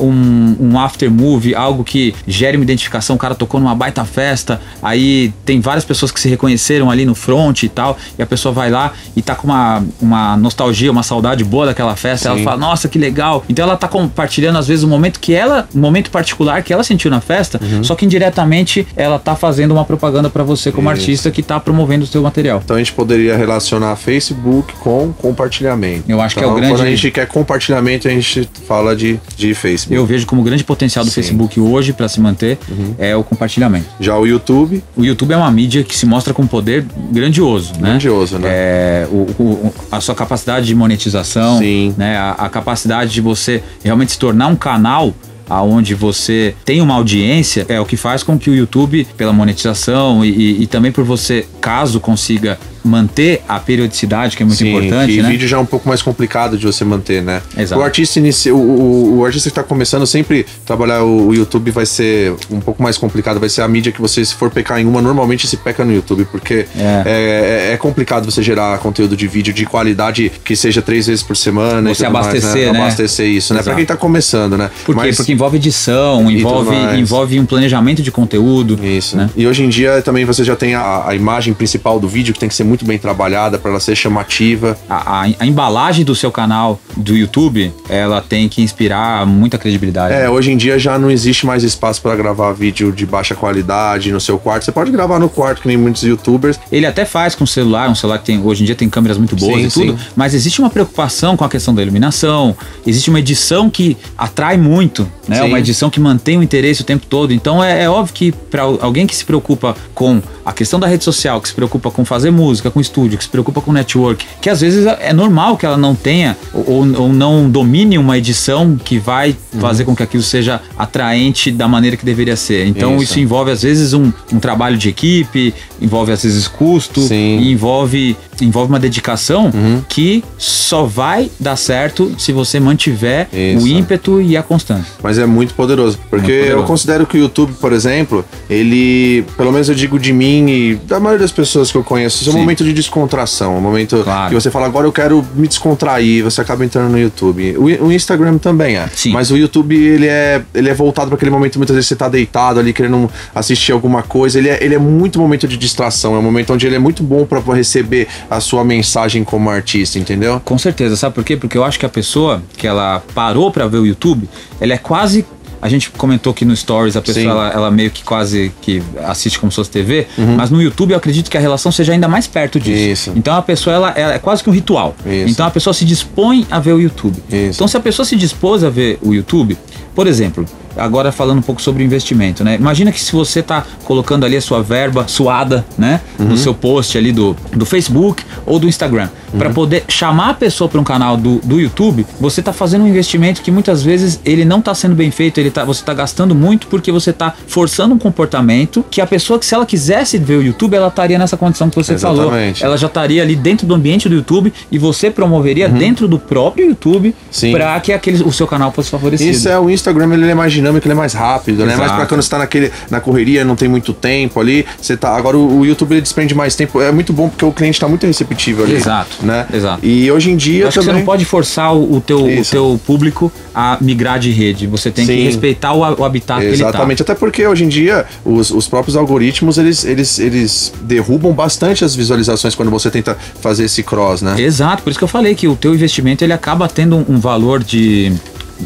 um, 0.00 0.56
um 0.60 0.78
after 0.78 1.10
movie, 1.10 1.54
algo 1.54 1.84
que 1.84 2.14
gere 2.26 2.56
uma 2.56 2.64
identificação. 2.64 3.16
O 3.16 3.18
cara 3.18 3.34
tocou 3.34 3.60
numa 3.60 3.74
baita 3.74 4.04
festa, 4.04 4.60
aí 4.82 5.32
tem 5.44 5.60
várias 5.60 5.84
pessoas 5.84 6.10
que 6.10 6.20
se 6.20 6.28
reconheceram 6.28 6.90
ali 6.90 7.04
no 7.04 7.14
front 7.14 7.62
e 7.62 7.68
tal, 7.68 7.96
e 8.18 8.22
a 8.22 8.26
pessoa 8.26 8.52
vai 8.52 8.70
lá 8.70 8.92
e 9.16 9.22
tá 9.22 9.34
com 9.34 9.46
uma, 9.46 9.84
uma 10.00 10.36
nostalgia, 10.36 10.90
uma 10.90 11.02
saudade 11.02 11.44
boa 11.44 11.66
daquela 11.66 11.96
festa. 11.96 12.28
Ela 12.28 12.38
fala, 12.38 12.56
nossa, 12.56 12.88
que 12.88 12.98
legal. 12.98 13.44
Então 13.48 13.64
ela 13.64 13.76
tá 13.76 13.88
compartilhando, 13.88 14.58
às 14.58 14.66
vezes, 14.66 14.84
um 14.84 14.88
momento 14.88 15.20
que 15.20 15.32
ela, 15.32 15.68
um 15.74 15.80
momento 15.80 16.10
particular 16.10 16.62
que 16.62 16.72
ela 16.72 16.82
sentiu 16.82 17.10
na 17.10 17.20
festa, 17.20 17.60
uhum. 17.62 17.83
Só 17.84 17.94
que 17.94 18.04
indiretamente 18.04 18.86
ela 18.96 19.18
tá 19.18 19.34
fazendo 19.36 19.72
uma 19.72 19.84
propaganda 19.84 20.30
para 20.30 20.42
você 20.42 20.72
como 20.72 20.90
Isso. 20.90 21.00
artista 21.00 21.30
que 21.30 21.42
tá 21.42 21.58
promovendo 21.60 22.04
o 22.04 22.06
seu 22.06 22.22
material. 22.22 22.60
Então 22.64 22.76
a 22.76 22.78
gente 22.78 22.92
poderia 22.92 23.36
relacionar 23.36 23.94
Facebook 23.96 24.74
com 24.76 25.12
compartilhamento. 25.12 26.04
Eu 26.08 26.20
acho 26.20 26.38
então, 26.38 26.48
que 26.48 26.50
é 26.50 26.52
o 26.52 26.56
grande. 26.56 26.74
Quando 26.74 26.86
a 26.86 26.90
gente 26.90 27.10
quer 27.10 27.26
compartilhamento, 27.26 28.08
a 28.08 28.10
gente 28.10 28.48
fala 28.66 28.94
de, 28.94 29.20
de 29.36 29.54
Facebook. 29.54 29.94
Eu 29.94 30.06
vejo 30.06 30.26
como 30.26 30.42
grande 30.42 30.64
potencial 30.64 31.04
do 31.04 31.10
Sim. 31.10 31.16
Facebook 31.16 31.60
hoje 31.60 31.92
para 31.92 32.08
se 32.08 32.20
manter 32.20 32.58
uhum. 32.68 32.94
é 32.98 33.14
o 33.14 33.22
compartilhamento. 33.22 33.86
Já 34.00 34.16
o 34.16 34.26
YouTube? 34.26 34.82
O 34.96 35.04
YouTube 35.04 35.32
é 35.32 35.36
uma 35.36 35.50
mídia 35.50 35.82
que 35.82 35.96
se 35.96 36.06
mostra 36.06 36.32
com 36.32 36.46
poder 36.46 36.84
grandioso, 37.10 37.72
né? 37.74 37.90
Grandioso, 37.90 38.38
né? 38.38 38.48
É, 38.50 39.08
o, 39.10 39.26
o, 39.38 39.74
a 39.90 40.00
sua 40.00 40.14
capacidade 40.14 40.66
de 40.66 40.74
monetização, 40.74 41.58
Sim. 41.58 41.94
né? 41.96 42.16
A, 42.16 42.32
a 42.32 42.48
capacidade 42.48 43.12
de 43.12 43.20
você 43.20 43.62
realmente 43.82 44.12
se 44.12 44.18
tornar 44.18 44.46
um 44.46 44.56
canal 44.56 45.14
aonde 45.48 45.94
você 45.94 46.54
tem 46.64 46.80
uma 46.80 46.94
audiência, 46.94 47.66
é 47.68 47.80
o 47.80 47.86
que 47.86 47.96
faz 47.96 48.22
com 48.22 48.38
que 48.38 48.50
o 48.50 48.54
YouTube, 48.54 49.06
pela 49.16 49.32
monetização 49.32 50.24
e, 50.24 50.62
e 50.62 50.66
também 50.66 50.92
por 50.92 51.04
você, 51.04 51.46
caso 51.60 52.00
consiga 52.00 52.58
manter 52.84 53.42
a 53.48 53.58
periodicidade, 53.58 54.36
que 54.36 54.42
é 54.42 54.46
muito 54.46 54.58
Sim, 54.58 54.68
importante. 54.68 55.12
E 55.12 55.22
né? 55.22 55.28
vídeo 55.28 55.48
já 55.48 55.56
é 55.56 55.60
um 55.60 55.66
pouco 55.66 55.88
mais 55.88 56.02
complicado 56.02 56.58
de 56.58 56.66
você 56.66 56.84
manter, 56.84 57.22
né? 57.22 57.40
Exato. 57.56 57.80
O 57.80 57.84
artista 57.84 58.18
inicia, 58.18 58.54
o, 58.54 58.58
o, 58.58 59.18
o, 59.18 59.24
artista 59.24 59.48
que 59.48 59.52
está 59.52 59.62
começando 59.62 60.06
sempre 60.06 60.44
trabalhar 60.66 61.02
o, 61.02 61.28
o, 61.28 61.34
YouTube 61.34 61.70
vai 61.70 61.86
ser 61.86 62.34
um 62.50 62.60
pouco 62.60 62.82
mais 62.82 62.98
complicado, 62.98 63.40
vai 63.40 63.48
ser 63.48 63.62
a 63.62 63.68
mídia 63.68 63.90
que 63.90 64.00
você, 64.00 64.24
se 64.24 64.34
for 64.34 64.50
pecar 64.50 64.78
em 64.80 64.86
uma, 64.86 65.00
normalmente 65.00 65.46
se 65.46 65.56
peca 65.56 65.84
no 65.84 65.92
YouTube, 65.92 66.26
porque 66.30 66.66
é. 66.76 67.02
É, 67.06 67.68
é, 67.70 67.72
é 67.72 67.76
complicado 67.76 68.30
você 68.30 68.42
gerar 68.42 68.78
conteúdo 68.78 69.16
de 69.16 69.26
vídeo 69.26 69.52
de 69.52 69.64
qualidade 69.64 70.30
que 70.44 70.54
seja 70.54 70.82
três 70.82 71.06
vezes 71.06 71.22
por 71.22 71.36
semana. 71.36 71.94
Você 71.94 72.04
abastecer, 72.04 72.42
mais, 72.42 72.54
né? 72.54 72.72
né? 72.72 72.80
Abastecer 72.80 73.26
isso, 73.26 73.52
Exato. 73.52 73.54
né? 73.54 73.62
Pra 73.62 73.74
quem 73.74 73.82
está 73.82 73.96
começando, 73.96 74.58
né? 74.58 74.70
Por 74.84 74.94
Mas, 74.94 75.16
Porque 75.16 75.32
envolve 75.32 75.56
edição, 75.56 76.30
envolve, 76.30 76.76
envolve 76.98 77.40
um 77.40 77.46
planejamento 77.46 78.02
de 78.02 78.10
conteúdo. 78.10 78.78
Isso. 78.84 79.16
Né? 79.16 79.30
E 79.36 79.46
hoje 79.46 79.62
em 79.62 79.68
dia 79.68 80.02
também 80.02 80.24
você 80.24 80.44
já 80.44 80.56
tem 80.56 80.74
a, 80.74 81.08
a 81.08 81.14
imagem 81.14 81.54
principal 81.54 81.98
do 81.98 82.08
vídeo 82.08 82.34
que 82.34 82.40
tem 82.40 82.48
que 82.48 82.54
ser 82.54 82.64
muito 82.64 82.73
bem 82.82 82.98
trabalhada 82.98 83.58
para 83.58 83.72
ela 83.72 83.80
ser 83.80 83.94
chamativa. 83.94 84.78
A, 84.88 85.20
a, 85.20 85.26
a, 85.40 85.46
embalagem 85.46 86.02
do 86.02 86.14
seu 86.14 86.32
canal 86.32 86.80
do 86.96 87.14
YouTube, 87.14 87.70
ela 87.90 88.22
tem 88.22 88.48
que 88.48 88.62
inspirar 88.62 89.26
muita 89.26 89.58
credibilidade. 89.58 90.14
É, 90.14 90.30
hoje 90.30 90.50
em 90.50 90.56
dia 90.56 90.78
já 90.78 90.98
não 90.98 91.10
existe 91.10 91.44
mais 91.44 91.62
espaço 91.62 92.00
para 92.00 92.16
gravar 92.16 92.52
vídeo 92.52 92.90
de 92.90 93.04
baixa 93.04 93.34
qualidade 93.34 94.10
no 94.10 94.20
seu 94.20 94.38
quarto. 94.38 94.64
Você 94.64 94.72
pode 94.72 94.90
gravar 94.90 95.18
no 95.18 95.28
quarto, 95.28 95.60
que 95.62 95.68
nem 95.68 95.76
muitos 95.76 96.02
youtubers. 96.02 96.58
Ele 96.72 96.86
até 96.86 97.04
faz 97.04 97.34
com 97.34 97.44
celular, 97.44 97.90
um 97.90 97.94
celular 97.94 98.18
que 98.18 98.24
tem, 98.24 98.40
hoje 98.42 98.62
em 98.62 98.66
dia 98.66 98.74
tem 98.74 98.88
câmeras 98.88 99.18
muito 99.18 99.36
boas 99.36 99.54
sim, 99.54 99.66
e 99.66 99.70
tudo, 99.70 99.98
sim. 99.98 100.06
mas 100.16 100.32
existe 100.34 100.60
uma 100.60 100.70
preocupação 100.70 101.36
com 101.36 101.44
a 101.44 101.48
questão 101.48 101.74
da 101.74 101.82
iluminação, 101.82 102.56
existe 102.86 103.10
uma 103.10 103.18
edição 103.18 103.68
que 103.68 103.96
atrai 104.16 104.56
muito, 104.56 105.06
né? 105.28 105.36
Sim. 105.36 105.48
Uma 105.48 105.58
edição 105.58 105.90
que 105.90 106.00
mantém 106.00 106.38
o 106.38 106.42
interesse 106.42 106.82
o 106.82 106.84
tempo 106.84 107.06
todo. 107.06 107.32
Então 107.32 107.62
é, 107.62 107.84
é 107.84 107.90
óbvio 107.90 108.14
que 108.14 108.32
para 108.32 108.62
alguém 108.62 109.06
que 109.06 109.14
se 109.14 109.24
preocupa 109.24 109.76
com 109.94 110.22
a 110.44 110.52
questão 110.52 110.78
da 110.78 110.86
rede 110.86 111.04
social, 111.04 111.40
que 111.40 111.48
se 111.48 111.54
preocupa 111.54 111.90
com 111.90 112.04
fazer 112.04 112.30
música, 112.30 112.70
com 112.70 112.80
estúdio, 112.80 113.16
que 113.16 113.24
se 113.24 113.30
preocupa 113.30 113.60
com 113.60 113.72
network, 113.72 114.26
que 114.40 114.50
às 114.50 114.60
vezes 114.60 114.86
é 114.86 115.12
normal 115.12 115.56
que 115.56 115.64
ela 115.64 115.76
não 115.76 115.94
tenha 115.94 116.36
ou, 116.52 116.86
ou 117.00 117.12
não 117.12 117.48
domine 117.48 117.96
uma 117.98 118.18
edição 118.18 118.76
que 118.76 118.98
vai 118.98 119.36
uhum. 119.52 119.60
fazer 119.60 119.84
com 119.84 119.96
que 119.96 120.02
aquilo 120.02 120.22
seja 120.22 120.60
atraente 120.76 121.50
da 121.50 121.66
maneira 121.66 121.96
que 121.96 122.04
deveria 122.04 122.36
ser. 122.36 122.66
Então 122.66 122.96
isso, 122.96 123.04
isso 123.04 123.20
envolve 123.20 123.50
às 123.50 123.62
vezes 123.62 123.92
um, 123.92 124.12
um, 124.32 124.38
trabalho 124.38 124.76
de 124.76 124.88
equipe, 124.88 125.54
envolve 125.80 126.12
às 126.12 126.22
vezes 126.22 126.46
custo, 126.46 127.00
envolve, 127.12 128.16
envolve 128.42 128.72
uma 128.72 128.78
dedicação 128.78 129.50
uhum. 129.54 129.82
que 129.88 130.24
só 130.38 130.84
vai 130.84 131.30
dar 131.38 131.56
certo 131.56 132.14
se 132.18 132.32
você 132.32 132.58
mantiver 132.58 133.28
isso. 133.32 133.64
o 133.64 133.68
ímpeto 133.68 134.20
e 134.20 134.36
a 134.36 134.42
constância. 134.42 134.86
Mas 135.02 135.18
é 135.18 135.26
muito 135.26 135.54
poderoso, 135.54 135.98
porque 136.10 136.26
muito 136.26 136.38
poderoso. 136.38 136.62
eu 136.62 136.66
considero 136.66 137.06
que 137.06 137.16
o 137.18 137.20
YouTube, 137.20 137.52
por 137.60 137.72
exemplo, 137.72 138.24
ele, 138.48 139.24
pelo 139.36 139.52
menos 139.52 139.68
eu 139.68 139.74
digo 139.74 139.98
de 139.98 140.12
mim 140.12 140.48
e 140.48 140.74
da 140.76 140.98
maioria 140.98 141.22
das 141.22 141.32
pessoas 141.32 141.70
que 141.70 141.76
eu 141.76 141.84
conheço, 141.84 142.28
é 142.28 142.32
um 142.32 142.38
momento 142.38 142.64
de 142.64 142.72
descontração, 142.72 143.56
um 143.56 143.60
momento 143.60 144.02
claro. 144.02 144.28
que 144.28 144.34
você 144.34 144.50
fala, 144.50 144.66
agora 144.66 144.86
eu 144.86 144.92
quero 144.92 145.24
me 145.34 145.48
descontrair, 145.48 146.22
você 146.22 146.40
acaba 146.40 146.64
entrando 146.64 146.90
no 146.90 146.98
YouTube. 146.98 147.56
O, 147.56 147.86
o 147.86 147.92
Instagram 147.92 148.38
também 148.38 148.76
é. 148.76 148.88
Sim. 148.94 149.12
Mas 149.12 149.30
o 149.30 149.36
YouTube, 149.36 149.76
ele 149.76 150.06
é, 150.06 150.42
ele 150.54 150.68
é 150.68 150.74
voltado 150.74 151.08
para 151.08 151.16
aquele 151.16 151.30
momento, 151.30 151.58
muitas 151.58 151.74
vezes 151.74 151.88
você 151.88 151.96
tá 151.96 152.08
deitado 152.08 152.60
ali 152.60 152.72
querendo 152.72 153.10
assistir 153.34 153.72
alguma 153.72 154.02
coisa. 154.02 154.38
Ele 154.38 154.48
é, 154.48 154.62
ele 154.62 154.74
é 154.74 154.78
muito 154.78 155.18
momento 155.18 155.46
de 155.46 155.56
distração, 155.56 156.14
é 156.14 156.18
um 156.18 156.22
momento 156.22 156.52
onde 156.52 156.66
ele 156.66 156.76
é 156.76 156.78
muito 156.78 157.02
bom 157.02 157.24
para 157.24 157.40
receber 157.54 158.08
a 158.30 158.40
sua 158.40 158.64
mensagem 158.64 159.24
como 159.24 159.50
artista, 159.50 159.98
entendeu? 159.98 160.40
Com 160.44 160.58
certeza, 160.58 160.96
sabe 160.96 161.14
por 161.14 161.24
quê? 161.24 161.36
Porque 161.36 161.56
eu 161.56 161.64
acho 161.64 161.78
que 161.78 161.86
a 161.86 161.88
pessoa 161.88 162.42
que 162.56 162.66
ela 162.66 163.02
parou 163.14 163.50
para 163.50 163.66
ver 163.66 163.78
o 163.78 163.86
YouTube, 163.86 164.28
ela 164.60 164.72
é 164.72 164.78
quase 164.78 165.24
a 165.64 165.68
gente 165.70 165.88
comentou 165.88 166.34
que 166.34 166.44
no 166.44 166.54
Stories 166.54 166.94
a 166.94 167.00
pessoa 167.00 167.24
ela, 167.24 167.48
ela, 167.48 167.70
meio 167.70 167.90
que 167.90 168.04
quase 168.04 168.52
que 168.60 168.82
assiste 169.02 169.38
como 169.38 169.50
se 169.50 169.56
fosse 169.56 169.70
TV, 169.70 170.06
uhum. 170.18 170.36
mas 170.36 170.50
no 170.50 170.60
YouTube 170.60 170.90
eu 170.90 170.98
acredito 170.98 171.30
que 171.30 171.38
a 171.38 171.40
relação 171.40 171.72
seja 171.72 171.94
ainda 171.94 172.06
mais 172.06 172.26
perto 172.26 172.60
disso. 172.60 173.08
Isso. 173.08 173.12
Então 173.16 173.34
a 173.34 173.40
pessoa 173.40 173.74
ela, 173.74 173.90
ela, 173.96 174.12
é 174.12 174.18
quase 174.18 174.44
que 174.44 174.50
um 174.50 174.52
ritual. 174.52 174.94
Isso. 175.06 175.30
Então 175.30 175.46
a 175.46 175.50
pessoa 175.50 175.72
se 175.72 175.86
dispõe 175.86 176.46
a 176.50 176.60
ver 176.60 176.74
o 176.74 176.80
YouTube. 176.82 177.16
Isso. 177.30 177.56
Então 177.56 177.66
se 177.66 177.78
a 177.78 177.80
pessoa 177.80 178.04
se 178.04 178.14
dispôs 178.14 178.62
a 178.62 178.68
ver 178.68 178.98
o 179.00 179.14
YouTube, 179.14 179.56
por 179.94 180.06
exemplo, 180.06 180.44
agora 180.76 181.12
falando 181.12 181.38
um 181.38 181.42
pouco 181.42 181.62
sobre 181.62 181.84
investimento, 181.84 182.42
né? 182.42 182.56
Imagina 182.56 182.90
que 182.90 183.00
se 183.00 183.12
você 183.12 183.40
está 183.40 183.64
colocando 183.84 184.24
ali 184.24 184.36
a 184.36 184.40
sua 184.40 184.62
verba 184.62 185.06
suada, 185.06 185.64
né, 185.78 186.00
uhum. 186.18 186.26
no 186.26 186.36
seu 186.36 186.54
post 186.54 186.96
ali 186.98 187.12
do, 187.12 187.36
do 187.52 187.64
Facebook 187.64 188.24
ou 188.44 188.58
do 188.58 188.68
Instagram, 188.68 189.08
uhum. 189.32 189.38
para 189.38 189.50
poder 189.50 189.84
chamar 189.88 190.30
a 190.30 190.34
pessoa 190.34 190.68
para 190.68 190.80
um 190.80 190.84
canal 190.84 191.16
do, 191.16 191.38
do 191.44 191.60
YouTube, 191.60 192.06
você 192.20 192.40
está 192.40 192.52
fazendo 192.52 192.84
um 192.84 192.88
investimento 192.88 193.42
que 193.42 193.50
muitas 193.50 193.82
vezes 193.82 194.20
ele 194.24 194.44
não 194.44 194.58
está 194.58 194.74
sendo 194.74 194.94
bem 194.94 195.10
feito, 195.10 195.38
ele 195.38 195.50
tá, 195.50 195.64
você 195.64 195.80
está 195.80 195.94
gastando 195.94 196.34
muito 196.34 196.66
porque 196.66 196.90
você 196.90 197.10
está 197.10 197.34
forçando 197.46 197.94
um 197.94 197.98
comportamento 197.98 198.84
que 198.90 199.00
a 199.00 199.06
pessoa 199.06 199.38
que 199.38 199.46
se 199.46 199.54
ela 199.54 199.66
quisesse 199.66 200.18
ver 200.18 200.38
o 200.38 200.42
YouTube, 200.42 200.74
ela 200.74 200.88
estaria 200.88 201.18
nessa 201.18 201.36
condição 201.36 201.70
que 201.70 201.76
você 201.76 201.94
Exatamente. 201.94 202.60
falou. 202.60 202.72
Ela 202.72 202.76
já 202.76 202.86
estaria 202.86 203.22
ali 203.22 203.36
dentro 203.36 203.66
do 203.66 203.74
ambiente 203.74 204.08
do 204.08 204.14
YouTube 204.14 204.52
e 204.70 204.78
você 204.78 205.10
promoveria 205.10 205.68
uhum. 205.68 205.78
dentro 205.78 206.08
do 206.08 206.18
próprio 206.18 206.68
YouTube 206.68 207.14
para 207.52 207.78
que 207.80 207.92
aquele, 207.92 208.22
o 208.24 208.32
seu 208.32 208.46
canal 208.46 208.72
fosse 208.72 208.90
favorecido. 208.90 209.30
Isso 209.30 209.48
é 209.48 209.58
o 209.58 209.70
Instagram, 209.70 209.83
ele 209.90 210.30
é 210.30 210.34
mais 210.34 210.52
dinâmico, 210.52 210.86
ele 210.86 210.92
é 210.92 210.96
mais 210.96 211.12
rápido, 211.12 211.62
Exato. 211.62 211.68
né? 211.68 211.76
Mas 211.76 211.92
para 211.92 212.06
quando 212.06 212.22
você 212.22 212.30
tá 212.30 212.38
naquele, 212.38 212.72
na 212.90 213.00
correria, 213.00 213.44
não 213.44 213.56
tem 213.56 213.68
muito 213.68 213.92
tempo 213.92 214.40
ali, 214.40 214.66
você 214.80 214.96
tá. 214.96 215.16
Agora 215.16 215.36
o, 215.36 215.60
o 215.60 215.66
YouTube 215.66 215.92
ele 215.92 216.00
desprende 216.00 216.34
mais 216.34 216.54
tempo. 216.54 216.80
É 216.80 216.92
muito 216.92 217.12
bom 217.12 217.28
porque 217.28 217.44
o 217.44 217.52
cliente 217.52 217.78
tá 217.80 217.88
muito 217.88 218.06
receptivo 218.06 218.62
ali. 218.62 218.74
Exato. 218.74 219.24
Né? 219.24 219.46
Exato. 219.52 219.84
E 219.84 220.10
hoje 220.10 220.30
em 220.30 220.36
dia. 220.36 220.68
Acho 220.68 220.80
também... 220.80 220.88
que 220.88 220.92
você 220.94 220.98
não 220.98 221.06
pode 221.06 221.24
forçar 221.24 221.74
o, 221.74 221.96
o 221.96 222.00
teu, 222.00 222.24
o 222.24 222.44
teu 222.44 222.80
público 222.86 223.32
a 223.54 223.78
migrar 223.80 224.18
de 224.18 224.30
rede. 224.30 224.66
Você 224.66 224.90
tem 224.90 225.06
Sim. 225.06 225.16
que 225.16 225.22
respeitar 225.24 225.72
o, 225.72 225.80
o 225.80 226.04
habitat 226.04 226.42
Exatamente. 226.42 226.46
que 226.46 226.54
ele 226.54 226.62
tá. 226.62 226.68
Exatamente. 226.68 227.02
Até 227.02 227.14
porque 227.14 227.46
hoje 227.46 227.64
em 227.64 227.68
dia 227.68 228.04
os, 228.24 228.50
os 228.50 228.68
próprios 228.68 228.96
algoritmos 228.96 229.58
eles, 229.58 229.84
eles, 229.84 230.18
eles 230.18 230.72
derrubam 230.82 231.32
bastante 231.32 231.84
as 231.84 231.94
visualizações 231.94 232.54
quando 232.54 232.70
você 232.70 232.90
tenta 232.90 233.16
fazer 233.40 233.64
esse 233.64 233.82
cross, 233.82 234.22
né? 234.22 234.40
Exato. 234.40 234.82
Por 234.82 234.90
isso 234.90 234.98
que 234.98 235.04
eu 235.04 235.08
falei 235.08 235.34
que 235.34 235.46
o 235.46 235.56
teu 235.56 235.74
investimento 235.74 236.24
ele 236.24 236.32
acaba 236.32 236.68
tendo 236.68 236.96
um, 236.96 237.04
um 237.10 237.18
valor 237.20 237.62
de 237.62 238.12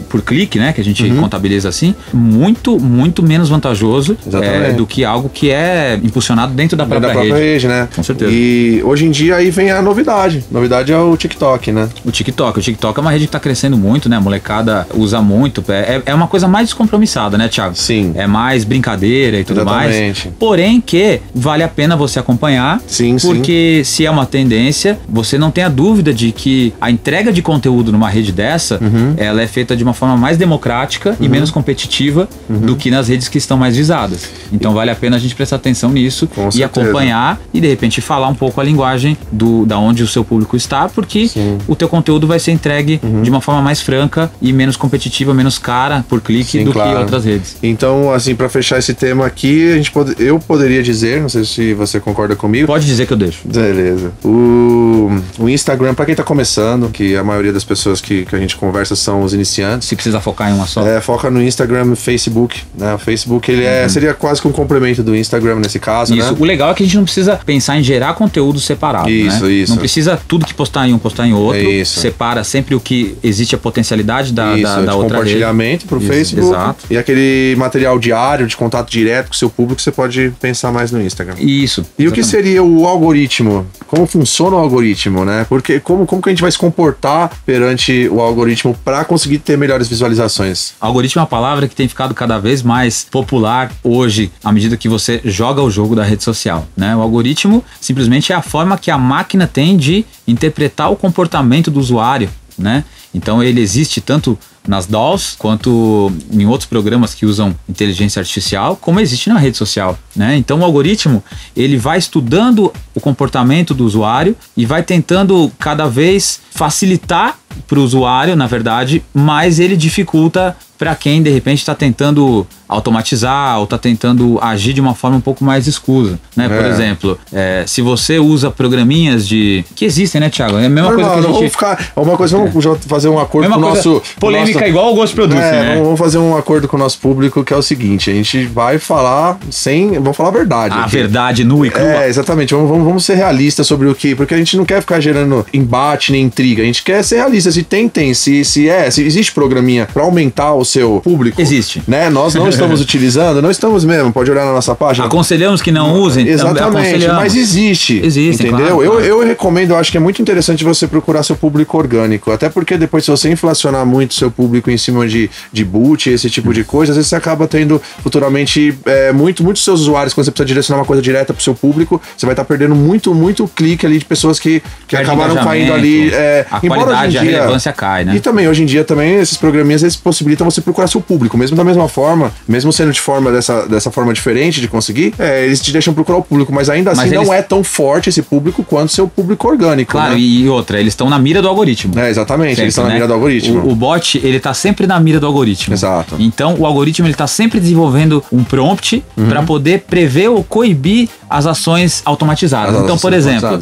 por 0.08 0.22
clique, 0.22 0.58
né, 0.58 0.72
que 0.72 0.80
a 0.80 0.84
gente 0.84 1.02
uhum. 1.04 1.20
contabiliza 1.20 1.68
assim, 1.68 1.94
muito, 2.12 2.78
muito 2.78 3.22
menos 3.22 3.48
vantajoso 3.48 4.16
é, 4.42 4.72
do 4.72 4.86
que 4.86 5.04
algo 5.04 5.28
que 5.28 5.50
é 5.50 5.98
impulsionado 6.02 6.52
dentro 6.52 6.76
da 6.76 6.84
própria, 6.86 7.08
da 7.08 7.14
própria 7.14 7.34
rede. 7.34 7.66
rede. 7.66 7.68
né? 7.68 7.88
Com 7.94 8.02
certeza. 8.02 8.30
E 8.32 8.82
hoje 8.84 9.06
em 9.06 9.10
dia 9.10 9.36
aí 9.36 9.50
vem 9.50 9.70
a 9.70 9.82
novidade. 9.82 10.44
A 10.50 10.54
novidade 10.54 10.92
é 10.92 10.98
o 10.98 11.16
TikTok, 11.16 11.72
né? 11.72 11.88
O 12.04 12.10
TikTok. 12.10 12.58
O 12.58 12.62
TikTok 12.62 12.98
é 12.98 13.02
uma 13.02 13.10
rede 13.10 13.24
que 13.24 13.28
está 13.28 13.40
crescendo 13.40 13.76
muito, 13.76 14.08
né? 14.08 14.16
A 14.16 14.20
molecada 14.20 14.86
usa 14.94 15.20
muito. 15.20 15.64
É, 15.68 16.02
é 16.06 16.14
uma 16.14 16.26
coisa 16.26 16.48
mais 16.48 16.68
descompromissada, 16.68 17.36
né, 17.38 17.48
Thiago? 17.48 17.76
Sim. 17.76 18.12
É 18.14 18.26
mais 18.26 18.64
brincadeira 18.64 19.38
e 19.38 19.44
tudo 19.44 19.60
Exatamente. 19.60 20.26
mais. 20.26 20.36
Porém 20.38 20.80
que 20.80 21.20
vale 21.34 21.62
a 21.62 21.68
pena 21.68 21.96
você 21.96 22.18
acompanhar. 22.18 22.80
Sim, 22.86 23.16
porque 23.20 23.82
sim. 23.84 23.96
se 23.96 24.06
é 24.06 24.10
uma 24.10 24.26
tendência, 24.26 24.98
você 25.08 25.38
não 25.38 25.50
tem 25.50 25.64
a 25.64 25.68
dúvida 25.68 26.12
de 26.12 26.32
que 26.32 26.72
a 26.80 26.90
entrega 26.90 27.32
de 27.32 27.42
conteúdo 27.42 27.92
numa 27.92 28.08
rede 28.08 28.32
dessa, 28.32 28.78
uhum. 28.80 29.14
ela 29.16 29.42
é 29.42 29.46
feita 29.46 29.76
de 29.76 29.84
uma 29.88 29.94
forma 29.94 30.16
mais 30.16 30.36
democrática 30.36 31.10
uhum. 31.10 31.16
e 31.20 31.28
menos 31.28 31.50
competitiva 31.50 32.28
uhum. 32.48 32.58
do 32.60 32.76
que 32.76 32.90
nas 32.90 33.08
redes 33.08 33.28
que 33.28 33.38
estão 33.38 33.56
mais 33.56 33.76
visadas. 33.76 34.28
Então 34.52 34.72
vale 34.72 34.90
a 34.90 34.94
pena 34.94 35.16
a 35.16 35.18
gente 35.18 35.34
prestar 35.34 35.56
atenção 35.56 35.90
nisso 35.90 36.26
Com 36.26 36.48
e 36.48 36.52
certeza. 36.52 36.66
acompanhar 36.66 37.40
e 37.52 37.60
de 37.60 37.68
repente 37.68 38.00
falar 38.00 38.28
um 38.28 38.34
pouco 38.34 38.60
a 38.60 38.64
linguagem 38.64 39.16
do 39.30 39.66
da 39.66 39.78
onde 39.78 40.02
o 40.02 40.06
seu 40.06 40.24
público 40.24 40.56
está, 40.56 40.88
porque 40.88 41.28
Sim. 41.28 41.58
o 41.66 41.74
teu 41.74 41.88
conteúdo 41.88 42.26
vai 42.26 42.38
ser 42.38 42.52
entregue 42.52 43.00
uhum. 43.02 43.22
de 43.22 43.30
uma 43.30 43.40
forma 43.40 43.62
mais 43.62 43.80
franca 43.80 44.30
e 44.40 44.52
menos 44.52 44.76
competitiva, 44.76 45.34
menos 45.34 45.58
cara 45.58 46.04
por 46.08 46.20
clique 46.20 46.58
Sim, 46.58 46.64
do 46.64 46.72
claro. 46.72 46.90
que 46.90 46.96
outras 46.98 47.24
redes. 47.24 47.56
Então, 47.62 48.12
assim, 48.12 48.34
para 48.34 48.48
fechar 48.48 48.78
esse 48.78 48.94
tema 48.94 49.26
aqui, 49.26 49.72
a 49.72 49.76
gente 49.76 49.90
pode, 49.90 50.14
eu 50.18 50.38
poderia 50.38 50.82
dizer, 50.82 51.20
não 51.20 51.28
sei 51.28 51.44
se 51.44 51.74
você 51.74 52.00
concorda 52.00 52.36
comigo. 52.36 52.66
Pode 52.66 52.86
dizer 52.86 53.06
que 53.06 53.12
eu 53.12 53.16
deixo. 53.16 53.40
Beleza. 53.44 54.12
O, 54.24 55.10
o 55.38 55.48
Instagram, 55.48 55.94
para 55.94 56.06
quem 56.06 56.14
tá 56.14 56.22
começando, 56.22 56.88
que 56.90 57.16
a 57.16 57.24
maioria 57.24 57.52
das 57.52 57.64
pessoas 57.64 58.00
que, 58.00 58.24
que 58.24 58.34
a 58.34 58.38
gente 58.38 58.56
conversa 58.56 58.96
são 58.96 59.22
os 59.22 59.34
iniciantes. 59.34 59.67
Se 59.80 59.94
precisa 59.94 60.20
focar 60.20 60.50
em 60.50 60.54
uma 60.54 60.66
só. 60.66 60.86
É, 60.86 61.00
foca 61.00 61.30
no 61.30 61.42
Instagram 61.42 61.92
e 61.92 61.96
Facebook. 61.96 62.62
Né? 62.76 62.94
O 62.94 62.98
Facebook 62.98 63.50
ele 63.50 63.64
é, 63.64 63.82
uhum. 63.82 63.88
seria 63.88 64.14
quase 64.14 64.40
que 64.40 64.48
um 64.48 64.52
complemento 64.52 65.02
do 65.02 65.14
Instagram 65.14 65.56
nesse 65.56 65.78
caso. 65.78 66.14
Isso. 66.14 66.32
Né? 66.32 66.36
O 66.38 66.44
legal 66.44 66.70
é 66.70 66.74
que 66.74 66.82
a 66.82 66.86
gente 66.86 66.96
não 66.96 67.04
precisa 67.04 67.36
pensar 67.44 67.78
em 67.78 67.82
gerar 67.82 68.14
conteúdo 68.14 68.60
separado. 68.60 69.10
Isso, 69.10 69.44
né? 69.44 69.52
isso. 69.52 69.72
Não 69.72 69.78
precisa 69.78 70.18
tudo 70.28 70.46
que 70.46 70.54
postar 70.54 70.88
em 70.88 70.92
um 70.92 70.98
postar 70.98 71.26
em 71.26 71.32
outro. 71.32 71.60
É 71.60 71.64
isso. 71.64 72.00
Separa 72.00 72.42
sempre 72.44 72.74
o 72.74 72.80
que 72.80 73.16
existe 73.22 73.54
a 73.54 73.58
potencialidade 73.58 74.32
da, 74.32 74.54
isso, 74.54 74.62
da, 74.62 74.80
da 74.82 74.94
outra 74.94 75.18
compartilhamento 75.18 75.86
para 75.86 75.98
o 75.98 76.00
Facebook. 76.00 76.48
Exato. 76.48 76.84
E 76.90 76.96
aquele 76.96 77.54
material 77.56 77.98
diário 77.98 78.46
de 78.46 78.56
contato 78.56 78.90
direto 78.90 79.28
com 79.28 79.34
o 79.34 79.36
seu 79.36 79.50
público, 79.50 79.80
você 79.80 79.92
pode 79.92 80.32
pensar 80.40 80.72
mais 80.72 80.90
no 80.90 81.00
Instagram. 81.00 81.34
Isso. 81.38 81.84
E 81.98 82.04
exatamente. 82.04 82.08
o 82.08 82.12
que 82.12 82.24
seria 82.24 82.62
o 82.62 82.86
algoritmo? 82.86 83.66
Como 83.86 84.06
funciona 84.06 84.56
o 84.56 84.58
algoritmo, 84.58 85.24
né? 85.24 85.46
Porque 85.48 85.80
como, 85.80 86.06
como 86.06 86.22
que 86.22 86.28
a 86.28 86.32
gente 86.32 86.42
vai 86.42 86.50
se 86.50 86.58
comportar 86.58 87.30
perante 87.44 88.08
o 88.10 88.20
algoritmo 88.20 88.76
para 88.84 89.04
conseguir 89.04 89.38
ter 89.38 89.57
melhores 89.58 89.88
visualizações? 89.88 90.72
Algoritmo 90.80 91.20
é 91.20 91.22
uma 91.22 91.26
palavra 91.26 91.68
que 91.68 91.74
tem 91.74 91.88
ficado 91.88 92.14
cada 92.14 92.38
vez 92.38 92.62
mais 92.62 93.06
popular 93.10 93.70
hoje, 93.82 94.30
à 94.42 94.52
medida 94.52 94.76
que 94.76 94.88
você 94.88 95.20
joga 95.24 95.62
o 95.62 95.70
jogo 95.70 95.94
da 95.94 96.04
rede 96.04 96.24
social, 96.24 96.66
né? 96.76 96.94
O 96.96 97.00
algoritmo 97.00 97.64
simplesmente 97.80 98.32
é 98.32 98.36
a 98.36 98.42
forma 98.42 98.78
que 98.78 98.90
a 98.90 98.98
máquina 98.98 99.46
tem 99.46 99.76
de 99.76 100.04
interpretar 100.26 100.90
o 100.90 100.96
comportamento 100.96 101.70
do 101.70 101.80
usuário, 101.80 102.30
né? 102.58 102.84
Então 103.14 103.42
ele 103.42 103.60
existe 103.60 104.00
tanto 104.00 104.38
nas 104.68 104.86
DAWs 104.86 105.34
quanto 105.38 106.12
em 106.30 106.46
outros 106.46 106.68
programas 106.68 107.14
que 107.14 107.24
usam 107.24 107.56
inteligência 107.68 108.20
artificial, 108.20 108.76
como 108.76 109.00
existe 109.00 109.30
na 109.30 109.38
rede 109.38 109.56
social, 109.56 109.98
né? 110.14 110.36
Então 110.36 110.60
o 110.60 110.64
algoritmo, 110.64 111.24
ele 111.56 111.78
vai 111.78 111.98
estudando 111.98 112.72
o 112.94 113.00
comportamento 113.00 113.72
do 113.72 113.84
usuário 113.84 114.36
e 114.56 114.66
vai 114.66 114.82
tentando 114.82 115.50
cada 115.58 115.88
vez 115.88 116.40
facilitar 116.50 117.38
para 117.66 117.78
o 117.78 117.82
usuário, 117.82 118.36
na 118.36 118.46
verdade, 118.46 119.02
mas 119.12 119.58
ele 119.58 119.76
dificulta 119.76 120.56
para 120.78 120.94
quem 120.94 121.20
de 121.22 121.30
repente 121.30 121.58
está 121.58 121.74
tentando 121.74 122.46
automatizar 122.68 123.58
ou 123.58 123.64
está 123.64 123.78
tentando 123.78 124.38
agir 124.42 124.74
de 124.74 124.80
uma 124.80 124.94
forma 124.94 125.16
um 125.16 125.20
pouco 125.20 125.42
mais 125.42 125.66
escusa, 125.66 126.20
né? 126.36 126.44
É. 126.44 126.48
Por 126.48 126.64
exemplo, 126.66 127.18
é, 127.32 127.64
se 127.66 127.80
você 127.80 128.18
usa 128.18 128.50
programinhas 128.50 129.26
de 129.26 129.64
que 129.74 129.84
existem, 129.84 130.20
né, 130.20 130.28
Thiago? 130.28 130.58
É 130.58 130.66
a 130.66 130.68
mesma 130.68 130.92
coisa 130.92 131.10
que 131.10 131.18
a 131.18 131.22
gente... 131.22 131.32
vamos 131.32 131.50
ficar 131.50 131.92
uma 131.96 132.16
coisa, 132.16 132.36
vamos 132.36 132.66
é. 132.66 132.76
fazer 132.86 133.08
um 133.08 133.18
acordo 133.18 133.48
mesma 133.48 133.56
com 133.56 133.72
o 133.72 133.74
nosso 133.74 134.02
polêmica 134.20 134.60
nosso... 134.60 134.68
igual 134.68 134.92
o 134.92 134.94
gosto 134.94 135.14
produto, 135.14 135.38
é, 135.38 135.50
né? 135.50 135.80
Vamos 135.82 135.98
fazer 135.98 136.18
um 136.18 136.36
acordo 136.36 136.68
com 136.68 136.76
o 136.76 136.78
nosso 136.78 136.98
público 136.98 137.42
que 137.42 137.54
é 137.54 137.56
o 137.56 137.62
seguinte: 137.62 138.10
a 138.10 138.14
gente 138.14 138.44
vai 138.44 138.78
falar 138.78 139.38
sem, 139.50 139.92
vamos 139.94 140.16
falar 140.16 140.28
a 140.28 140.32
verdade. 140.32 140.74
A 140.74 140.82
aqui. 140.82 140.96
verdade 140.96 141.44
nua 141.44 141.66
e 141.66 141.70
crua. 141.70 142.04
É, 142.04 142.08
exatamente. 142.08 142.54
Vamos, 142.54 142.68
vamos, 142.68 142.84
vamos 142.84 143.04
ser 143.04 143.14
realistas 143.14 143.66
sobre 143.66 143.88
o 143.88 143.94
que, 143.94 144.14
porque 144.14 144.34
a 144.34 144.38
gente 144.38 144.56
não 144.56 144.66
quer 144.66 144.82
ficar 144.82 145.00
gerando 145.00 145.44
embate 145.54 146.12
nem 146.12 146.22
intriga. 146.22 146.62
A 146.62 146.66
gente 146.66 146.82
quer 146.82 147.02
ser 147.02 147.16
realista. 147.16 147.50
Se 147.50 147.62
tem, 147.62 147.88
tem. 147.88 148.12
Se, 148.12 148.44
se 148.44 148.68
é, 148.68 148.90
se 148.90 149.02
existe 149.02 149.32
programinha 149.32 149.88
para 149.92 150.02
aumentar 150.02 150.52
o 150.52 150.64
seu 150.68 151.00
público, 151.02 151.40
existe. 151.40 151.82
Né? 151.86 152.10
Nós 152.10 152.34
não 152.34 152.48
estamos 152.48 152.80
utilizando, 152.82 153.40
não 153.42 153.50
estamos 153.50 153.84
mesmo. 153.84 154.12
Pode 154.12 154.30
olhar 154.30 154.44
na 154.44 154.52
nossa 154.52 154.74
página. 154.74 155.06
Aconselhamos 155.06 155.62
que 155.62 155.72
não 155.72 156.00
usem. 156.00 156.26
Exatamente. 156.26 157.06
Mas 157.08 157.34
existe. 157.34 158.00
Existe. 158.04 158.46
Entendeu? 158.46 158.76
Claro, 158.76 158.90
claro. 158.90 159.04
Eu, 159.04 159.20
eu 159.20 159.26
recomendo. 159.26 159.70
Eu 159.70 159.76
acho 159.76 159.90
que 159.90 159.96
é 159.96 160.00
muito 160.00 160.20
interessante 160.20 160.64
você 160.64 160.86
procurar 160.86 161.22
seu 161.22 161.36
público 161.36 161.76
orgânico, 161.76 162.30
até 162.30 162.48
porque 162.48 162.76
depois 162.76 163.04
se 163.04 163.10
você 163.10 163.30
inflacionar 163.30 163.84
muito 163.86 164.14
seu 164.14 164.30
público 164.30 164.70
em 164.70 164.76
cima 164.76 165.06
de, 165.06 165.30
de 165.52 165.64
boot, 165.64 166.10
esse 166.10 166.28
tipo 166.30 166.52
de 166.52 166.64
coisa, 166.64 166.92
às 166.92 166.96
vezes 166.96 167.08
você 167.08 167.16
acaba 167.16 167.46
tendo 167.46 167.80
futuramente 168.02 168.76
é, 168.84 169.12
muito, 169.12 169.42
muitos 169.42 169.64
seus 169.64 169.80
usuários, 169.80 170.14
quando 170.14 170.24
você 170.24 170.30
precisa 170.30 170.46
direcionar 170.46 170.80
uma 170.80 170.86
coisa 170.86 171.02
direta 171.02 171.32
pro 171.32 171.42
seu 171.42 171.54
público, 171.54 172.00
você 172.16 172.26
vai 172.26 172.32
estar 172.32 172.44
tá 172.44 172.48
perdendo 172.48 172.74
muito, 172.74 173.14
muito 173.14 173.46
clique 173.48 173.86
ali 173.86 173.98
de 173.98 174.04
pessoas 174.04 174.38
que, 174.38 174.62
que 174.86 174.96
acabaram 174.96 175.36
caindo 175.36 175.72
ali. 175.72 176.10
É, 176.12 176.46
a 176.50 176.60
qualidade, 176.60 177.12
dia, 177.12 177.20
a 177.20 177.24
relevância 177.24 177.72
cai, 177.72 178.04
né? 178.04 178.16
E 178.16 178.20
também, 178.20 178.48
hoje 178.48 178.62
em 178.62 178.66
dia, 178.66 178.84
também, 178.84 179.16
esses 179.16 179.36
programinhas 179.36 179.82
eles 179.82 179.96
possibilitam 179.96 180.48
você 180.50 180.57
procurar 180.60 180.86
seu 180.86 181.00
público, 181.00 181.36
mesmo 181.36 181.56
da 181.56 181.64
mesma 181.64 181.88
forma, 181.88 182.32
mesmo 182.46 182.72
sendo 182.72 182.92
de 182.92 183.00
forma 183.00 183.30
dessa, 183.30 183.66
dessa 183.66 183.90
forma 183.90 184.12
diferente 184.12 184.60
de 184.60 184.68
conseguir, 184.68 185.14
é, 185.18 185.44
eles 185.44 185.60
te 185.60 185.72
deixam 185.72 185.94
procurar 185.94 186.18
o 186.18 186.22
público, 186.22 186.52
mas 186.52 186.68
ainda 186.68 186.92
assim 186.92 187.00
mas 187.02 187.12
não 187.12 187.32
é 187.32 187.42
tão 187.42 187.62
forte 187.64 188.08
esse 188.08 188.22
público 188.22 188.64
quanto 188.64 188.92
seu 188.92 189.08
público 189.08 189.48
orgânico. 189.48 189.92
Claro, 189.92 190.14
né? 190.14 190.20
e 190.20 190.48
outra, 190.48 190.80
eles 190.80 190.92
estão 190.92 191.08
na 191.08 191.18
mira 191.18 191.40
do 191.42 191.48
algoritmo. 191.48 191.98
É, 191.98 192.10
exatamente, 192.10 192.50
sempre, 192.50 192.62
eles 192.64 192.72
estão 192.72 192.84
na 192.84 192.90
né? 192.90 192.94
mira 192.96 193.06
do 193.06 193.14
algoritmo. 193.14 193.60
O, 193.60 193.72
o 193.72 193.74
bot, 193.74 194.20
ele 194.22 194.40
tá 194.40 194.54
sempre 194.54 194.86
na 194.86 194.98
mira 195.00 195.20
do 195.20 195.26
algoritmo. 195.26 195.74
Exato. 195.74 196.16
Então, 196.18 196.56
o 196.58 196.66
algoritmo 196.66 197.06
ele 197.06 197.14
tá 197.14 197.26
sempre 197.26 197.60
desenvolvendo 197.60 198.22
um 198.32 198.44
prompt 198.44 199.02
uhum. 199.16 199.28
para 199.28 199.42
poder 199.42 199.80
prever 199.80 200.28
ou 200.28 200.42
coibir 200.42 201.08
as 201.28 201.46
ações 201.46 202.02
automatizadas. 202.04 202.74
As 202.74 202.82
então, 202.82 202.98
por 202.98 203.12
exemplo, 203.12 203.58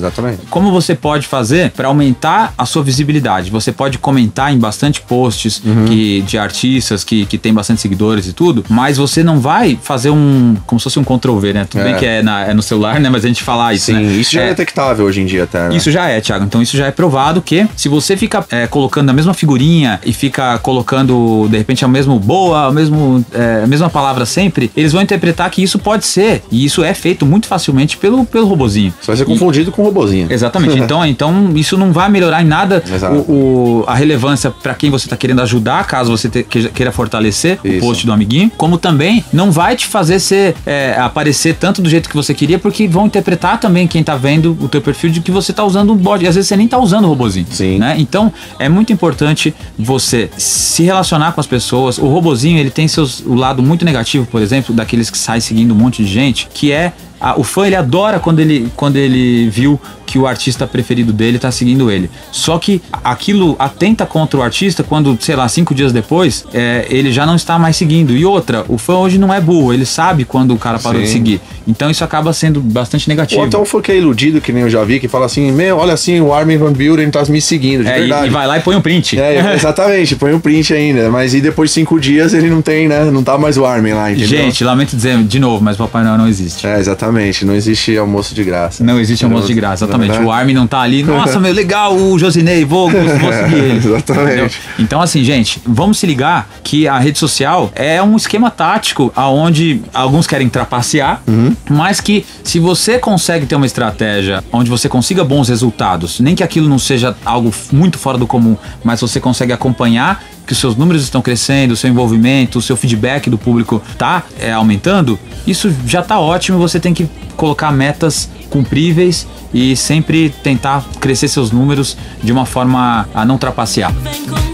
como 0.51 0.71
você 0.71 0.95
pode 0.95 1.27
fazer 1.27 1.71
para 1.71 1.89
aumentar 1.89 2.55
a 2.57 2.65
sua 2.65 2.83
visibilidade? 2.83 3.51
Você 3.51 3.73
pode 3.73 3.99
comentar 3.99 4.53
em 4.53 4.59
bastante 4.59 5.01
posts 5.01 5.63
uhum. 5.65 5.87
que, 5.87 6.23
de 6.23 6.39
artistas 6.39 6.86
que, 7.05 7.27
que 7.27 7.39
tem 7.39 7.53
bastante 7.53 7.81
seguidores 7.81 8.27
e 8.27 8.33
tudo, 8.33 8.65
mas 8.69 8.97
você 8.97 9.23
não 9.23 9.41
vai 9.41 9.79
fazer 9.83 10.11
um. 10.11 10.57
como 10.67 10.79
se 10.79 10.85
fosse 10.85 10.99
um 10.99 11.05
Ctrl-V, 11.05 11.53
né? 11.53 11.67
Tudo 11.69 11.81
é. 11.81 11.85
bem 11.85 11.97
que 11.97 12.07
é, 12.07 12.23
na, 12.23 12.47
é, 12.47 12.55
no 12.55 12.63
celular, 12.63 12.99
né? 13.01 13.09
Mas 13.09 13.25
a 13.25 13.29
gente 13.29 13.43
falar 13.43 13.75
isso. 13.75 13.87
Sim, 13.87 13.95
né? 13.95 14.03
isso 14.03 14.33
já 14.33 14.43
é, 14.43 14.47
é 14.47 14.49
detectável 14.51 15.07
hoje 15.07 15.21
em 15.21 15.27
dia 15.27 15.45
até. 15.45 15.69
Né? 15.69 15.77
Isso 15.77 15.91
já 15.91 16.09
é, 16.09 16.21
Thiago. 16.21 16.45
Então, 16.45 16.61
isso 16.63 16.77
já 16.77 16.87
é 16.87 16.91
provado 16.91 17.41
que 17.41 17.67
se 17.77 17.89
você 17.89 18.17
fica 18.17 18.45
é, 18.51 18.67
colocando 18.67 19.11
a 19.11 19.13
mesma 19.13 19.35
figurinha 19.35 20.01
e 20.05 20.13
fica 20.13 20.59
colocando, 20.59 21.47
de 21.51 21.57
repente, 21.57 21.85
a 21.85 21.89
mesma 21.89 22.19
boa, 22.19 22.67
a, 22.67 22.73
mesmo, 22.73 23.25
é, 23.33 23.63
a 23.65 23.67
mesma 23.67 23.91
palavra 23.91 24.27
sempre, 24.27 24.71
eles 24.77 24.93
vão 24.93 25.03
interpretar 25.03 25.51
que 25.51 25.63
isso 25.63 25.79
pode 25.79 26.07
ser. 26.07 26.43
E 26.51 26.65
isso 26.65 26.83
é 26.83 26.95
feito 26.95 27.27
muito 27.27 27.47
facilmente 27.47 27.97
pelo, 27.97 28.25
pelo 28.25 28.47
robozinho. 28.47 28.93
Você 29.01 29.07
vai 29.07 29.17
ser 29.17 29.25
confundido 29.25 29.71
e, 29.71 29.73
com 29.73 29.83
o 29.83 29.85
robozinho. 29.85 30.27
Exatamente. 30.31 30.79
então, 30.79 31.05
então, 31.07 31.53
isso 31.55 31.77
não 31.77 31.93
vai 31.93 32.09
melhorar 32.09 32.43
em 32.43 32.47
nada 32.47 32.83
o, 33.11 33.33
o, 33.33 33.85
a 33.87 33.95
relevância 33.95 34.51
para 34.51 34.75
quem 34.75 34.91
você 34.91 35.07
está 35.07 35.17
querendo 35.17 35.43
ajudar, 35.43 35.87
caso 35.87 36.11
você 36.11 36.29
te, 36.29 36.43
queira 36.77 36.93
fortalecer 36.93 37.59
isso. 37.65 37.79
o 37.79 37.81
post 37.81 38.07
do 38.07 38.13
amiguinho, 38.13 38.51
como 38.57 38.79
também 38.79 39.25
não 39.33 39.51
vai 39.51 39.75
te 39.75 39.87
fazer 39.87 40.21
ser 40.21 40.55
é, 40.65 40.95
aparecer 40.99 41.57
tanto 41.57 41.81
do 41.81 41.89
jeito 41.89 42.09
que 42.09 42.15
você 42.15 42.35
queria, 42.35 42.59
porque 42.59 42.87
vão 42.87 43.07
interpretar 43.07 43.59
também 43.59 43.89
quem 43.89 44.05
tá 44.05 44.15
vendo 44.15 44.57
o 44.61 44.69
teu 44.69 44.81
perfil 44.81 45.11
de 45.11 45.21
que 45.21 45.31
você 45.31 45.53
tá 45.53 45.65
usando 45.65 45.93
um 45.93 45.97
bot. 45.97 46.23
E 46.23 46.29
às 46.29 46.35
vezes 46.35 46.49
você 46.49 46.57
nem 46.57 46.69
tá 46.69 46.79
usando 46.79 47.07
o 47.07 47.09
robozinho. 47.09 47.47
Sim. 47.51 47.79
Né? 47.79 47.97
Então, 47.99 48.33
é 48.59 48.69
muito 48.69 48.93
importante 48.93 49.55
você 49.79 50.31
se 50.37 50.83
relacionar 50.83 51.33
com 51.33 51.41
as 51.41 51.47
pessoas. 51.47 51.99
O 51.99 52.07
robozinho, 52.07 52.59
ele 52.59 52.71
tem 52.71 52.87
seus, 52.87 53.21
o 53.21 53.35
lado 53.35 53.63
muito 53.63 53.85
negativo, 53.85 54.27
por 54.27 54.43
exemplo, 54.43 54.75
daqueles 54.75 55.11
que 55.11 55.19
saem 55.19 55.41
seguindo 55.41 55.73
um 55.73 55.77
monte 55.77 56.05
de 56.05 56.09
gente, 56.09 56.49
que 56.53 56.71
é 56.71 56.93
o 57.37 57.45
fã 57.45 57.67
ele 57.67 57.77
adora 57.77 58.19
quando 58.19 58.41
ele, 58.41 58.71
quando 58.77 58.97
ele 58.97 59.49
viu 59.49 59.81
que 60.07 60.19
o 60.19 60.27
artista 60.27 60.67
preferido 60.67 61.13
dele 61.13 61.39
tá 61.39 61.51
seguindo 61.51 61.91
ele. 61.91 62.09
Só 62.31 62.59
que 62.59 62.81
aquilo 63.03 63.57
atenta 63.59 64.07
contra 64.07 64.39
o 64.39 64.43
artista 64.43 64.85
quando, 64.85 65.19
sei 65.21 65.35
lá, 65.35 65.49
cinco 65.49 65.75
dias 65.75 65.93
depois, 65.93 66.47
é, 66.55 66.87
ele 66.89 67.13
já 67.13 67.27
não 67.27 67.35
está 67.35 67.59
mais 67.59 67.77
seguindo. 67.77 68.13
E 68.17 68.25
outra, 68.25 68.65
o 68.69 68.79
fã 68.79 68.95
hoje 68.95 69.19
não 69.19 69.35
é 69.35 69.41
burro, 69.41 69.75
ele 69.75 69.85
sabe 69.85 70.25
quando 70.25 70.55
o 70.55 70.59
cara 70.59 70.79
parou 70.79 71.01
Sim. 71.01 71.07
de 71.07 71.13
seguir. 71.13 71.41
Então 71.67 71.91
isso 71.91 72.05
acaba 72.05 72.33
sendo 72.33 72.61
bastante 72.61 73.09
negativo. 73.09 73.41
Ou 73.41 73.63
um 73.63 73.65
fã 73.65 73.81
que 73.81 73.91
é 73.91 73.97
iludido, 73.97 74.41
que 74.41 74.53
nem 74.53 74.63
eu 74.63 74.71
já 74.71 74.85
vi, 74.85 75.01
que 75.01 75.09
fala 75.09 75.27
assim: 75.27 75.51
Meu, 75.51 75.79
olha 75.79 75.95
assim, 75.95 76.21
o 76.21 76.33
Armin 76.33 76.57
Van 76.57 76.73
Buren 76.73 77.11
tá 77.11 77.25
me 77.29 77.41
seguindo, 77.41 77.83
de 77.83 77.91
é, 77.91 77.99
verdade. 77.99 78.29
E, 78.29 78.31
vai 78.31 78.47
lá 78.47 78.59
e 78.59 78.61
põe 78.61 78.77
um 78.77 78.81
print. 78.81 79.19
É, 79.19 79.55
exatamente, 79.57 80.15
põe 80.15 80.33
um 80.33 80.41
print 80.41 80.73
ainda. 80.73 81.11
Mas 81.11 81.35
e 81.35 81.41
depois 81.41 81.71
de 81.71 81.75
cinco 81.75 81.99
dias 81.99 82.33
ele 82.33 82.49
não 82.49 82.63
tem, 82.63 82.87
né? 82.87 83.07
Não 83.07 83.25
tá 83.25 83.37
mais 83.37 83.59
o 83.59 83.65
Armin 83.65 83.93
lá, 83.93 84.13
entendeu? 84.13 84.29
Gente, 84.29 84.63
lamento 84.63 84.95
dizer 84.95 85.21
de 85.25 85.41
novo, 85.41 85.65
mas 85.65 85.75
o 85.75 85.79
Papai 85.79 86.05
Noel 86.05 86.19
não 86.19 86.29
existe. 86.29 86.67
É, 86.67 86.79
exatamente. 86.79 87.06
Não 87.45 87.55
existe 87.55 87.97
almoço 87.97 88.35
de 88.35 88.45
graça. 88.45 88.85
Não 88.85 89.01
existe 89.01 89.25
almoço 89.25 89.47
de 89.47 89.55
graça, 89.55 89.85
exatamente. 89.85 90.19
O 90.19 90.31
Armin 90.31 90.55
não 90.55 90.67
tá 90.67 90.81
ali, 90.81 91.03
nossa, 91.03 91.39
meu, 91.41 91.53
legal, 91.53 91.95
o 91.97 92.19
Josinei, 92.19 92.65
vou, 92.65 92.91
vou 92.91 93.03
seguir 93.33 93.57
ele. 93.57 93.77
exatamente. 93.77 94.27
Entendeu? 94.27 94.51
Então, 94.79 95.01
assim, 95.01 95.23
gente, 95.25 95.61
vamos 95.65 95.99
se 95.99 96.07
ligar 96.07 96.49
que 96.63 96.89
a 96.89 96.99
rede 96.99 97.19
social 97.19 97.71
é 97.75 98.03
um 98.03 98.17
esquema 98.17 98.51
tático 98.51 99.13
aonde 99.15 99.83
alguns 99.93 100.27
querem 100.27 100.49
trapacear, 100.49 101.23
uhum. 101.27 101.55
mas 101.69 102.01
que 102.01 102.25
se 102.43 102.59
você 102.59 102.99
consegue 102.99 103.47
ter 103.47 103.57
uma 103.57 103.67
estratégia 103.67 104.43
onde 104.53 104.71
você 104.71 104.89
consiga 104.89 105.25
bons 105.25 105.49
resultados, 105.49 106.21
nem 106.21 106.35
que 106.35 106.43
aquilo 106.43 106.69
não 106.69 106.79
seja 106.79 107.17
algo 107.25 107.53
muito 107.73 107.99
fora 107.99 108.19
do 108.19 108.27
comum, 108.27 108.57
mas 108.83 109.01
você 109.01 109.21
consegue 109.21 109.53
acompanhar 109.53 110.23
que 110.47 110.53
os 110.53 110.59
seus 110.59 110.77
números 110.77 111.03
estão 111.03 111.21
crescendo, 111.21 111.73
o 111.73 111.77
seu 111.77 111.91
envolvimento, 111.91 112.59
o 112.59 112.63
seu 112.63 112.77
feedback 112.77 113.29
do 113.29 113.37
público 113.37 113.83
tá 113.99 114.23
é, 114.39 114.53
aumentando, 114.53 115.19
isso 115.47 115.75
já 115.87 116.03
tá 116.03 116.19
ótimo. 116.21 116.59
Você 116.59 116.79
tem 116.79 116.95
que 116.95 117.09
colocar 117.37 117.71
metas 117.73 118.29
cumpríveis 118.49 119.27
e 119.53 119.77
sempre 119.77 120.31
tentar 120.43 120.85
crescer 121.01 121.29
seus 121.29 121.51
números 121.51 121.97
de 122.23 122.33
uma 122.33 122.47
forma 122.47 123.09
a 123.15 123.25
não 123.25 123.39
trapacear. 123.39 123.93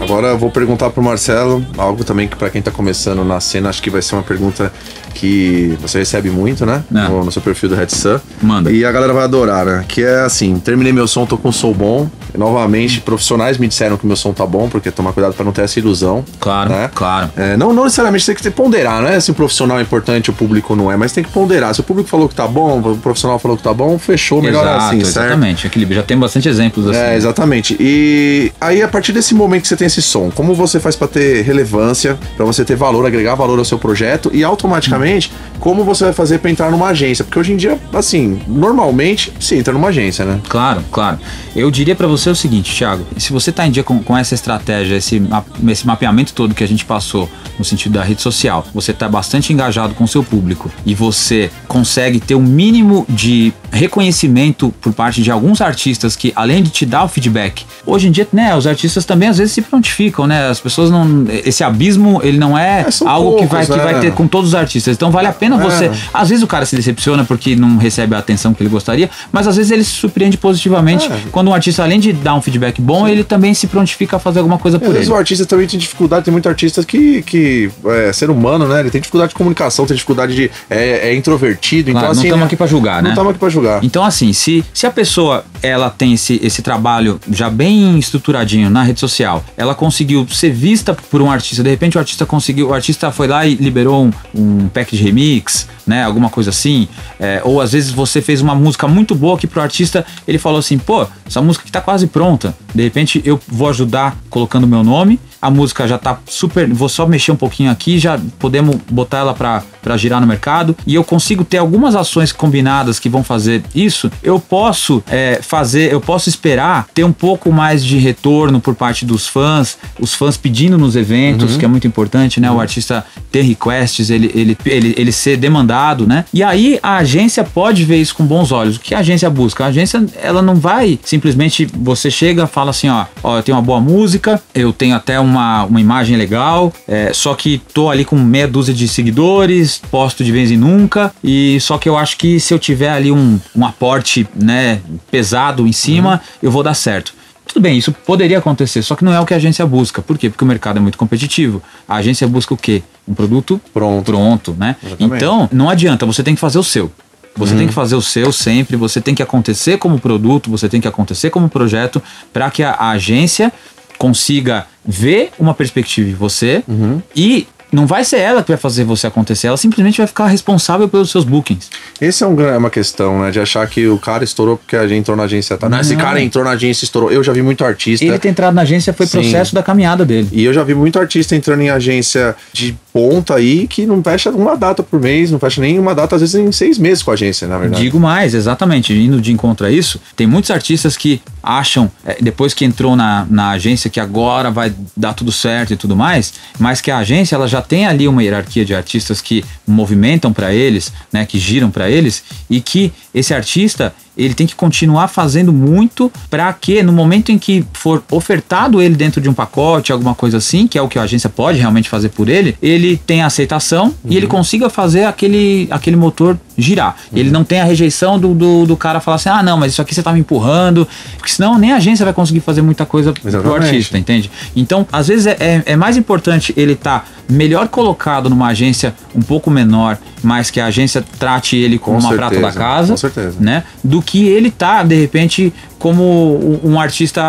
Agora 0.01 0.27
eu 0.27 0.37
vou 0.37 0.51
perguntar 0.51 0.89
pro 0.89 1.01
Marcelo 1.01 1.65
algo 1.77 2.03
também 2.03 2.27
que 2.27 2.35
para 2.35 2.49
quem 2.49 2.61
tá 2.61 2.71
começando 2.71 3.23
na 3.23 3.39
cena, 3.39 3.69
acho 3.69 3.81
que 3.81 3.89
vai 3.89 4.01
ser 4.01 4.15
uma 4.15 4.23
pergunta 4.23 4.71
que 5.13 5.77
você 5.81 5.99
recebe 5.99 6.29
muito, 6.29 6.65
né? 6.65 6.83
É. 6.93 7.07
No, 7.07 7.23
no, 7.23 7.31
seu 7.31 7.41
perfil 7.41 7.69
do 7.69 7.75
Red 7.75 7.89
Sun. 7.89 8.19
Manda. 8.41 8.71
E 8.71 8.83
a 8.83 8.91
galera 8.91 9.13
vai 9.13 9.23
adorar, 9.23 9.65
né? 9.65 9.85
Que 9.87 10.03
é 10.03 10.21
assim, 10.21 10.59
terminei 10.59 10.91
meu 10.91 11.07
som, 11.07 11.25
tô 11.25 11.37
com 11.37 11.51
som 11.51 11.71
bom. 11.71 12.09
Novamente, 12.37 13.01
profissionais 13.01 13.57
me 13.57 13.67
disseram 13.67 13.97
que 13.97 14.05
meu 14.05 14.15
som 14.15 14.33
tá 14.33 14.45
bom, 14.45 14.69
porque 14.69 14.91
tomar 14.91 15.13
cuidado 15.13 15.33
para 15.33 15.45
não 15.45 15.51
ter 15.51 15.63
essa 15.63 15.79
ilusão. 15.79 16.23
Claro, 16.39 16.69
né? 16.69 16.89
claro. 16.93 17.29
É, 17.35 17.55
não, 17.57 17.73
não 17.73 17.83
necessariamente 17.83 18.25
tem 18.25 18.35
que 18.35 18.49
ponderar, 18.51 19.01
não 19.01 19.09
é 19.09 19.19
se 19.19 19.31
o 19.31 19.33
profissional 19.33 19.79
é 19.79 19.81
importante, 19.81 20.29
o 20.29 20.33
público 20.33 20.75
não 20.75 20.91
é, 20.91 20.97
mas 20.97 21.11
tem 21.11 21.23
que 21.23 21.31
ponderar. 21.31 21.73
Se 21.73 21.81
o 21.81 21.83
público 21.83 22.09
falou 22.09 22.27
que 22.27 22.35
tá 22.35 22.47
bom, 22.47 22.79
o 22.79 22.97
profissional 22.97 23.39
falou 23.39 23.57
que 23.57 23.63
tá 23.63 23.73
bom, 23.73 23.97
fechou, 23.97 24.41
melhor 24.41 24.63
Exato, 24.63 24.85
assim, 24.85 25.03
certo? 25.03 25.25
Exatamente, 25.27 25.67
equilíbrio. 25.67 25.97
Já 25.97 26.03
tem 26.03 26.17
bastante 26.17 26.49
exemplos 26.49 26.87
assim. 26.87 26.99
É, 26.99 27.15
exatamente. 27.15 27.77
E 27.79 28.51
aí, 28.59 28.81
a 28.81 28.87
partir 28.87 29.11
desse 29.11 29.33
momento 29.33 29.63
que 29.63 29.67
você 29.67 29.77
tem 29.77 29.87
esse 29.87 30.01
som, 30.01 30.31
como 30.31 30.53
você 30.53 30.79
faz 30.79 30.95
para 30.95 31.07
ter 31.07 31.43
relevância, 31.43 32.17
para 32.35 32.45
você 32.45 32.63
ter 32.65 32.75
valor, 32.75 33.05
agregar 33.05 33.35
valor 33.35 33.59
ao 33.59 33.65
seu 33.65 33.77
projeto 33.77 34.29
e 34.33 34.43
automaticamente, 34.43 35.31
hum. 35.31 35.57
como 35.59 35.83
você 35.83 36.05
vai 36.05 36.13
fazer 36.13 36.39
para 36.39 36.49
entrar 36.49 36.71
numa 36.71 36.87
agência? 36.87 37.23
Porque 37.23 37.39
hoje 37.39 37.53
em 37.53 37.57
dia, 37.57 37.77
assim, 37.93 38.41
normalmente 38.47 39.33
se 39.39 39.55
entra 39.55 39.73
numa 39.73 39.89
agência, 39.89 40.25
né? 40.25 40.39
Claro, 40.47 40.83
claro. 40.91 41.19
Eu 41.55 41.69
diria 41.69 41.95
para 41.95 42.07
você 42.07 42.22
o 42.31 42.35
seguinte, 42.35 42.73
Thiago, 42.75 43.05
se 43.17 43.31
você 43.31 43.51
tá 43.51 43.67
em 43.67 43.71
dia 43.71 43.83
com, 43.83 44.01
com 44.01 44.17
essa 44.17 44.33
estratégia, 44.33 44.95
esse, 44.95 45.21
esse 45.67 45.85
mapeamento 45.85 46.33
todo 46.33 46.53
que 46.53 46.63
a 46.63 46.67
gente 46.67 46.85
passou 46.85 47.29
no 47.57 47.65
sentido 47.65 47.93
da 47.93 48.03
rede 48.03 48.21
social, 48.21 48.65
você 48.73 48.93
tá 48.93 49.07
bastante 49.07 49.53
engajado 49.53 49.93
com 49.93 50.03
o 50.03 50.07
seu 50.07 50.23
público 50.23 50.71
e 50.85 50.95
você 50.95 51.51
consegue 51.67 52.19
ter 52.19 52.35
um 52.35 52.41
mínimo 52.41 53.05
de 53.09 53.53
reconhecimento 53.71 54.73
por 54.81 54.93
parte 54.93 55.21
de 55.21 55.31
alguns 55.31 55.61
artistas 55.61 56.15
que, 56.15 56.31
além 56.35 56.63
de 56.63 56.69
te 56.69 56.85
dar 56.85 57.03
o 57.03 57.07
feedback, 57.07 57.65
hoje 57.85 58.07
em 58.07 58.11
dia, 58.11 58.27
né, 58.31 58.55
os 58.55 58.67
artistas 58.67 59.05
também 59.05 59.29
às 59.29 59.37
vezes 59.37 59.53
se 59.53 59.61
prontificam, 59.61 60.27
né? 60.27 60.47
As 60.47 60.59
pessoas 60.59 60.89
não. 60.89 61.25
Esse 61.29 61.63
abismo, 61.63 62.21
ele 62.23 62.37
não 62.37 62.57
é, 62.57 62.81
é 62.81 62.85
algo 63.05 63.31
poucos, 63.31 63.47
que, 63.47 63.53
vai, 63.53 63.65
que 63.65 63.77
vai 63.77 63.95
é. 63.95 63.99
ter 63.99 64.13
com 64.13 64.27
todos 64.27 64.49
os 64.49 64.55
artistas. 64.55 64.95
Então 64.95 65.11
vale 65.11 65.27
a 65.27 65.33
pena 65.33 65.57
você. 65.57 65.85
É. 65.85 65.91
Às 66.13 66.29
vezes 66.29 66.43
o 66.43 66.47
cara 66.47 66.65
se 66.65 66.75
decepciona 66.75 67.23
porque 67.25 67.55
não 67.55 67.77
recebe 67.77 68.15
a 68.15 68.19
atenção 68.19 68.53
que 68.53 68.61
ele 68.61 68.69
gostaria, 68.69 69.09
mas 69.31 69.47
às 69.47 69.57
vezes 69.57 69.71
ele 69.71 69.83
se 69.83 69.91
surpreende 69.91 70.37
positivamente 70.37 71.11
é. 71.11 71.19
quando 71.31 71.49
um 71.49 71.53
artista, 71.53 71.83
além 71.83 71.99
de 71.99 72.12
dar 72.13 72.35
um 72.35 72.41
feedback 72.41 72.81
bom, 72.81 73.05
Sim. 73.05 73.11
ele 73.11 73.23
também 73.23 73.53
se 73.53 73.67
prontifica 73.67 74.17
a 74.17 74.19
fazer 74.19 74.39
alguma 74.39 74.57
coisa 74.57 74.79
por 74.79 74.85
às 74.85 74.89
ele. 74.89 74.97
Às 74.97 74.99
vezes 75.01 75.13
o 75.13 75.15
artista 75.15 75.45
também 75.45 75.67
tem 75.67 75.79
dificuldade, 75.79 76.25
tem 76.25 76.31
muito 76.31 76.47
artista 76.47 76.83
que, 76.83 77.21
que 77.23 77.69
é 77.85 78.13
ser 78.13 78.29
humano, 78.29 78.67
né? 78.67 78.79
Ele 78.79 78.89
tem 78.89 79.01
dificuldade 79.01 79.29
de 79.29 79.35
comunicação, 79.35 79.85
tem 79.85 79.95
dificuldade 79.95 80.35
de. 80.35 80.51
é, 80.69 81.09
é 81.09 81.15
introvertido. 81.15 81.89
Então, 81.89 82.01
claro, 82.01 82.13
então, 82.13 82.21
assim. 82.21 82.29
Não 82.29 82.35
estamos 82.35 82.45
aqui 82.45 82.55
para 82.55 82.67
julgar, 82.67 82.95
né? 82.95 83.01
Não 83.01 83.09
estamos 83.09 83.29
aqui 83.31 83.39
para 83.39 83.49
julgar. 83.49 83.83
Então, 83.83 84.03
assim, 84.03 84.33
se, 84.33 84.63
se 84.73 84.85
a 84.85 84.91
pessoa 84.91 85.45
ela 85.61 85.89
tem 85.89 86.13
esse, 86.13 86.39
esse 86.43 86.61
trabalho 86.61 87.19
já 87.31 87.49
bem 87.49 87.97
estruturadinho 87.97 88.69
na 88.69 88.83
rede 88.83 88.99
social, 88.99 89.43
ela 89.55 89.73
conseguiu 89.73 90.27
ser 90.29 90.51
vista 90.51 90.93
por 90.93 91.21
um 91.21 91.31
artista, 91.31 91.63
de 91.63 91.69
repente 91.69 91.97
o 91.97 91.99
artista 91.99 92.25
conseguiu, 92.25 92.69
o 92.69 92.73
artista 92.73 93.11
foi 93.11 93.27
lá 93.27 93.45
e 93.45 93.55
liberou 93.55 94.05
um, 94.05 94.11
um 94.35 94.67
pack 94.67 94.95
de 94.95 95.03
remix, 95.03 95.67
né? 95.85 96.03
Alguma 96.03 96.29
coisa 96.29 96.49
assim. 96.49 96.87
É, 97.19 97.41
ou 97.43 97.61
às 97.61 97.71
vezes 97.71 97.91
você 97.91 98.21
fez 98.21 98.41
uma 98.41 98.55
música 98.55 98.87
muito 98.87 99.15
boa 99.15 99.37
que 99.37 99.47
pro 99.47 99.61
artista 99.61 100.05
ele 100.27 100.37
falou 100.37 100.59
assim, 100.59 100.77
pô, 100.77 101.05
essa 101.25 101.41
música 101.41 101.65
que 101.65 101.71
tá 101.71 101.81
quase 101.81 102.02
pronta. 102.07 102.55
De 102.73 102.83
repente 102.83 103.21
eu 103.25 103.39
vou 103.47 103.69
ajudar 103.69 104.17
colocando 104.29 104.67
meu 104.67 104.83
nome 104.83 105.19
a 105.43 105.51
música 105.51 105.85
já 105.85 105.97
tá 105.97 106.17
super. 106.25 106.73
Vou 106.73 106.87
só 106.87 107.05
mexer 107.05 107.33
um 107.33 107.35
pouquinho 107.35 107.69
aqui, 107.69 107.99
já 107.99 108.17
podemos 108.39 108.77
botar 108.89 109.17
ela 109.17 109.33
para 109.33 109.61
girar 109.97 110.21
no 110.21 110.25
mercado 110.25 110.75
e 110.87 110.95
eu 110.95 111.03
consigo 111.03 111.43
ter 111.43 111.57
algumas 111.57 111.95
ações 111.95 112.31
combinadas 112.31 112.99
que 112.99 113.09
vão 113.09 113.23
fazer 113.23 113.61
isso. 113.75 114.09
Eu 114.23 114.39
posso 114.39 115.03
é, 115.07 115.39
fazer, 115.41 115.91
eu 115.91 115.99
posso 115.99 116.29
esperar 116.29 116.87
ter 116.93 117.03
um 117.03 117.11
pouco 117.11 117.51
mais 117.51 117.83
de 117.83 117.97
retorno 117.97 118.59
por 118.59 118.73
parte 118.73 119.05
dos 119.05 119.27
fãs, 119.27 119.77
os 119.99 120.13
fãs 120.13 120.37
pedindo 120.37 120.77
nos 120.77 120.95
eventos, 120.95 121.53
uhum. 121.53 121.57
que 121.59 121.65
é 121.65 121.67
muito 121.67 121.85
importante, 121.85 122.39
né? 122.39 122.49
Uhum. 122.49 122.57
O 122.57 122.61
artista 122.61 123.05
ter 123.31 123.41
requests, 123.41 124.09
ele, 124.09 124.31
ele, 124.33 124.57
ele, 124.65 124.95
ele 124.97 125.11
ser 125.11 125.37
demandado, 125.37 126.07
né? 126.07 126.25
E 126.33 126.41
aí 126.41 126.79
a 126.81 126.97
agência 126.97 127.43
pode 127.43 127.83
ver 127.83 127.97
isso 127.97 128.15
com 128.15 128.25
bons 128.25 128.51
olhos. 128.51 128.77
O 128.77 128.79
que 128.79 128.95
a 128.95 128.99
agência 128.99 129.29
busca? 129.29 129.65
A 129.65 129.67
agência, 129.67 130.03
ela 130.21 130.41
não 130.41 130.55
vai 130.55 130.97
simplesmente 131.03 131.67
você 131.73 132.09
chega, 132.09 132.47
fala 132.47 132.71
assim, 132.71 132.89
ó, 132.89 133.05
ó, 133.21 133.37
eu 133.37 133.43
tenho 133.43 133.57
uma 133.57 133.63
boa 133.63 133.81
música, 133.81 134.41
eu 134.53 134.71
tenho 134.71 134.95
até 134.95 135.19
um 135.19 135.33
uma, 135.33 135.65
uma 135.65 135.81
imagem 135.81 136.15
legal, 136.15 136.71
é, 136.87 137.11
só 137.13 137.33
que 137.33 137.61
tô 137.73 137.89
ali 137.89 138.05
com 138.05 138.15
meia 138.15 138.47
dúzia 138.47 138.73
de 138.73 138.87
seguidores, 138.87 139.72
posto 139.79 140.23
de 140.23 140.31
vez 140.31 140.51
em 140.51 140.57
nunca, 140.57 141.13
e 141.23 141.59
só 141.59 141.77
que 141.77 141.87
eu 141.87 141.97
acho 141.97 142.17
que 142.17 142.39
se 142.39 142.53
eu 142.53 142.59
tiver 142.59 142.89
ali 142.89 143.11
um, 143.11 143.39
um 143.55 143.65
aporte 143.65 144.27
né, 144.35 144.81
pesado 145.11 145.67
em 145.67 145.71
cima, 145.71 146.13
uhum. 146.13 146.37
eu 146.43 146.51
vou 146.51 146.63
dar 146.63 146.73
certo. 146.73 147.13
Tudo 147.45 147.61
bem, 147.61 147.77
isso 147.77 147.91
poderia 147.91 148.39
acontecer, 148.39 148.81
só 148.81 148.95
que 148.95 149.03
não 149.03 149.13
é 149.13 149.19
o 149.19 149.25
que 149.25 149.33
a 149.33 149.37
agência 149.37 149.65
busca. 149.65 150.01
Por 150.01 150.17
quê? 150.17 150.29
Porque 150.29 150.43
o 150.43 150.47
mercado 150.47 150.77
é 150.77 150.79
muito 150.79 150.97
competitivo. 150.97 151.61
A 151.87 151.97
agência 151.97 152.27
busca 152.27 152.53
o 152.53 152.57
quê? 152.57 152.81
Um 153.07 153.13
produto 153.13 153.61
pronto, 153.73 154.11
pronto 154.11 154.55
né? 154.57 154.75
Exatamente. 154.83 155.15
Então, 155.15 155.49
não 155.51 155.69
adianta, 155.69 156.05
você 156.05 156.23
tem 156.23 156.33
que 156.33 156.41
fazer 156.41 156.57
o 156.57 156.63
seu. 156.63 156.91
Você 157.35 157.53
uhum. 157.53 157.59
tem 157.59 157.67
que 157.67 157.73
fazer 157.73 157.95
o 157.95 158.01
seu 158.01 158.31
sempre, 158.31 158.75
você 158.77 159.01
tem 159.01 159.15
que 159.15 159.23
acontecer 159.23 159.77
como 159.77 159.99
produto, 159.99 160.49
você 160.49 160.69
tem 160.69 160.79
que 160.79 160.87
acontecer 160.87 161.29
como 161.29 161.49
projeto 161.49 162.01
para 162.31 162.49
que 162.51 162.63
a, 162.63 162.71
a, 162.71 162.91
agência 162.91 163.51
consiga 163.97 164.67
ver 164.85 165.31
uma 165.39 165.53
perspectiva 165.53 166.09
em 166.09 166.13
você 166.13 166.63
uhum. 166.67 167.01
e 167.15 167.47
não 167.73 167.87
vai 167.87 168.03
ser 168.03 168.19
ela 168.19 168.43
que 168.43 168.51
vai 168.51 168.57
fazer 168.57 168.83
você 168.83 169.07
acontecer, 169.07 169.47
ela 169.47 169.57
simplesmente 169.57 169.97
vai 169.97 170.07
ficar 170.07 170.27
responsável 170.27 170.87
pelos 170.87 171.09
seus 171.09 171.25
bookings. 171.25 171.69
Esse 171.99 172.23
é 172.23 172.27
um, 172.27 172.35
uma 172.57 172.69
questão, 172.69 173.21
né? 173.21 173.31
De 173.31 173.39
achar 173.39 173.67
que 173.67 173.87
o 173.87 173.97
cara 173.97 174.23
estourou 174.23 174.57
porque 174.57 174.75
a 174.75 174.87
gente 174.87 174.99
entrou 174.99 175.17
na 175.17 175.23
agência. 175.23 175.57
Tá? 175.57 175.67
Não, 175.67 175.79
Esse 175.79 175.95
cara 175.95 176.21
entrou 176.21 176.43
na 176.43 176.51
agência 176.51 176.83
e 176.83 176.85
estourou. 176.85 177.11
Eu 177.11 177.23
já 177.23 177.33
vi 177.33 177.41
muito 177.41 177.65
artista. 177.65 178.05
Ele 178.05 178.17
ter 178.19 178.29
entrado 178.29 178.53
na 178.53 178.61
agência 178.61 178.93
foi 178.93 179.07
Sim. 179.07 179.21
processo 179.21 179.55
da 179.55 179.63
caminhada 179.63 180.05
dele. 180.05 180.29
E 180.31 180.43
eu 180.43 180.53
já 180.53 180.63
vi 180.63 180.75
muito 180.75 180.99
artista 180.99 181.35
entrando 181.35 181.61
em 181.61 181.69
agência 181.69 182.35
de 182.53 182.77
ponta 182.93 183.35
aí 183.35 183.67
que 183.67 183.87
não 183.87 184.03
fecha 184.03 184.29
uma 184.29 184.55
data 184.55 184.83
por 184.83 185.01
mês, 185.01 185.31
não 185.31 185.39
fecha 185.39 185.59
nem 185.59 185.79
uma 185.79 185.95
data, 185.95 186.15
às 186.15 186.21
vezes 186.21 186.35
em 186.35 186.51
seis 186.51 186.77
meses 186.77 187.01
com 187.01 187.09
a 187.09 187.15
agência, 187.15 187.47
na 187.47 187.57
verdade. 187.57 187.81
Digo 187.81 187.99
mais, 187.99 188.35
exatamente. 188.35 188.93
Indo 188.93 189.19
de 189.19 189.31
encontro 189.31 189.65
a 189.65 189.71
isso, 189.71 189.99
tem 190.15 190.27
muitos 190.27 190.51
artistas 190.51 190.95
que 190.95 191.19
acham, 191.41 191.91
é, 192.05 192.17
depois 192.21 192.53
que 192.53 192.63
entrou 192.63 192.95
na, 192.95 193.25
na 193.29 193.49
agência, 193.49 193.89
que 193.89 193.99
agora 193.99 194.51
vai 194.51 194.71
dar 194.95 195.13
tudo 195.13 195.31
certo 195.31 195.73
e 195.73 195.75
tudo 195.75 195.95
mais, 195.95 196.33
mas 196.59 196.79
que 196.79 196.91
a 196.91 196.99
agência 196.99 197.35
ela 197.35 197.47
já 197.47 197.62
tem 197.67 197.85
ali 197.85 198.07
uma 198.07 198.23
hierarquia 198.23 198.65
de 198.65 198.75
artistas 198.75 199.21
que 199.21 199.43
movimentam 199.65 200.31
para 200.31 200.53
eles, 200.53 200.91
né, 201.11 201.25
que 201.25 201.39
giram 201.39 201.71
para 201.71 201.89
eles, 201.89 202.23
e 202.49 202.61
que 202.61 202.91
esse 203.13 203.33
artista 203.33 203.93
ele 204.17 204.33
tem 204.33 204.45
que 204.45 204.55
continuar 204.55 205.07
fazendo 205.07 205.51
muito 205.51 206.11
para 206.29 206.51
que 206.53 206.83
no 206.83 206.93
momento 206.93 207.31
em 207.31 207.37
que 207.37 207.65
for 207.73 208.03
ofertado 208.11 208.81
ele 208.81 208.95
dentro 208.95 209.19
de 209.19 209.29
um 209.29 209.33
pacote, 209.33 209.91
alguma 209.91 210.13
coisa 210.13 210.37
assim, 210.37 210.67
que 210.67 210.77
é 210.77 210.81
o 210.81 210.87
que 210.87 210.99
a 210.99 211.03
agência 211.03 211.29
pode 211.29 211.59
realmente 211.59 211.89
fazer 211.89 212.09
por 212.09 212.29
ele, 212.29 212.55
ele 212.61 212.97
tenha 212.97 213.25
aceitação 213.25 213.85
uhum. 213.85 213.93
e 214.05 214.17
ele 214.17 214.25
uhum. 214.25 214.31
consiga 214.31 214.69
fazer 214.69 215.05
aquele, 215.05 215.67
aquele 215.71 215.95
motor 215.95 216.37
girar. 216.57 216.95
Uhum. 217.11 217.17
Ele 217.17 217.31
não 217.31 217.43
tem 217.43 217.59
a 217.61 217.63
rejeição 217.63 218.19
do, 218.19 218.33
do, 218.33 218.65
do, 218.65 218.77
cara 218.77 218.99
falar 218.99 219.15
assim, 219.15 219.29
ah 219.29 219.41
não, 219.41 219.57
mas 219.57 219.71
isso 219.71 219.81
aqui 219.81 219.93
você 219.95 220.03
tá 220.03 220.13
me 220.13 220.19
empurrando, 220.19 220.87
porque 221.17 221.31
senão 221.31 221.57
nem 221.57 221.71
a 221.71 221.77
agência 221.77 222.05
vai 222.05 222.13
conseguir 222.13 222.41
fazer 222.41 222.61
muita 222.61 222.85
coisa 222.85 223.13
Exatamente. 223.25 223.41
pro 223.41 223.65
artista, 223.65 223.97
entende? 223.97 224.29
Então, 224.55 224.87
às 224.91 225.07
vezes 225.07 225.25
é, 225.25 225.37
é, 225.39 225.63
é 225.65 225.75
mais 225.75 225.97
importante 225.97 226.53
ele 226.55 226.73
estar 226.73 226.99
tá 226.99 227.05
melhor 227.29 227.67
colocado 227.67 228.29
numa 228.29 228.47
agência 228.47 228.93
um 229.15 229.21
pouco 229.21 229.49
menor, 229.49 229.97
mas 230.23 230.49
que 230.49 230.59
a 230.59 230.67
agência 230.67 231.03
trate 231.19 231.55
ele 231.57 231.77
como 231.77 231.97
com 231.97 232.03
uma 232.05 232.15
certeza, 232.15 232.41
prata 232.41 232.41
da 232.41 232.59
casa, 232.59 232.95
né? 233.39 233.63
Do 233.83 234.01
que 234.01 234.25
ele 234.27 234.49
tá, 234.49 234.81
de 234.83 234.95
repente, 234.95 235.53
como 235.77 236.59
um 236.63 236.79
artista 236.79 237.21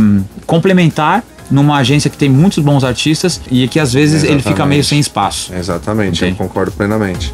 hum, 0.00 0.24
complementar 0.46 1.22
numa 1.50 1.76
agência 1.76 2.08
que 2.08 2.16
tem 2.16 2.30
muitos 2.30 2.64
bons 2.64 2.82
artistas 2.82 3.40
e 3.50 3.68
que 3.68 3.78
às 3.78 3.92
vezes 3.92 4.22
Exatamente. 4.22 4.46
ele 4.46 4.54
fica 4.54 4.66
meio 4.66 4.82
sem 4.82 4.98
espaço. 4.98 5.54
Exatamente, 5.54 6.16
Entende? 6.16 6.40
eu 6.40 6.46
concordo 6.46 6.72
plenamente. 6.72 7.32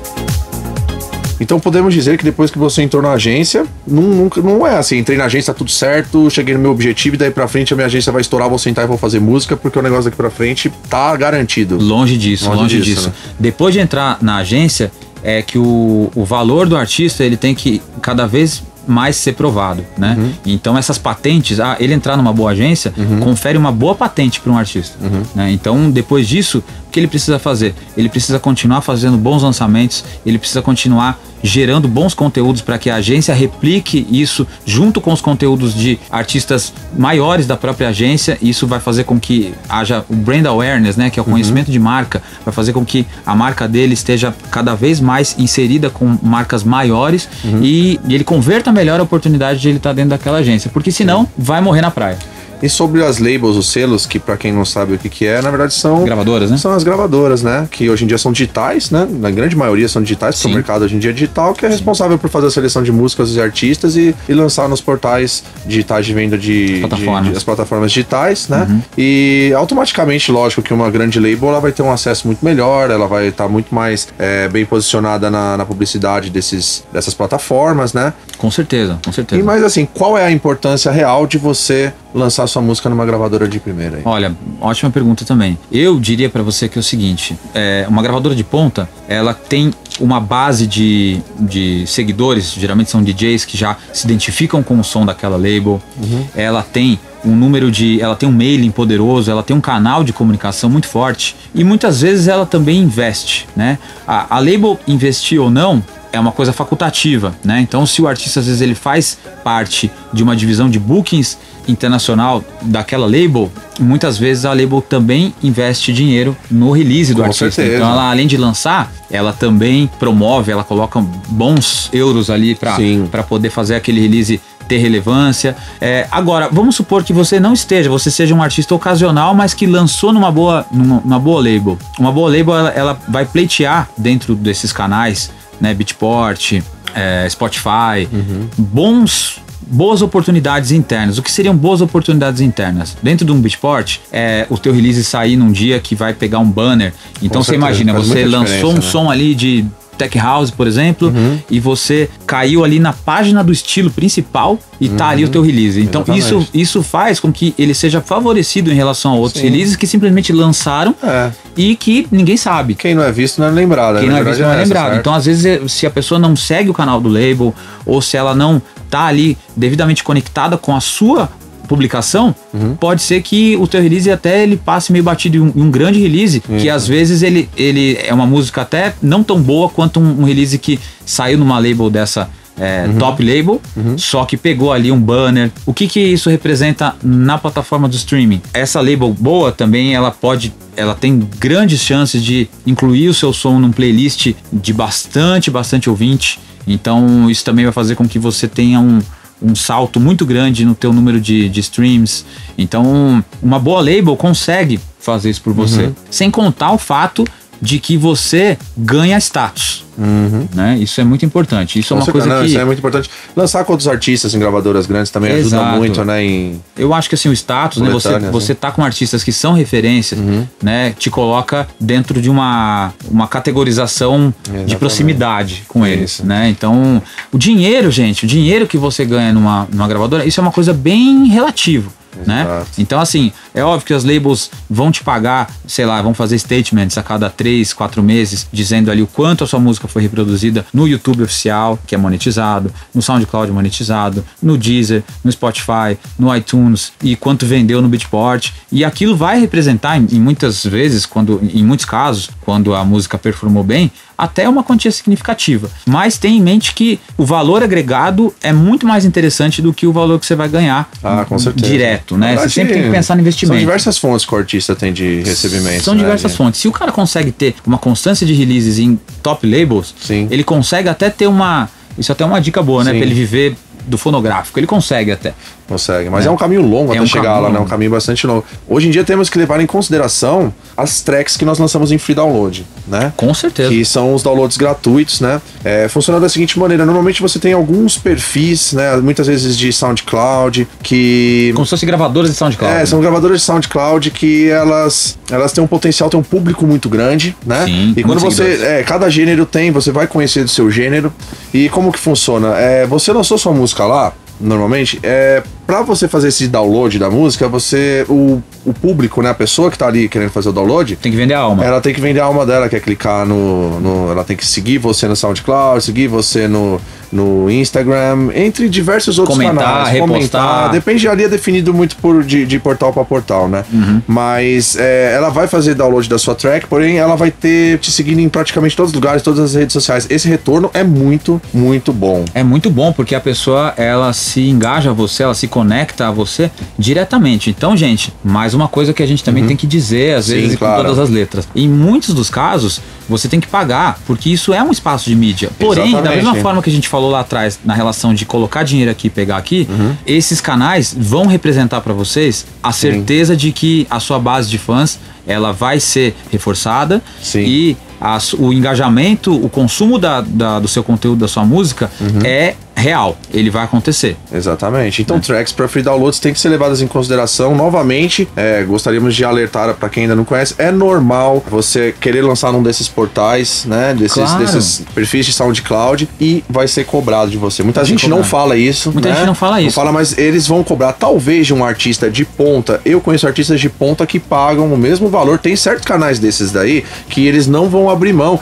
Então 1.41 1.61
podemos 1.61 1.95
dizer 1.95 2.19
que 2.19 2.25
depois 2.25 2.51
que 2.51 2.59
você 2.59 2.83
entrou 2.83 3.03
na 3.03 3.13
agência, 3.13 3.65
não, 3.87 4.03
nunca, 4.03 4.41
não 4.41 4.67
é 4.67 4.77
assim, 4.77 4.99
entrei 4.99 5.17
na 5.17 5.25
agência, 5.25 5.53
tá 5.53 5.59
tudo 5.59 5.71
certo, 5.71 6.29
cheguei 6.31 6.55
no 6.55 6.61
meu 6.61 6.71
objetivo 6.71 7.15
e 7.15 7.19
daí 7.19 7.31
pra 7.31 7.47
frente 7.47 7.73
a 7.73 7.77
minha 7.77 7.87
agência 7.87 8.13
vai 8.13 8.21
estourar, 8.21 8.49
vou 8.49 8.59
sentar 8.59 8.85
e 8.85 8.89
vou 8.89 8.99
fazer 8.99 9.21
música, 9.21 9.57
porque 9.57 9.79
o 9.79 9.83
negócio 9.83 10.05
daqui 10.05 10.17
pra 10.17 10.31
frente 10.31 10.73
tá 10.89 11.15
garantido. 11.17 11.79
Longe 11.81 12.17
disso, 12.17 12.47
longe, 12.47 12.63
longe 12.63 12.81
disso. 12.81 12.95
disso. 12.95 13.09
Né? 13.09 13.15
Depois 13.39 13.73
de 13.73 13.81
entrar 13.81 14.19
na 14.21 14.37
agência, 14.39 14.91
é 15.23 15.43
que 15.43 15.59
o, 15.59 16.11
o 16.15 16.25
valor 16.25 16.69
do 16.69 16.77
artista 16.77 17.25
ele 17.25 17.37
tem 17.37 17.55
que 17.55 17.83
cada 18.01 18.27
vez 18.27 18.63
mais 18.87 19.17
ser 19.17 19.35
provado, 19.35 19.85
né? 19.99 20.17
Uhum. 20.19 20.33
Então 20.47 20.77
essas 20.79 20.97
patentes, 20.97 21.61
ah, 21.61 21.77
ele 21.79 21.93
entrar 21.93 22.17
numa 22.17 22.33
boa 22.33 22.53
agência, 22.53 22.93
uhum. 22.97 23.21
confere 23.21 23.59
uma 23.59 23.71
boa 23.71 23.95
patente 23.95 24.41
para 24.41 24.51
um 24.51 24.57
artista. 24.57 24.97
Uhum. 25.03 25.23
Né? 25.35 25.53
Então 25.53 25.91
depois 25.91 26.27
disso, 26.27 26.65
o 26.89 26.91
que 26.91 26.99
ele 26.99 27.07
precisa 27.07 27.39
fazer? 27.39 27.75
Ele 27.97 28.09
precisa 28.09 28.39
continuar 28.39 28.81
fazendo 28.81 29.19
bons 29.19 29.43
lançamentos, 29.43 30.03
ele 30.25 30.39
precisa 30.39 30.63
continuar 30.63 31.21
gerando 31.43 31.87
bons 31.87 32.15
conteúdos 32.15 32.63
para 32.63 32.79
que 32.79 32.91
a 32.91 32.97
agência 32.97 33.33
replique 33.33 34.07
isso 34.11 34.47
junto 34.67 35.01
com 35.01 35.13
os 35.13 35.21
conteúdos 35.21 35.73
de 35.75 35.99
artistas 36.11 36.73
maiores 36.97 37.47
da 37.47 37.57
própria 37.57 37.91
agência. 37.91 38.39
Isso 38.43 38.67
vai 38.67 38.81
fazer 38.81 39.05
com 39.05 39.21
que 39.21 39.55
haja 39.69 40.05
o 40.09 40.17
brand 40.17 40.47
awareness, 40.47 40.97
né, 40.97 41.11
que 41.11 41.21
é 41.21 41.23
o 41.23 41.27
uhum. 41.27 41.33
conhecimento 41.33 41.69
uhum. 41.69 41.73
de 41.73 41.79
marca, 41.79 42.23
vai 42.45 42.53
fazer 42.53 42.73
com 42.73 42.85
que 42.85 43.07
a 43.25 43.37
marca 43.37 43.69
dele 43.69 43.95
esteja 43.95 44.35
cada 44.51 44.75
vez 44.75 44.99
mais 44.99 45.37
inserida 45.39 45.91
com 45.91 46.19
marcas 46.23 46.65
maiores 46.65 47.29
uhum. 47.45 47.63
e, 47.63 48.01
e, 48.09 48.15
ele 48.15 48.25
converta 48.25 48.73
melhor 48.73 48.99
a 48.99 49.03
oportunidade 49.03 49.61
de 49.61 49.69
ele 49.69 49.77
estar 49.77 49.91
tá 49.91 49.95
dentro 49.95 50.11
daquela 50.11 50.39
agência, 50.39 50.71
porque 50.73 50.91
senão 50.91 51.29
vai 51.37 51.61
morrer 51.61 51.83
na 51.83 51.91
praia. 51.91 52.19
E 52.63 52.69
sobre 52.69 53.05
as 53.05 53.19
labels, 53.19 53.57
os 53.57 53.71
selos, 53.71 54.07
que 54.07 54.19
para 54.19 54.37
quem 54.37 54.53
não 54.53 54.65
sabe 54.65 54.95
o 54.95 54.99
que, 54.99 55.09
que 55.09 55.27
é, 55.27 55.41
na 55.41 55.51
verdade 55.51 55.75
são. 55.75 56.05
Gravadoras, 56.05 56.51
né? 56.51 56.57
São 56.57 56.73
as 56.73 56.83
gravadoras, 56.83 57.43
né? 57.43 57.69
Que 57.71 57.89
hoje 57.89 58.05
em 58.05 58.09
dia 58.09 58.19
são 58.19 58.33
digitais, 58.33 58.91
né? 58.91 59.07
Na 59.11 59.31
grande 59.31 59.57
maioria 59.57 59.89
são 59.89 60.03
digitais, 60.03 60.37
porque 60.37 60.49
o 60.49 60.55
mercado 60.55 60.85
hoje 60.85 60.97
em 60.97 60.99
dia 60.99 61.11
é 61.11 61.13
digital, 61.13 61.55
que 61.55 61.65
é 61.65 61.69
responsável 61.69 62.19
por 62.19 62.29
fazer 62.31 62.47
a 62.47 62.51
seleção 62.51 62.83
de 62.83 62.91
músicas 62.91 63.35
e 63.35 63.41
artistas 63.41 63.97
e, 63.97 64.15
e 64.29 64.35
lançar 64.35 64.69
nos 64.69 64.81
portais 64.81 65.45
digitais 65.67 66.07
de 66.07 66.15
venda 66.15 66.37
de, 66.37 66.79
plataformas. 66.81 67.25
de, 67.25 67.31
de 67.31 67.37
as 67.37 67.45
plataformas 67.45 67.93
digitais, 67.93 68.49
né? 68.49 68.67
Uhum. 68.69 68.83
E 68.97 69.53
automaticamente, 69.57 70.31
lógico 70.33 70.63
que 70.63 70.75
uma 70.75 70.91
grande 70.91 71.21
label 71.21 71.49
ela 71.49 71.61
vai 71.61 71.73
ter 71.73 71.83
um 71.83 71.93
acesso 71.93 72.27
muito 72.27 72.45
melhor, 72.45 72.91
ela 72.91 73.07
vai 73.07 73.29
estar 73.29 73.45
tá 73.45 73.51
muito 73.51 73.75
mais 73.75 74.09
é, 74.19 74.49
bem 74.49 74.65
posicionada 74.65 75.31
na, 75.31 75.57
na 75.57 75.65
publicidade 75.65 76.31
desses, 76.31 76.85
dessas 76.93 77.15
plataformas, 77.15 77.93
né? 77.93 78.13
Com 78.37 78.51
certeza, 78.51 78.99
com 79.05 79.13
certeza. 79.13 79.41
E 79.41 79.45
mais 79.45 79.63
assim, 79.63 79.87
qual 79.87 80.17
é 80.17 80.25
a 80.25 80.31
importância 80.31 80.91
real 80.91 81.27
de 81.27 81.39
você 81.39 81.93
lançar 82.15 82.47
sua 82.47 82.63
música 82.63 82.89
numa 82.89 83.05
gravadora 83.05 83.49
de 83.49 83.61
primeira? 83.61 83.99
Aí? 83.99 84.03
Olha, 84.05 84.37
ótima 84.61 84.91
pergunta 84.91 85.25
também. 85.25 85.59
Eu 85.71 85.99
diria 86.01 86.29
para 86.29 86.43
você 86.43 86.69
que 86.69 86.79
é 86.79 86.81
o 86.81 86.83
seguinte: 86.83 87.39
é, 87.55 87.87
uma 87.89 88.03
gravadora 88.03 88.35
de 88.35 88.45
ponta, 88.45 88.89
ela 89.09 89.35
tem 89.35 89.73
uma 90.01 90.21
base 90.21 90.67
de, 90.67 91.21
de 91.39 91.85
seguidores, 91.87 92.53
geralmente 92.53 92.91
são 92.91 93.03
DJs 93.03 93.45
que 93.45 93.57
já 93.57 93.77
se 93.93 94.07
identificam 94.07 94.63
com 94.63 94.79
o 94.79 94.85
som 94.85 95.05
daquela 95.05 95.37
label. 95.37 95.81
Uhum. 96.01 96.27
Ela 96.35 96.63
tem 96.63 96.99
um 97.25 97.35
número 97.35 97.71
de. 97.71 98.01
Ela 98.01 98.15
tem 98.15 98.29
um 98.29 98.33
mailing 98.33 98.71
poderoso, 98.71 99.31
ela 99.31 99.43
tem 99.43 99.57
um 99.57 99.61
canal 99.61 100.05
de 100.05 100.13
comunicação 100.13 100.71
muito 100.71 100.87
forte 100.87 101.37
e 101.55 101.65
muitas 101.65 102.01
vezes 102.01 102.29
ela 102.29 102.47
também 102.47 102.79
investe, 102.79 103.49
né? 103.57 103.79
A, 104.07 104.37
a 104.37 104.39
label 104.39 104.79
investir 104.87 105.41
ou 105.41 105.51
não 105.51 105.83
é 106.13 106.19
uma 106.19 106.33
coisa 106.33 106.53
facultativa, 106.53 107.35
né? 107.45 107.61
Então, 107.61 107.85
se 107.85 108.01
o 108.01 108.09
artista 108.09 108.41
às 108.41 108.47
vezes 108.47 108.61
ele 108.61 108.75
faz 108.75 109.19
parte 109.45 109.91
de 110.13 110.23
uma 110.23 110.35
divisão 110.35 110.71
de 110.71 110.79
bookings 110.79 111.39
internacional 111.69 112.43
daquela 112.63 113.07
label, 113.07 113.51
muitas 113.79 114.19
vezes 114.19 114.45
a 114.45 114.53
label 114.53 114.81
também 114.81 115.35
investe 115.43 115.93
dinheiro 115.93 116.37
no 116.51 116.73
release 116.73 117.13
do 117.13 117.21
Com 117.21 117.27
artista. 117.27 117.51
Certeza. 117.51 117.77
Então, 117.77 117.91
ela 117.91 118.11
além 118.11 118.27
de 118.27 118.37
lançar, 118.37 118.91
ela 119.11 119.33
também 119.33 119.89
promove, 119.99 120.51
ela 120.51 120.65
coloca 120.65 121.01
bons 121.29 121.89
euros 121.93 122.31
ali 122.31 122.55
para 122.55 123.23
poder 123.23 123.51
fazer 123.51 123.75
aquele 123.77 124.01
release 124.01 124.41
ter 124.67 124.79
relevância. 124.79 125.57
É, 125.81 126.07
agora, 126.11 126.49
vamos 126.53 126.77
supor 126.77 127.03
que 127.03 127.13
você 127.13 127.41
não 127.41 127.55
esteja, 127.55 127.89
você 127.89 128.11
seja 128.11 128.35
um 128.35 128.43
artista 128.43 128.75
ocasional, 128.75 129.35
mas 129.35 129.55
que 129.55 129.67
lançou 129.67 130.13
numa 130.13 130.31
boa, 130.31 130.67
numa, 130.71 131.01
numa 131.01 131.19
boa 131.19 131.39
label. 131.41 131.79
Uma 131.99 132.13
boa 132.13 132.31
label, 132.31 132.55
ela, 132.55 132.71
ela 132.71 133.01
vai 133.09 133.25
pleitear 133.25 133.89
dentro 133.97 134.35
desses 134.35 134.73
canais 134.73 135.31
né, 135.61 135.73
Beatport, 135.75 136.61
é, 136.95 137.27
Spotify, 137.29 138.09
uhum. 138.13 138.49
bons 138.59 139.41
boas 139.71 140.03
oportunidades 140.03 140.71
internas. 140.73 141.19
O 141.19 141.23
que 141.23 141.31
seriam 141.31 141.57
boas 141.57 141.81
oportunidades 141.81 142.41
internas? 142.41 142.97
Dentro 143.03 143.25
de 143.27 143.33
um 143.33 143.41
Beatport, 143.41 143.99
é 144.13 144.47
o 144.49 144.57
teu 144.57 144.73
release 144.73 145.05
sair 145.05 145.37
num 145.37 145.53
dia 145.53 145.79
que 145.79 145.95
vai 145.95 146.15
pegar 146.15 146.39
um 146.39 146.51
banner. 146.51 146.93
Então 147.23 147.43
você 147.43 147.55
imagina, 147.55 147.93
você 147.93 148.25
lançou 148.25 148.73
um 148.73 148.77
né? 148.77 148.81
som 148.81 149.11
ali 149.11 149.35
de 149.35 149.65
Tech 149.99 150.17
House, 150.17 150.51
por 150.51 150.67
exemplo, 150.67 151.09
uhum. 151.09 151.39
e 151.51 151.59
você 151.59 152.09
caiu 152.27 152.65
ali 152.65 152.79
na 152.79 152.93
página 152.93 153.43
do 153.43 153.53
estilo 153.53 153.91
principal 153.91 154.59
e 154.81 154.89
uhum. 154.89 154.97
tá 154.97 155.09
ali 155.09 155.25
o 155.25 155.29
teu 155.29 155.43
release. 155.43 155.81
Então 155.81 156.05
isso, 156.15 156.47
isso 156.55 156.83
faz 156.83 157.19
com 157.19 157.33
que 157.33 157.55
ele 157.59 157.75
seja 157.75 158.01
favorecido 158.01 158.71
em 158.71 158.75
relação 158.75 159.13
a 159.13 159.17
outros 159.17 159.43
Sim. 159.43 159.49
releases 159.49 159.77
que 159.77 159.87
simplesmente 159.87 160.33
lançaram 160.33 160.95
é. 161.03 161.31
e 161.57 161.75
que 161.75 162.07
ninguém 162.11 162.37
sabe. 162.37 162.75
Quem 162.75 162.95
não 162.95 163.03
é 163.03 163.11
visto 163.11 163.41
não 163.41 163.49
é 163.49 163.51
lembrado. 163.51 163.95
Né? 163.95 164.01
Quem 164.01 164.11
não 164.11 164.17
é 164.17 164.25
visto 164.25 164.41
não 164.41 164.51
é, 164.51 164.55
é 164.55 164.63
lembrado. 164.63 164.87
Certo? 164.87 165.01
Então 165.01 165.15
às 165.15 165.27
vezes 165.27 165.73
se 165.73 165.87
a 165.87 165.91
pessoa 165.91 166.19
não 166.19 166.37
segue 166.37 166.71
o 166.71 166.75
canal 166.75 167.01
do 167.01 167.09
label 167.09 167.55
ou 167.85 168.01
se 168.01 168.17
ela 168.17 168.35
não 168.35 168.63
tá 168.89 169.07
ali 169.07 169.37
devidamente 169.57 170.03
conectada 170.03 170.57
com 170.57 170.75
a 170.75 170.81
sua 170.81 171.29
publicação, 171.69 172.35
uhum. 172.53 172.75
pode 172.75 173.03
ser 173.03 173.23
que 173.23 173.57
o 173.57 173.67
teu 173.69 173.81
release 173.81 174.11
até 174.11 174.43
ele 174.43 174.57
passe 174.57 174.91
meio 174.91 175.05
batido 175.05 175.37
em 175.37 175.41
um, 175.41 175.53
um 175.55 175.71
grande 175.71 176.01
release, 176.01 176.43
uhum. 176.49 176.57
que 176.57 176.69
às 176.69 176.89
vezes 176.89 177.23
ele, 177.23 177.49
ele 177.57 177.99
é 178.03 178.13
uma 178.13 178.27
música 178.27 178.63
até 178.63 178.95
não 179.03 179.23
tão 179.23 179.41
boa 179.41 179.69
quanto 179.69 180.01
um, 180.01 180.23
um 180.23 180.25
release 180.25 180.59
que 180.59 180.81
saiu 181.05 181.39
numa 181.39 181.59
label 181.59 181.91
dessa 181.91 182.29
é, 182.59 182.87
uhum. 182.87 182.99
top 182.99 183.23
label, 183.23 183.63
uhum. 183.77 183.97
só 183.97 184.25
que 184.25 184.37
pegou 184.37 184.73
ali 184.73 184.91
um 184.91 185.01
banner. 185.01 185.51
O 185.65 185.73
que 185.73 185.87
que 185.87 186.01
isso 186.01 186.29
representa 186.29 186.97
na 187.03 187.39
plataforma 187.39 187.89
do 187.89 187.95
streaming? 187.95 188.41
Essa 188.53 188.81
label 188.81 189.15
boa 189.19 189.53
também, 189.53 189.95
ela 189.95 190.11
pode, 190.11 190.53
ela 190.77 190.95
tem 190.95 191.19
grandes 191.39 191.81
chances 191.81 192.23
de 192.23 192.49
incluir 192.67 193.09
o 193.09 193.15
seu 193.15 193.33
som 193.33 193.59
num 193.59 193.71
playlist 193.71 194.33
de 194.53 194.73
bastante, 194.73 195.51
bastante 195.51 195.89
ouvinte. 195.89 196.41
Então 196.67 197.31
isso 197.31 197.45
também 197.45 197.65
vai 197.65 197.73
fazer 197.73 197.95
com 197.95 198.07
que 198.07 198.19
você 198.19 198.47
tenha 198.47 198.81
um, 198.81 199.01
um 199.41 199.55
salto 199.55 200.01
muito 200.01 200.27
grande 200.27 200.65
no 200.65 200.75
teu 200.75 200.93
número 200.93 201.21
de, 201.21 201.49
de 201.49 201.61
streams. 201.61 202.25
Então, 202.57 203.25
uma 203.43 203.59
boa 203.59 203.81
label 203.81 204.17
consegue 204.17 204.81
fazer 204.99 205.31
isso 205.31 205.43
por 205.43 205.53
você. 205.53 205.85
Uhum. 205.85 205.95
Sem 206.11 206.31
contar 206.31 206.73
o 206.73 206.79
fato 206.79 207.25
de 207.61 207.79
que 207.79 207.97
você 207.97 208.59
ganha 208.77 209.19
status. 209.19 209.85
Uhum. 209.99 210.47
Né? 210.55 210.79
Isso 210.79 211.01
é 211.01 211.05
muito 211.05 211.25
importante. 211.25 211.79
Isso 211.79 211.93
é 211.93 211.97
Com 211.97 212.03
é 212.03 212.05
uma 212.05 212.13
coisa 212.13 212.27
não, 212.29 212.41
que... 212.41 212.47
Isso 212.47 212.59
é 212.59 212.65
muito 212.65 212.79
importante. 212.79 213.11
Lançar 213.35 213.65
com 213.65 213.73
outros 213.73 213.89
artistas 213.89 214.33
em 214.33 214.39
gravadoras 214.39 214.87
grandes 214.87 215.11
também 215.11 215.33
Exato. 215.33 215.63
ajuda 215.63 215.77
muito, 215.77 216.05
né? 216.05 216.25
Em... 216.25 216.61
Eu 216.77 216.95
acho 216.95 217.09
que 217.09 217.17
assim, 217.17 217.29
o 217.29 217.33
status, 217.33 217.83
né? 217.83 217.91
Você, 217.91 218.19
né? 218.19 218.31
você 218.31 218.55
tá 218.55 218.71
com 218.71 218.85
artistas 218.85 219.25
que 219.25 219.33
são 219.33 219.53
referências, 219.53 220.21
uhum. 220.21 220.47
né? 220.63 220.95
Te 220.97 221.11
coloca 221.11 221.67
dentro 221.81 222.23
de 222.23 222.31
uma, 222.31 222.93
uma 223.11 223.27
categorização 223.27 224.33
Exatamente. 224.45 224.69
de 224.69 224.77
proximidade 224.77 225.65
com 225.67 225.85
eles, 225.85 226.21
né? 226.21 226.49
Então, 226.49 227.03
o 227.33 227.39
dinheiro, 227.39 227.91
gente, 227.91 228.25
o 228.25 228.29
dinheiro 228.29 228.67
que 228.67 228.79
você 228.79 229.05
ganha 229.05 229.33
numa, 229.33 229.67
numa 229.73 229.89
gravadora, 229.89 230.25
isso 230.25 230.41
é 230.41 230.43
uma 230.43 230.53
coisa 230.53 230.73
bem 230.73 231.27
relativo 231.27 231.93
né? 232.27 232.65
Então, 232.79 233.01
assim, 233.01 233.33
é 233.55 233.63
óbvio 233.63 233.87
que 233.87 233.95
as 233.95 234.05
labels 234.05 234.51
vão 234.69 234.91
te 234.91 235.03
pagar, 235.03 235.51
sei 235.67 235.87
lá, 235.87 236.01
vão 236.03 236.15
fazer 236.15 236.39
statements 236.39 236.99
a 236.99 237.03
cada 237.03 237.31
três, 237.31 237.73
quatro 237.73 238.03
meses, 238.03 238.47
dizendo 238.53 238.91
ali 238.91 239.03
o 239.03 239.07
quanto 239.07 239.45
a 239.45 239.47
sua 239.47 239.61
música 239.61 239.89
foi 239.89 240.03
reproduzida 240.03 240.67
no 240.73 240.87
YouTube 240.87 241.23
oficial, 241.23 241.79
que 241.87 241.95
é 241.95 241.99
monetizado, 241.99 242.73
no 242.95 243.03
SoundCloud 243.03 243.53
monetizado, 243.53 244.25
no 244.43 244.57
Deezer, 244.57 245.03
no 245.23 245.31
Spotify, 245.31 245.99
no 246.19 246.35
iTunes 246.35 246.93
e 247.03 247.17
quanto 247.17 247.47
vendeu 247.47 247.81
no 247.81 247.89
Beatport. 247.89 248.51
E 248.71 248.85
aquilo 248.85 249.17
vai 249.17 249.41
representar, 249.41 249.97
em, 249.97 250.21
muitas 250.21 250.65
vezes, 250.65 251.07
quando, 251.07 251.41
em 251.43 251.65
muitos 251.65 251.87
casos, 251.87 252.31
quando 252.41 252.75
a 252.75 252.85
música 252.85 253.19
performou 253.19 253.63
bem, 253.63 253.91
até 254.19 254.49
uma 254.49 254.65
quantia 254.65 254.91
significativa. 254.91 255.71
Mas 255.87 256.19
tenha 256.19 256.37
em 256.37 256.43
mente 256.43 256.75
que 256.75 256.99
o 257.17 257.25
valor 257.25 257.63
agregado 257.63 258.35
é 258.43 258.53
muito 258.53 258.85
mais 258.85 259.05
interessante 259.05 259.63
do 259.63 259.73
que 259.73 259.87
o 259.87 259.93
valor 259.93 260.19
que 260.19 260.27
você 260.27 260.35
vai 260.35 260.49
ganhar 260.49 260.91
ah, 261.05 261.25
direto, 261.55 262.19
né? 262.19 262.29
Verdade, 262.29 262.51
você 262.51 262.61
sempre 262.61 262.75
tem 262.75 262.83
que 262.83 262.91
pensar 262.91 263.15
no 263.15 263.21
investimento. 263.21 263.55
São 263.55 263.61
diversas 263.61 263.97
fontes 263.97 264.27
que 264.27 264.35
o 264.35 264.39
artista 264.39 264.75
tem 264.75 264.93
de 264.93 265.23
recebimento. 265.23 265.85
São 265.85 265.95
né, 265.95 266.01
diversas 266.01 266.35
fontes. 266.35 266.61
Se 266.61 266.67
o 266.67 266.73
cara 266.73 266.91
consegue 266.91 267.31
ter 267.31 267.55
uma 267.65 267.79
constância 267.79 268.27
de 268.27 268.35
releases 268.35 268.81
em 268.81 268.99
top 269.23 269.47
labels, 269.47 269.95
Sim. 270.01 270.27
ele 270.31 270.43
consegue 270.43 270.89
até 270.89 271.09
ter 271.09 271.29
uma. 271.29 271.69
Isso 271.97 272.11
é 272.11 272.13
até 272.13 272.25
é 272.25 272.27
uma 272.27 272.41
dica 272.41 272.61
boa, 272.61 272.83
né? 272.83 272.91
Pra 272.91 273.01
ele 273.01 273.15
viver 273.15 273.57
do 273.87 273.97
fonográfico. 273.97 274.59
Ele 274.59 274.67
consegue 274.67 275.13
até. 275.13 275.35
Consegue, 275.69 276.09
mas 276.09 276.25
é, 276.25 276.29
é 276.29 276.31
um 276.31 276.37
caminho 276.37 276.63
longo 276.63 276.93
é 276.93 276.97
até 276.97 277.05
um 277.05 277.07
chegar 277.07 277.39
lá, 277.39 277.51
né? 277.51 277.59
É 277.59 277.61
um 277.61 277.67
caminho 277.67 277.91
bastante 277.91 278.27
longo. 278.27 278.43
Hoje 278.67 278.89
em 278.89 278.91
dia 278.91 279.05
temos 279.05 279.29
que 279.29 279.37
levar 279.37 279.61
em 279.61 279.67
consideração 279.67 280.51
as 280.75 281.03
tracks 281.03 281.37
que 281.37 281.45
nós 281.45 281.59
lançamos 281.59 281.93
em 281.93 281.99
free 281.99 282.15
download, 282.15 282.67
né? 282.87 283.13
Com 283.15 283.35
certeza. 283.35 283.69
Que 283.69 283.85
são 283.85 284.15
os 284.15 284.23
downloads 284.23 284.57
gratuitos, 284.57 285.21
né? 285.21 285.43
É, 285.63 285.87
funciona 285.87 286.19
da 286.19 286.27
seguinte 286.27 286.59
maneira: 286.59 286.87
normalmente 286.87 287.21
você 287.21 287.39
tem 287.39 287.53
alguns 287.53 287.99
perfis, 287.99 288.73
né? 288.73 288.97
Muitas 288.97 289.27
vezes 289.27 289.59
de 289.59 289.71
SoundCloud, 289.71 290.67
que. 290.83 291.53
Como 291.55 291.67
se 291.67 291.71
fossem 291.71 291.87
gravadoras 291.87 292.31
de 292.31 292.37
SoundCloud. 292.39 292.75
É, 292.75 292.79
né? 292.79 292.87
são 292.87 292.99
gravadoras 292.99 293.41
de 293.41 293.45
SoundCloud 293.45 294.11
que 294.11 294.49
elas, 294.49 295.19
elas 295.31 295.53
têm 295.53 295.63
um 295.63 295.67
potencial, 295.67 296.09
têm 296.09 296.19
um 296.19 296.23
público 296.23 296.67
muito 296.67 296.89
grande, 296.89 297.37
né? 297.45 297.67
Sim, 297.67 297.93
e 297.95 298.03
quando 298.03 298.21
você. 298.21 298.59
É, 298.63 298.83
cada 298.85 299.11
gênero 299.11 299.45
tem, 299.45 299.71
você 299.71 299.93
vai 299.93 300.07
conhecer 300.07 300.45
do 300.45 300.51
seu 300.51 300.71
gênero. 300.71 301.13
E 301.53 301.69
como 301.69 301.93
que 301.93 301.99
funciona? 301.99 302.57
É, 302.57 302.87
você 302.87 303.13
lançou 303.13 303.37
sua 303.37 303.53
música 303.53 303.85
lá, 303.85 304.15
normalmente, 304.41 304.99
é 305.03 305.43
para 305.67 305.83
você 305.83 306.09
fazer 306.09 306.29
esse 306.29 306.49
download 306.49 306.99
da 306.99 307.11
música, 307.11 307.49
você 307.49 308.05
o, 308.09 308.43
o 308.65 308.73
público, 308.73 309.21
né, 309.21 309.31
a 309.31 309.35
pessoa 309.35 309.71
que 309.71 309.77
tá 309.77 309.87
ali 309.87 310.09
querendo 310.09 310.31
fazer 310.31 310.49
o 310.49 310.53
download, 310.53 310.97
tem 310.97 311.13
que 311.13 311.19
vender 311.19 311.35
a 311.35 311.41
alma. 311.41 311.65
Ela 311.65 311.81
tem 311.81 311.93
que 311.93 312.01
vender 312.01 312.21
a 312.21 312.25
alma 312.25 312.47
dela, 312.47 312.69
quer 312.69 312.81
clicar 312.81 313.27
no, 313.27 313.79
no 313.81 314.11
ela 314.11 314.25
tem 314.25 314.37
que 314.37 314.47
seguir 314.47 314.79
você 314.79 315.07
no 315.07 315.15
SoundCloud, 315.15 315.85
seguir 315.85 316.09
você 316.09 316.49
no 316.49 316.81
no 317.11 317.51
Instagram, 317.51 318.31
entre 318.35 318.69
diversos 318.69 319.19
outros 319.19 319.37
comentar, 319.37 319.65
canais, 319.65 319.89
repostar. 319.89 320.43
comentar. 320.43 320.71
Depende 320.71 321.09
ali, 321.09 321.25
é 321.25 321.29
definido 321.29 321.73
muito 321.73 321.97
por 321.97 322.23
de, 322.23 322.47
de 322.47 322.59
portal 322.59 322.93
para 322.93 323.05
portal, 323.05 323.49
né? 323.49 323.65
Uhum. 323.73 324.03
Mas 324.07 324.77
é, 324.77 325.15
ela 325.15 325.31
vai 325.31 325.47
fazer 325.47 325.75
download 325.75 326.09
da 326.09 326.19
sua 326.19 326.35
track, 326.35 326.67
porém 326.67 326.99
ela 326.99 327.17
vai 327.17 327.31
ter 327.31 327.79
te 327.79 327.91
seguindo 327.91 328.21
em 328.21 328.29
praticamente 328.29 328.77
todos 328.77 328.91
os 328.91 328.95
lugares, 328.95 329.23
todas 329.23 329.41
as 329.41 329.55
redes 329.55 329.73
sociais. 329.73 330.07
Esse 330.11 330.29
retorno 330.29 330.71
é 330.75 330.85
muito, 330.85 331.41
muito 331.53 331.93
bom. 331.93 332.25
É 332.35 332.43
muito 332.43 332.71
bom 332.71 332.93
porque 332.93 333.15
a 333.15 333.21
pessoa 333.21 333.73
ela 333.77 334.13
se 334.13 334.49
engaja 334.49 334.91
a 334.91 334.93
você, 334.93 335.23
ela 335.23 335.35
se 335.35 335.49
conecta 335.49 336.09
a 336.09 336.11
você 336.11 336.51
diretamente. 336.79 337.51
Então, 337.51 337.77
gente, 337.77 338.13
mais 338.23 338.55
uma 338.55 338.69
coisa 338.69 338.93
que 338.93 339.03
a 339.03 339.07
gente 339.07 339.25
também 339.25 339.43
uhum. 339.43 339.49
tem 339.49 339.57
que 339.57 339.67
dizer, 339.67 340.17
às 340.17 340.29
vezes, 340.29 340.53
Sim, 340.53 340.57
claro. 340.57 340.77
com 340.77 340.83
todas 340.83 340.99
as 340.99 341.11
letras. 341.11 341.49
Em 341.55 341.69
muitos 341.69 342.15
dos 342.15 342.31
casos, 342.31 342.81
você 343.09 343.29
tem 343.29 343.41
que 343.41 343.47
pagar, 343.47 343.99
porque 344.07 344.31
isso 344.31 344.53
é 344.53 344.63
um 344.63 344.71
espaço 344.71 345.09
de 345.09 345.17
mídia. 345.17 345.51
Porém, 345.59 345.89
Exatamente. 345.89 346.09
da 346.09 346.17
mesma 346.17 346.35
forma 346.43 346.63
que 346.63 346.71
a 346.71 346.73
gente 346.73 346.89
falou 346.89 347.11
lá 347.11 347.21
atrás, 347.21 347.59
na 347.65 347.75
relação 347.75 348.13
de 348.13 348.25
colocar 348.25 348.63
dinheiro 348.63 348.91
aqui 348.91 349.07
e 349.07 349.11
pegar 349.11 349.37
aqui, 349.37 349.67
uhum. 349.71 349.97
esses 350.07 350.41
canais 350.41 350.95
vão 350.97 351.27
representar 351.27 351.81
para 351.81 351.93
vocês 351.93 352.47
a 352.63 352.73
certeza 352.73 353.35
Sim. 353.35 353.39
de 353.39 353.53
que 353.53 353.87
a 353.91 353.99
sua 354.01 354.19
base 354.19 354.51
de 354.51 354.59
fãs 354.59 354.99
ela 355.29 355.53
vai 355.53 355.79
ser 355.79 356.17
reforçada 356.33 357.01
Sim. 357.23 357.41
e 357.41 357.77
a, 358.01 358.19
o 358.39 358.53
engajamento, 358.53 359.35
o 359.35 359.49
consumo 359.49 359.99
da, 359.99 360.21
da, 360.21 360.59
do 360.59 360.67
seu 360.67 360.83
conteúdo, 360.83 361.21
da 361.21 361.29
sua 361.29 361.45
música 361.45 361.91
uhum. 362.01 362.21
é 362.25 362.55
real, 362.79 363.19
ele 363.35 363.51
vai 363.51 363.65
acontecer. 363.65 364.17
Exatamente. 364.33 365.03
Então, 365.03 365.17
é. 365.17 365.21
tracks 365.21 365.53
para 365.53 365.67
free 365.69 365.83
downloads 365.83 366.21
têm 366.21 366.33
que 366.33 366.41
ser 366.41 366.49
levadas 366.49 366.81
em 366.81 366.87
consideração. 366.87 367.55
Novamente, 367.55 368.29
é, 368.37 368.63
gostaríamos 368.63 369.15
de 369.15 369.25
alertar 369.25 369.75
para 369.75 369.89
quem 369.89 370.05
ainda 370.05 370.15
não 370.15 370.25
conhece, 370.25 370.55
é 370.59 370.71
normal 370.71 371.45
você 371.51 371.95
querer 372.01 372.23
lançar 372.23 372.53
num 372.53 372.63
desses 372.63 372.89
portais, 372.89 373.65
né, 373.67 373.95
desses, 373.95 374.15
claro. 374.15 374.39
desses 374.39 374.85
perfis 374.95 375.27
de 375.27 375.33
SoundCloud 375.33 376.09
e 376.21 376.45
vai 376.49 376.69
ser 376.69 376.85
cobrado 376.85 377.31
de 377.31 377.37
você. 377.37 377.63
Muita 377.63 377.81
vai 377.81 377.89
gente 377.89 378.09
não 378.09 378.23
fala 378.23 378.57
isso. 378.57 378.93
Muita 378.93 379.09
né? 379.09 379.17
gente 379.17 379.27
não 379.27 379.35
fala 379.35 379.61
isso. 379.61 379.67
Não 379.67 379.73
fala, 379.73 379.93
mas 379.93 380.17
eles 380.17 380.47
vão 380.47 380.63
cobrar 380.63 380.93
talvez 380.93 381.47
de 381.49 381.55
um 381.55 381.65
artista 381.65 382.09
de 382.09 382.25
ponta. 382.25 382.81
Eu 382.85 383.01
conheço 383.01 383.27
artistas 383.27 383.61
de 383.61 383.69
ponta 383.69 384.07
que 384.07 384.21
pagam 384.21 384.73
o 384.73 384.79
mesmo 384.79 385.09
valor. 385.09 385.18
Tem 385.39 385.57
certos 385.57 385.85
canais 385.85 386.19
desses 386.19 386.53
daí 386.53 386.85
que 387.09 387.27
eles 387.27 387.47
não 387.47 387.69
vão 387.69 387.91
abrir 387.91 388.13
mão. 388.13 388.39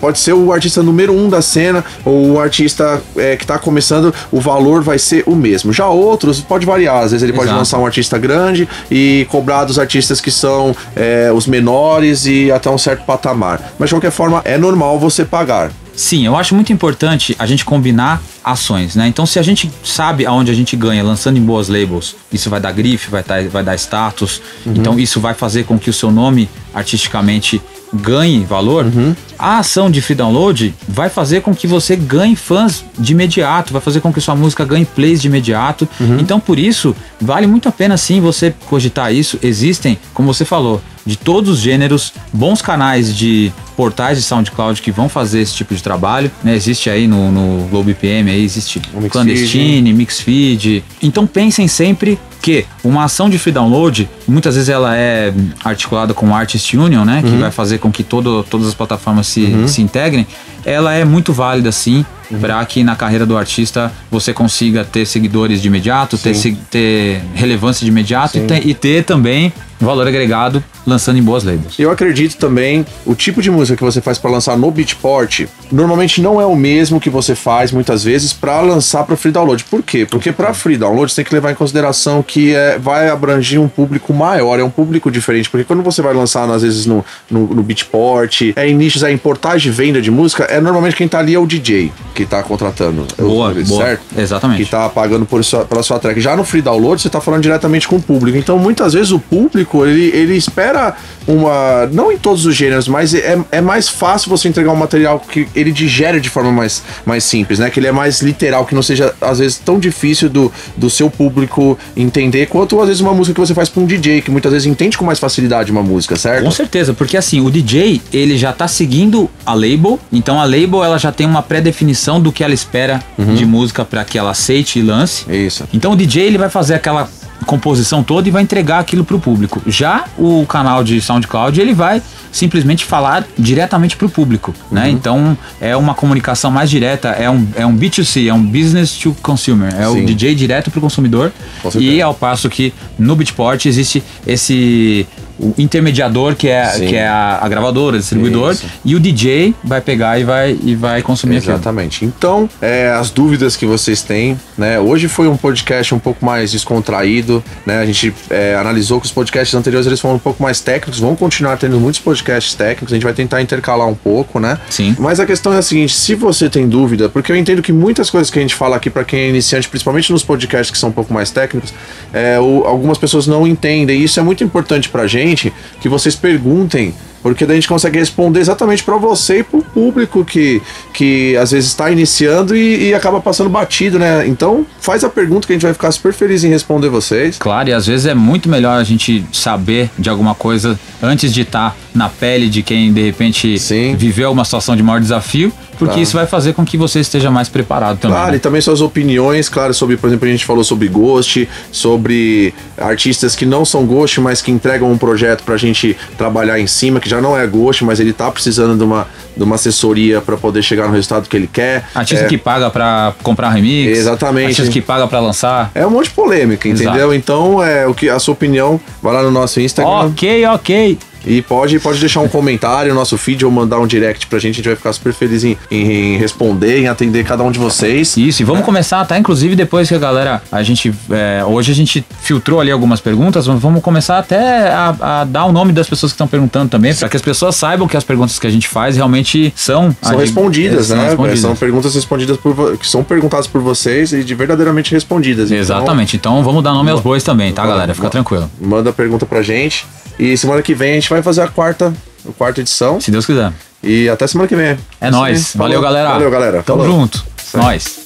Pode 0.00 0.18
ser 0.18 0.32
o 0.32 0.52
artista 0.52 0.82
número 0.82 1.12
um 1.12 1.28
da 1.28 1.42
cena 1.42 1.84
ou 2.04 2.32
o 2.32 2.40
artista 2.40 3.02
é, 3.16 3.36
que 3.36 3.44
está 3.44 3.58
começando, 3.58 4.14
o 4.30 4.40
valor 4.40 4.82
vai 4.82 4.98
ser 4.98 5.24
o 5.26 5.34
mesmo. 5.34 5.72
Já 5.72 5.86
outros 5.88 6.40
pode 6.40 6.66
variar. 6.66 7.02
Às 7.02 7.12
vezes 7.12 7.22
ele 7.22 7.32
Exato. 7.32 7.46
pode 7.46 7.58
lançar 7.58 7.78
um 7.78 7.86
artista 7.86 8.18
grande 8.18 8.68
e 8.90 9.26
cobrar 9.30 9.64
dos 9.64 9.78
artistas 9.78 10.20
que 10.20 10.30
são 10.30 10.74
é, 10.94 11.30
os 11.32 11.46
menores 11.46 12.26
e 12.26 12.50
até 12.50 12.70
um 12.70 12.78
certo 12.78 13.04
patamar. 13.04 13.72
Mas 13.78 13.88
de 13.88 13.94
qualquer 13.94 14.10
forma, 14.10 14.42
é 14.44 14.56
normal 14.56 14.98
você 14.98 15.24
pagar. 15.24 15.70
Sim, 16.02 16.26
eu 16.26 16.36
acho 16.36 16.52
muito 16.52 16.72
importante 16.72 17.36
a 17.38 17.46
gente 17.46 17.64
combinar 17.64 18.20
ações, 18.42 18.96
né? 18.96 19.06
Então, 19.06 19.24
se 19.24 19.38
a 19.38 19.42
gente 19.42 19.70
sabe 19.84 20.26
aonde 20.26 20.50
a 20.50 20.54
gente 20.54 20.74
ganha 20.74 21.00
lançando 21.00 21.36
em 21.36 21.40
boas 21.40 21.68
labels, 21.68 22.16
isso 22.32 22.50
vai 22.50 22.60
dar 22.60 22.72
grife, 22.72 23.08
vai, 23.08 23.22
tá, 23.22 23.40
vai 23.42 23.62
dar 23.62 23.76
status, 23.76 24.42
uhum. 24.66 24.74
então 24.76 24.98
isso 24.98 25.20
vai 25.20 25.32
fazer 25.32 25.62
com 25.62 25.78
que 25.78 25.88
o 25.88 25.92
seu 25.92 26.10
nome 26.10 26.50
artisticamente 26.74 27.62
ganhe 27.92 28.44
valor, 28.44 28.86
uhum. 28.86 29.14
a 29.38 29.58
ação 29.58 29.90
de 29.90 30.00
free 30.00 30.14
download 30.14 30.74
vai 30.88 31.08
fazer 31.08 31.42
com 31.42 31.54
que 31.54 31.66
você 31.66 31.94
ganhe 31.94 32.34
fãs 32.34 32.84
de 32.98 33.12
imediato, 33.12 33.72
vai 33.72 33.82
fazer 33.82 34.00
com 34.00 34.12
que 34.12 34.20
sua 34.20 34.34
música 34.34 34.64
ganhe 34.64 34.84
plays 34.84 35.20
de 35.20 35.28
imediato. 35.28 35.88
Uhum. 36.00 36.18
Então, 36.18 36.40
por 36.40 36.58
isso, 36.58 36.94
vale 37.20 37.46
muito 37.46 37.68
a 37.68 37.72
pena 37.72 37.96
sim 37.96 38.20
você 38.20 38.54
cogitar 38.66 39.12
isso. 39.14 39.38
Existem, 39.42 39.98
como 40.14 40.32
você 40.32 40.44
falou, 40.44 40.80
de 41.04 41.16
todos 41.16 41.50
os 41.50 41.58
gêneros, 41.58 42.12
bons 42.32 42.62
canais 42.62 43.14
de 43.14 43.52
portais 43.76 44.18
de 44.18 44.24
SoundCloud 44.24 44.80
que 44.80 44.92
vão 44.92 45.08
fazer 45.08 45.40
esse 45.40 45.54
tipo 45.54 45.74
de 45.74 45.82
trabalho, 45.82 46.30
né? 46.44 46.54
Existe 46.54 46.88
aí 46.88 47.08
no, 47.08 47.32
no 47.32 47.66
GlobePM, 47.68 48.30
aí 48.30 48.44
existe 48.44 48.80
o 48.94 49.08
Clandestine, 49.08 49.92
Mixfeed. 49.92 50.84
Então 51.02 51.26
pensem 51.26 51.66
sempre 51.66 52.18
que 52.42 52.66
uma 52.82 53.04
ação 53.04 53.30
de 53.30 53.38
free 53.38 53.52
download, 53.52 54.10
muitas 54.26 54.56
vezes 54.56 54.68
ela 54.68 54.96
é 54.96 55.32
articulada 55.64 56.12
com 56.12 56.28
o 56.28 56.34
Artist 56.34 56.76
Union, 56.76 57.04
né? 57.04 57.22
Que 57.22 57.30
uhum. 57.30 57.40
vai 57.40 57.52
fazer 57.52 57.78
com 57.78 57.90
que 57.90 58.02
todo, 58.02 58.42
todas 58.42 58.66
as 58.66 58.74
plataformas 58.74 59.28
se, 59.28 59.44
uhum. 59.44 59.68
se 59.68 59.80
integrem. 59.80 60.26
Ela 60.64 60.92
é 60.92 61.04
muito 61.04 61.32
válida, 61.32 61.70
sim, 61.70 62.04
uhum. 62.32 62.40
para 62.40 62.64
que 62.64 62.82
na 62.82 62.96
carreira 62.96 63.26
do 63.26 63.36
artista 63.36 63.92
você 64.10 64.32
consiga 64.32 64.84
ter 64.84 65.06
seguidores 65.06 65.60
de 65.60 65.68
imediato, 65.68 66.16
ter, 66.18 66.34
ter, 66.70 67.22
relevância 67.34 67.84
de 67.84 67.90
imediato 67.90 68.38
e 68.38 68.40
ter, 68.40 68.66
e 68.66 68.74
ter 68.74 69.04
também 69.04 69.52
valor 69.84 70.06
agregado 70.06 70.62
lançando 70.86 71.18
em 71.18 71.22
boas 71.22 71.44
labels. 71.44 71.78
Eu 71.78 71.90
acredito 71.90 72.36
também, 72.36 72.84
o 73.04 73.14
tipo 73.14 73.42
de 73.42 73.50
música 73.50 73.76
que 73.76 73.84
você 73.84 74.00
faz 74.00 74.18
para 74.18 74.30
lançar 74.30 74.56
no 74.56 74.70
Beatport, 74.70 75.46
normalmente 75.70 76.20
não 76.20 76.40
é 76.40 76.46
o 76.46 76.56
mesmo 76.56 77.00
que 77.00 77.10
você 77.10 77.34
faz 77.34 77.72
muitas 77.72 78.04
vezes 78.04 78.32
para 78.32 78.60
lançar 78.60 79.04
para 79.04 79.16
free 79.16 79.32
download. 79.32 79.64
Por 79.64 79.82
quê? 79.82 80.06
Porque 80.08 80.32
para 80.32 80.52
free 80.54 80.76
download 80.76 81.10
você 81.10 81.16
tem 81.16 81.24
que 81.24 81.34
levar 81.34 81.52
em 81.52 81.54
consideração 81.54 82.22
que 82.22 82.54
é, 82.54 82.78
vai 82.78 83.08
abranger 83.08 83.60
um 83.60 83.68
público 83.68 84.12
maior, 84.12 84.58
é 84.58 84.64
um 84.64 84.70
público 84.70 85.10
diferente. 85.10 85.48
Porque 85.48 85.64
quando 85.64 85.82
você 85.82 86.02
vai 86.02 86.14
lançar, 86.14 86.48
às 86.50 86.62
vezes, 86.62 86.86
no, 86.86 87.04
no, 87.30 87.46
no 87.54 87.62
Beatport, 87.62 88.52
é 88.56 88.68
em 88.68 88.74
nichos, 88.74 89.02
é 89.02 89.12
em 89.12 89.18
portais 89.18 89.62
de 89.62 89.70
venda 89.70 90.00
de 90.00 90.10
música, 90.10 90.44
é 90.44 90.60
normalmente 90.60 90.96
quem 90.96 91.08
tá 91.08 91.18
ali 91.18 91.34
é 91.34 91.38
o 91.38 91.46
DJ 91.46 91.92
que 92.14 92.21
tá 92.26 92.42
contratando. 92.42 93.06
Boa, 93.18 93.52
boa. 93.52 93.84
certo? 93.84 94.02
Exatamente. 94.16 94.64
Que 94.64 94.70
tá 94.70 94.88
pagando 94.88 95.24
por 95.26 95.44
sua, 95.44 95.64
pela 95.64 95.82
sua 95.82 95.98
track. 95.98 96.20
Já 96.20 96.36
no 96.36 96.44
free 96.44 96.62
download, 96.62 97.00
você 97.00 97.08
tá 97.08 97.20
falando 97.20 97.42
diretamente 97.42 97.88
com 97.88 97.96
o 97.96 98.02
público. 98.02 98.36
Então, 98.36 98.58
muitas 98.58 98.92
vezes, 98.92 99.12
o 99.12 99.18
público, 99.18 99.84
ele, 99.86 100.10
ele 100.14 100.36
espera 100.36 100.94
uma. 101.26 101.86
Não 101.92 102.10
em 102.12 102.18
todos 102.18 102.46
os 102.46 102.54
gêneros, 102.54 102.88
mas 102.88 103.14
é, 103.14 103.38
é 103.50 103.60
mais 103.60 103.88
fácil 103.88 104.30
você 104.30 104.48
entregar 104.48 104.72
um 104.72 104.76
material 104.76 105.20
que 105.20 105.48
ele 105.54 105.72
digere 105.72 106.20
de 106.20 106.28
forma 106.28 106.52
mais, 106.52 106.82
mais 107.04 107.24
simples, 107.24 107.58
né? 107.58 107.70
Que 107.70 107.80
ele 107.80 107.86
é 107.86 107.92
mais 107.92 108.20
literal, 108.20 108.64
que 108.66 108.74
não 108.74 108.82
seja, 108.82 109.14
às 109.20 109.38
vezes, 109.38 109.58
tão 109.58 109.78
difícil 109.78 110.28
do, 110.28 110.52
do 110.76 110.90
seu 110.90 111.10
público 111.10 111.78
entender, 111.96 112.46
quanto 112.46 112.80
às 112.80 112.88
vezes 112.88 113.00
uma 113.00 113.14
música 113.14 113.34
que 113.34 113.40
você 113.46 113.54
faz 113.54 113.68
para 113.68 113.82
um 113.82 113.86
DJ, 113.86 114.22
que 114.22 114.30
muitas 114.30 114.52
vezes 114.52 114.66
entende 114.66 114.96
com 114.96 115.04
mais 115.04 115.18
facilidade 115.18 115.70
uma 115.70 115.82
música, 115.82 116.16
certo? 116.16 116.44
Com 116.44 116.50
certeza, 116.50 116.92
porque 116.92 117.16
assim, 117.16 117.40
o 117.40 117.50
DJ, 117.50 118.00
ele 118.12 118.36
já 118.36 118.52
tá 118.52 118.68
seguindo 118.68 119.30
a 119.44 119.54
label, 119.54 119.98
então 120.12 120.40
a 120.40 120.44
label 120.44 120.82
ela 120.84 120.98
já 120.98 121.12
tem 121.12 121.26
uma 121.26 121.42
pré-definição 121.42 122.01
do 122.20 122.32
que 122.32 122.42
ela 122.42 122.54
espera 122.54 123.02
uhum. 123.18 123.34
de 123.34 123.44
música 123.44 123.84
para 123.84 124.04
que 124.04 124.18
ela 124.18 124.30
aceite 124.30 124.78
e 124.78 124.82
lance. 124.82 125.24
Isso. 125.30 125.64
Então 125.72 125.92
o 125.92 125.96
DJ 125.96 126.24
ele 126.24 126.38
vai 126.38 126.48
fazer 126.48 126.74
aquela 126.74 127.08
composição 127.46 128.02
toda 128.02 128.28
e 128.28 128.30
vai 128.30 128.42
entregar 128.42 128.78
aquilo 128.78 129.04
para 129.04 129.16
o 129.16 129.20
público. 129.20 129.60
Já 129.66 130.04
o 130.16 130.46
canal 130.46 130.82
de 130.84 131.00
SoundCloud 131.00 131.60
ele 131.60 131.74
vai 131.74 132.02
simplesmente 132.30 132.84
falar 132.84 133.26
diretamente 133.38 133.96
para 133.96 134.06
o 134.06 134.10
público, 134.10 134.54
né? 134.70 134.82
uhum. 134.82 134.86
né? 134.86 134.90
Então 134.90 135.38
é 135.60 135.76
uma 135.76 135.94
comunicação 135.94 136.50
mais 136.50 136.70
direta, 136.70 137.08
é 137.08 137.28
um, 137.28 137.46
é 137.54 137.66
um 137.66 137.76
B2C, 137.76 138.28
é 138.28 138.34
um 138.34 138.42
business 138.42 138.92
to 138.96 139.14
consumer, 139.22 139.74
é 139.74 139.84
Sim. 139.84 140.02
o 140.02 140.06
DJ 140.06 140.34
direto 140.34 140.70
para 140.70 140.78
o 140.78 140.80
consumidor. 140.80 141.32
E 141.78 142.00
ao 142.00 142.14
passo 142.14 142.48
que 142.48 142.72
no 142.98 143.14
Beatport 143.14 143.66
existe 143.66 144.02
esse 144.26 145.06
o 145.42 145.52
intermediador 145.58 146.36
que 146.36 146.48
é, 146.48 146.70
que 146.78 146.94
é 146.94 147.06
a, 147.06 147.40
a 147.42 147.48
gravadora, 147.48 147.96
o 147.96 147.98
distribuidor, 147.98 148.52
Isso. 148.52 148.66
e 148.84 148.94
o 148.94 149.00
DJ 149.00 149.54
vai 149.64 149.80
pegar 149.80 150.18
e 150.18 150.24
vai, 150.24 150.56
e 150.62 150.76
vai 150.76 151.02
consumir 151.02 151.36
Exatamente. 151.36 151.96
Aquilo. 151.96 152.14
Então, 152.16 152.48
é, 152.60 152.90
as 152.90 153.10
dúvidas 153.10 153.56
que 153.56 153.66
vocês 153.66 154.02
têm, 154.02 154.38
né? 154.56 154.78
Hoje 154.78 155.08
foi 155.08 155.26
um 155.26 155.36
podcast 155.36 155.92
um 155.94 155.98
pouco 155.98 156.24
mais 156.24 156.52
descontraído, 156.52 157.42
né? 157.66 157.80
A 157.80 157.86
gente 157.86 158.14
é, 158.30 158.54
analisou 158.54 159.00
que 159.00 159.06
os 159.06 159.12
podcasts 159.12 159.54
anteriores 159.54 159.86
eles 159.86 160.00
foram 160.00 160.14
um 160.14 160.20
pouco 160.20 160.40
mais 160.40 160.60
técnicos, 160.60 161.00
vão 161.00 161.16
continuar 161.16 161.56
tendo 161.56 161.80
muitos 161.80 162.00
podcasts 162.00 162.54
técnicos, 162.54 162.92
a 162.92 162.96
gente 162.96 163.04
vai 163.04 163.12
tentar 163.12 163.42
intercalar 163.42 163.88
um 163.88 163.94
pouco, 163.94 164.38
né? 164.38 164.58
Sim. 164.70 164.94
Mas 164.98 165.18
a 165.18 165.26
questão 165.26 165.52
é 165.52 165.58
a 165.58 165.62
seguinte, 165.62 165.94
se 165.94 166.14
você 166.14 166.48
tem 166.48 166.68
dúvida, 166.68 167.08
porque 167.08 167.32
eu 167.32 167.36
entendo 167.36 167.60
que 167.62 167.72
muitas 167.72 168.08
coisas 168.08 168.30
que 168.30 168.38
a 168.38 168.42
gente 168.42 168.54
fala 168.54 168.76
aqui 168.76 168.88
para 168.88 169.02
quem 169.02 169.20
é 169.20 169.28
iniciante, 169.28 169.68
principalmente 169.68 170.12
nos 170.12 170.22
podcasts 170.22 170.70
que 170.70 170.78
são 170.78 170.90
um 170.90 170.92
pouco 170.92 171.12
mais 171.12 171.30
técnicos, 171.30 171.74
é, 172.12 172.38
o, 172.38 172.64
algumas 172.64 172.96
pessoas 172.96 173.26
não 173.26 173.44
entendem, 173.44 174.00
e 174.00 174.04
isso 174.04 174.20
é 174.20 174.22
muito 174.22 174.44
importante 174.44 174.88
pra 174.88 175.06
gente 175.06 175.31
gente 175.32 175.52
que 175.80 175.88
vocês 175.88 176.14
perguntem 176.14 176.94
porque 177.22 177.46
daí 177.46 177.56
a 177.56 177.60
gente 177.60 177.68
consegue 177.68 177.98
responder 177.98 178.40
exatamente 178.40 178.82
para 178.82 178.96
você 178.96 179.38
e 179.38 179.42
para 179.44 179.60
o 179.60 179.62
público 179.62 180.24
que, 180.24 180.60
que 180.92 181.36
às 181.36 181.52
vezes 181.52 181.70
está 181.70 181.90
iniciando 181.90 182.56
e, 182.56 182.88
e, 182.88 182.94
acaba 182.94 183.20
passando 183.20 183.48
batido, 183.48 183.98
né? 183.98 184.26
Então 184.26 184.66
faz 184.80 185.04
a 185.04 185.08
pergunta 185.08 185.46
que 185.46 185.52
a 185.52 185.54
gente 185.54 185.62
vai 185.62 185.72
ficar 185.72 185.92
super 185.92 186.12
feliz 186.12 186.42
em 186.42 186.48
responder 186.48 186.88
vocês. 186.88 187.38
Claro, 187.38 187.68
e 187.68 187.72
às 187.72 187.86
vezes 187.86 188.06
é 188.06 188.14
muito 188.14 188.48
melhor 188.48 188.76
a 188.76 188.84
gente 188.84 189.24
saber 189.32 189.88
de 189.96 190.10
alguma 190.10 190.34
coisa 190.34 190.78
antes 191.00 191.32
de 191.32 191.42
estar 191.42 191.70
tá 191.70 191.76
na 191.94 192.08
pele 192.08 192.48
de 192.48 192.62
quem 192.62 192.92
de 192.92 193.02
repente 193.02 193.56
Sim. 193.56 193.94
viveu 193.94 194.32
uma 194.32 194.44
situação 194.44 194.74
de 194.74 194.82
maior 194.82 195.00
desafio 195.00 195.52
porque 195.82 195.94
claro. 195.94 196.02
isso 196.02 196.16
vai 196.16 196.26
fazer 196.26 196.52
com 196.52 196.64
que 196.64 196.76
você 196.76 197.00
esteja 197.00 197.28
mais 197.28 197.48
preparado 197.48 197.98
também. 197.98 198.16
Claro, 198.16 198.30
né? 198.30 198.36
e 198.36 198.40
também 198.40 198.60
suas 198.60 198.80
opiniões, 198.80 199.48
claro, 199.48 199.74
sobre, 199.74 199.96
por 199.96 200.06
exemplo, 200.06 200.28
a 200.28 200.30
gente 200.30 200.44
falou 200.44 200.62
sobre 200.62 200.86
Ghost, 200.86 201.48
sobre 201.72 202.54
artistas 202.78 203.34
que 203.34 203.44
não 203.44 203.64
são 203.64 203.84
Ghost, 203.84 204.20
mas 204.20 204.40
que 204.40 204.52
entregam 204.52 204.92
um 204.92 204.96
projeto 204.96 205.42
pra 205.42 205.56
gente 205.56 205.96
trabalhar 206.16 206.60
em 206.60 206.68
cima, 206.68 207.00
que 207.00 207.08
já 207.08 207.20
não 207.20 207.36
é 207.36 207.44
Ghost, 207.48 207.84
mas 207.84 207.98
ele 207.98 208.12
tá 208.12 208.30
precisando 208.30 208.78
de 208.78 208.84
uma, 208.84 209.08
de 209.36 209.42
uma 209.42 209.56
assessoria 209.56 210.20
para 210.20 210.36
poder 210.36 210.62
chegar 210.62 210.86
no 210.86 210.92
resultado 210.92 211.28
que 211.28 211.36
ele 211.36 211.48
quer. 211.52 211.84
Artista 211.92 212.26
é... 212.26 212.28
que 212.28 212.38
paga 212.38 212.70
para 212.70 213.12
comprar 213.24 213.50
remix. 213.50 213.98
Exatamente. 213.98 214.50
Artista 214.50 214.70
que 214.70 214.80
paga 214.80 215.08
para 215.08 215.18
lançar. 215.18 215.72
É 215.74 215.84
um 215.84 215.90
monte 215.90 216.04
de 216.04 216.14
polêmica, 216.14 216.68
entendeu? 216.68 216.94
Exato. 216.94 217.14
Então, 217.14 217.62
é 217.62 217.88
o 217.88 217.94
que 217.94 218.08
a 218.08 218.20
sua 218.20 218.34
opinião, 218.34 218.80
vai 219.02 219.14
lá 219.14 219.22
no 219.24 219.32
nosso 219.32 219.60
Instagram. 219.60 220.06
Ok, 220.06 220.46
ok. 220.46 220.98
E 221.26 221.42
pode, 221.42 221.78
pode 221.78 222.00
deixar 222.00 222.20
um 222.20 222.28
comentário 222.28 222.92
no 222.92 222.98
nosso 222.98 223.16
feed 223.16 223.44
ou 223.44 223.50
mandar 223.50 223.78
um 223.78 223.86
direct 223.86 224.26
pra 224.26 224.38
gente. 224.38 224.54
A 224.54 224.56
gente 224.56 224.66
vai 224.66 224.76
ficar 224.76 224.92
super 224.92 225.12
feliz 225.12 225.44
em, 225.44 225.56
em 225.70 226.16
responder, 226.16 226.80
em 226.80 226.88
atender 226.88 227.24
cada 227.24 227.42
um 227.42 227.50
de 227.50 227.58
vocês. 227.58 228.16
Isso, 228.16 228.42
e 228.42 228.44
vamos 228.44 228.62
é. 228.62 228.64
começar, 228.64 229.04
tá? 229.04 229.18
Inclusive, 229.18 229.54
depois 229.54 229.88
que 229.88 229.94
a 229.94 229.98
galera. 229.98 230.42
A 230.50 230.62
gente. 230.62 230.92
É, 231.10 231.44
hoje 231.44 231.72
a 231.72 231.74
gente 231.74 232.04
filtrou 232.22 232.60
ali 232.60 232.70
algumas 232.70 233.00
perguntas, 233.00 233.46
vamos 233.46 233.82
começar 233.82 234.18
até 234.18 234.68
a, 234.68 235.20
a 235.20 235.24
dar 235.24 235.44
o 235.44 235.52
nome 235.52 235.72
das 235.72 235.88
pessoas 235.88 236.12
que 236.12 236.14
estão 236.14 236.26
perguntando 236.26 236.68
também, 236.68 236.94
para 236.94 237.08
que 237.08 237.16
as 237.16 237.22
pessoas 237.22 237.56
saibam 237.56 237.86
que 237.86 237.96
as 237.96 238.04
perguntas 238.04 238.38
que 238.38 238.46
a 238.46 238.50
gente 238.50 238.68
faz 238.68 238.96
realmente 238.96 239.52
são. 239.56 239.94
São 240.02 240.16
respondidas, 240.16 240.90
né? 240.90 240.96
São, 240.96 241.04
respondidas. 241.04 241.40
são 241.40 241.56
perguntas 241.56 241.94
respondidas 241.94 242.36
por 242.36 242.76
que 242.76 242.88
são 242.88 243.04
perguntadas 243.04 243.46
por 243.46 243.60
vocês 243.60 244.12
e 244.12 244.24
de 244.24 244.34
verdadeiramente 244.34 244.92
respondidas. 244.92 245.50
Então, 245.50 245.60
Exatamente. 245.60 246.16
Então, 246.16 246.32
então 246.32 246.42
vamos 246.42 246.62
dar 246.62 246.72
nome 246.72 246.90
aos 246.90 247.00
bois 247.00 247.22
também, 247.22 247.52
tá, 247.52 247.66
galera? 247.66 247.94
Fica 247.94 248.08
tranquilo. 248.08 248.50
Manda 248.60 248.92
pergunta 248.92 249.26
pra 249.26 249.42
gente. 249.42 249.86
E 250.18 250.36
semana 250.36 250.62
que 250.62 250.74
vem 250.74 250.92
a 250.92 250.94
gente 250.94 251.10
vai 251.10 251.22
fazer 251.22 251.42
a 251.42 251.48
quarta 251.48 251.92
quarta 252.38 252.60
edição. 252.60 253.00
Se 253.00 253.10
Deus 253.10 253.26
quiser. 253.26 253.52
E 253.82 254.08
até 254.08 254.26
semana 254.26 254.48
que 254.48 254.54
vem. 254.54 254.78
É 255.00 255.10
nóis. 255.10 255.52
Valeu, 255.56 255.80
galera. 255.80 256.10
Valeu, 256.10 256.30
galera. 256.30 256.62
Tamo 256.62 256.82
Falou. 256.82 257.00
junto. 257.00 257.24
Nós. 257.54 258.02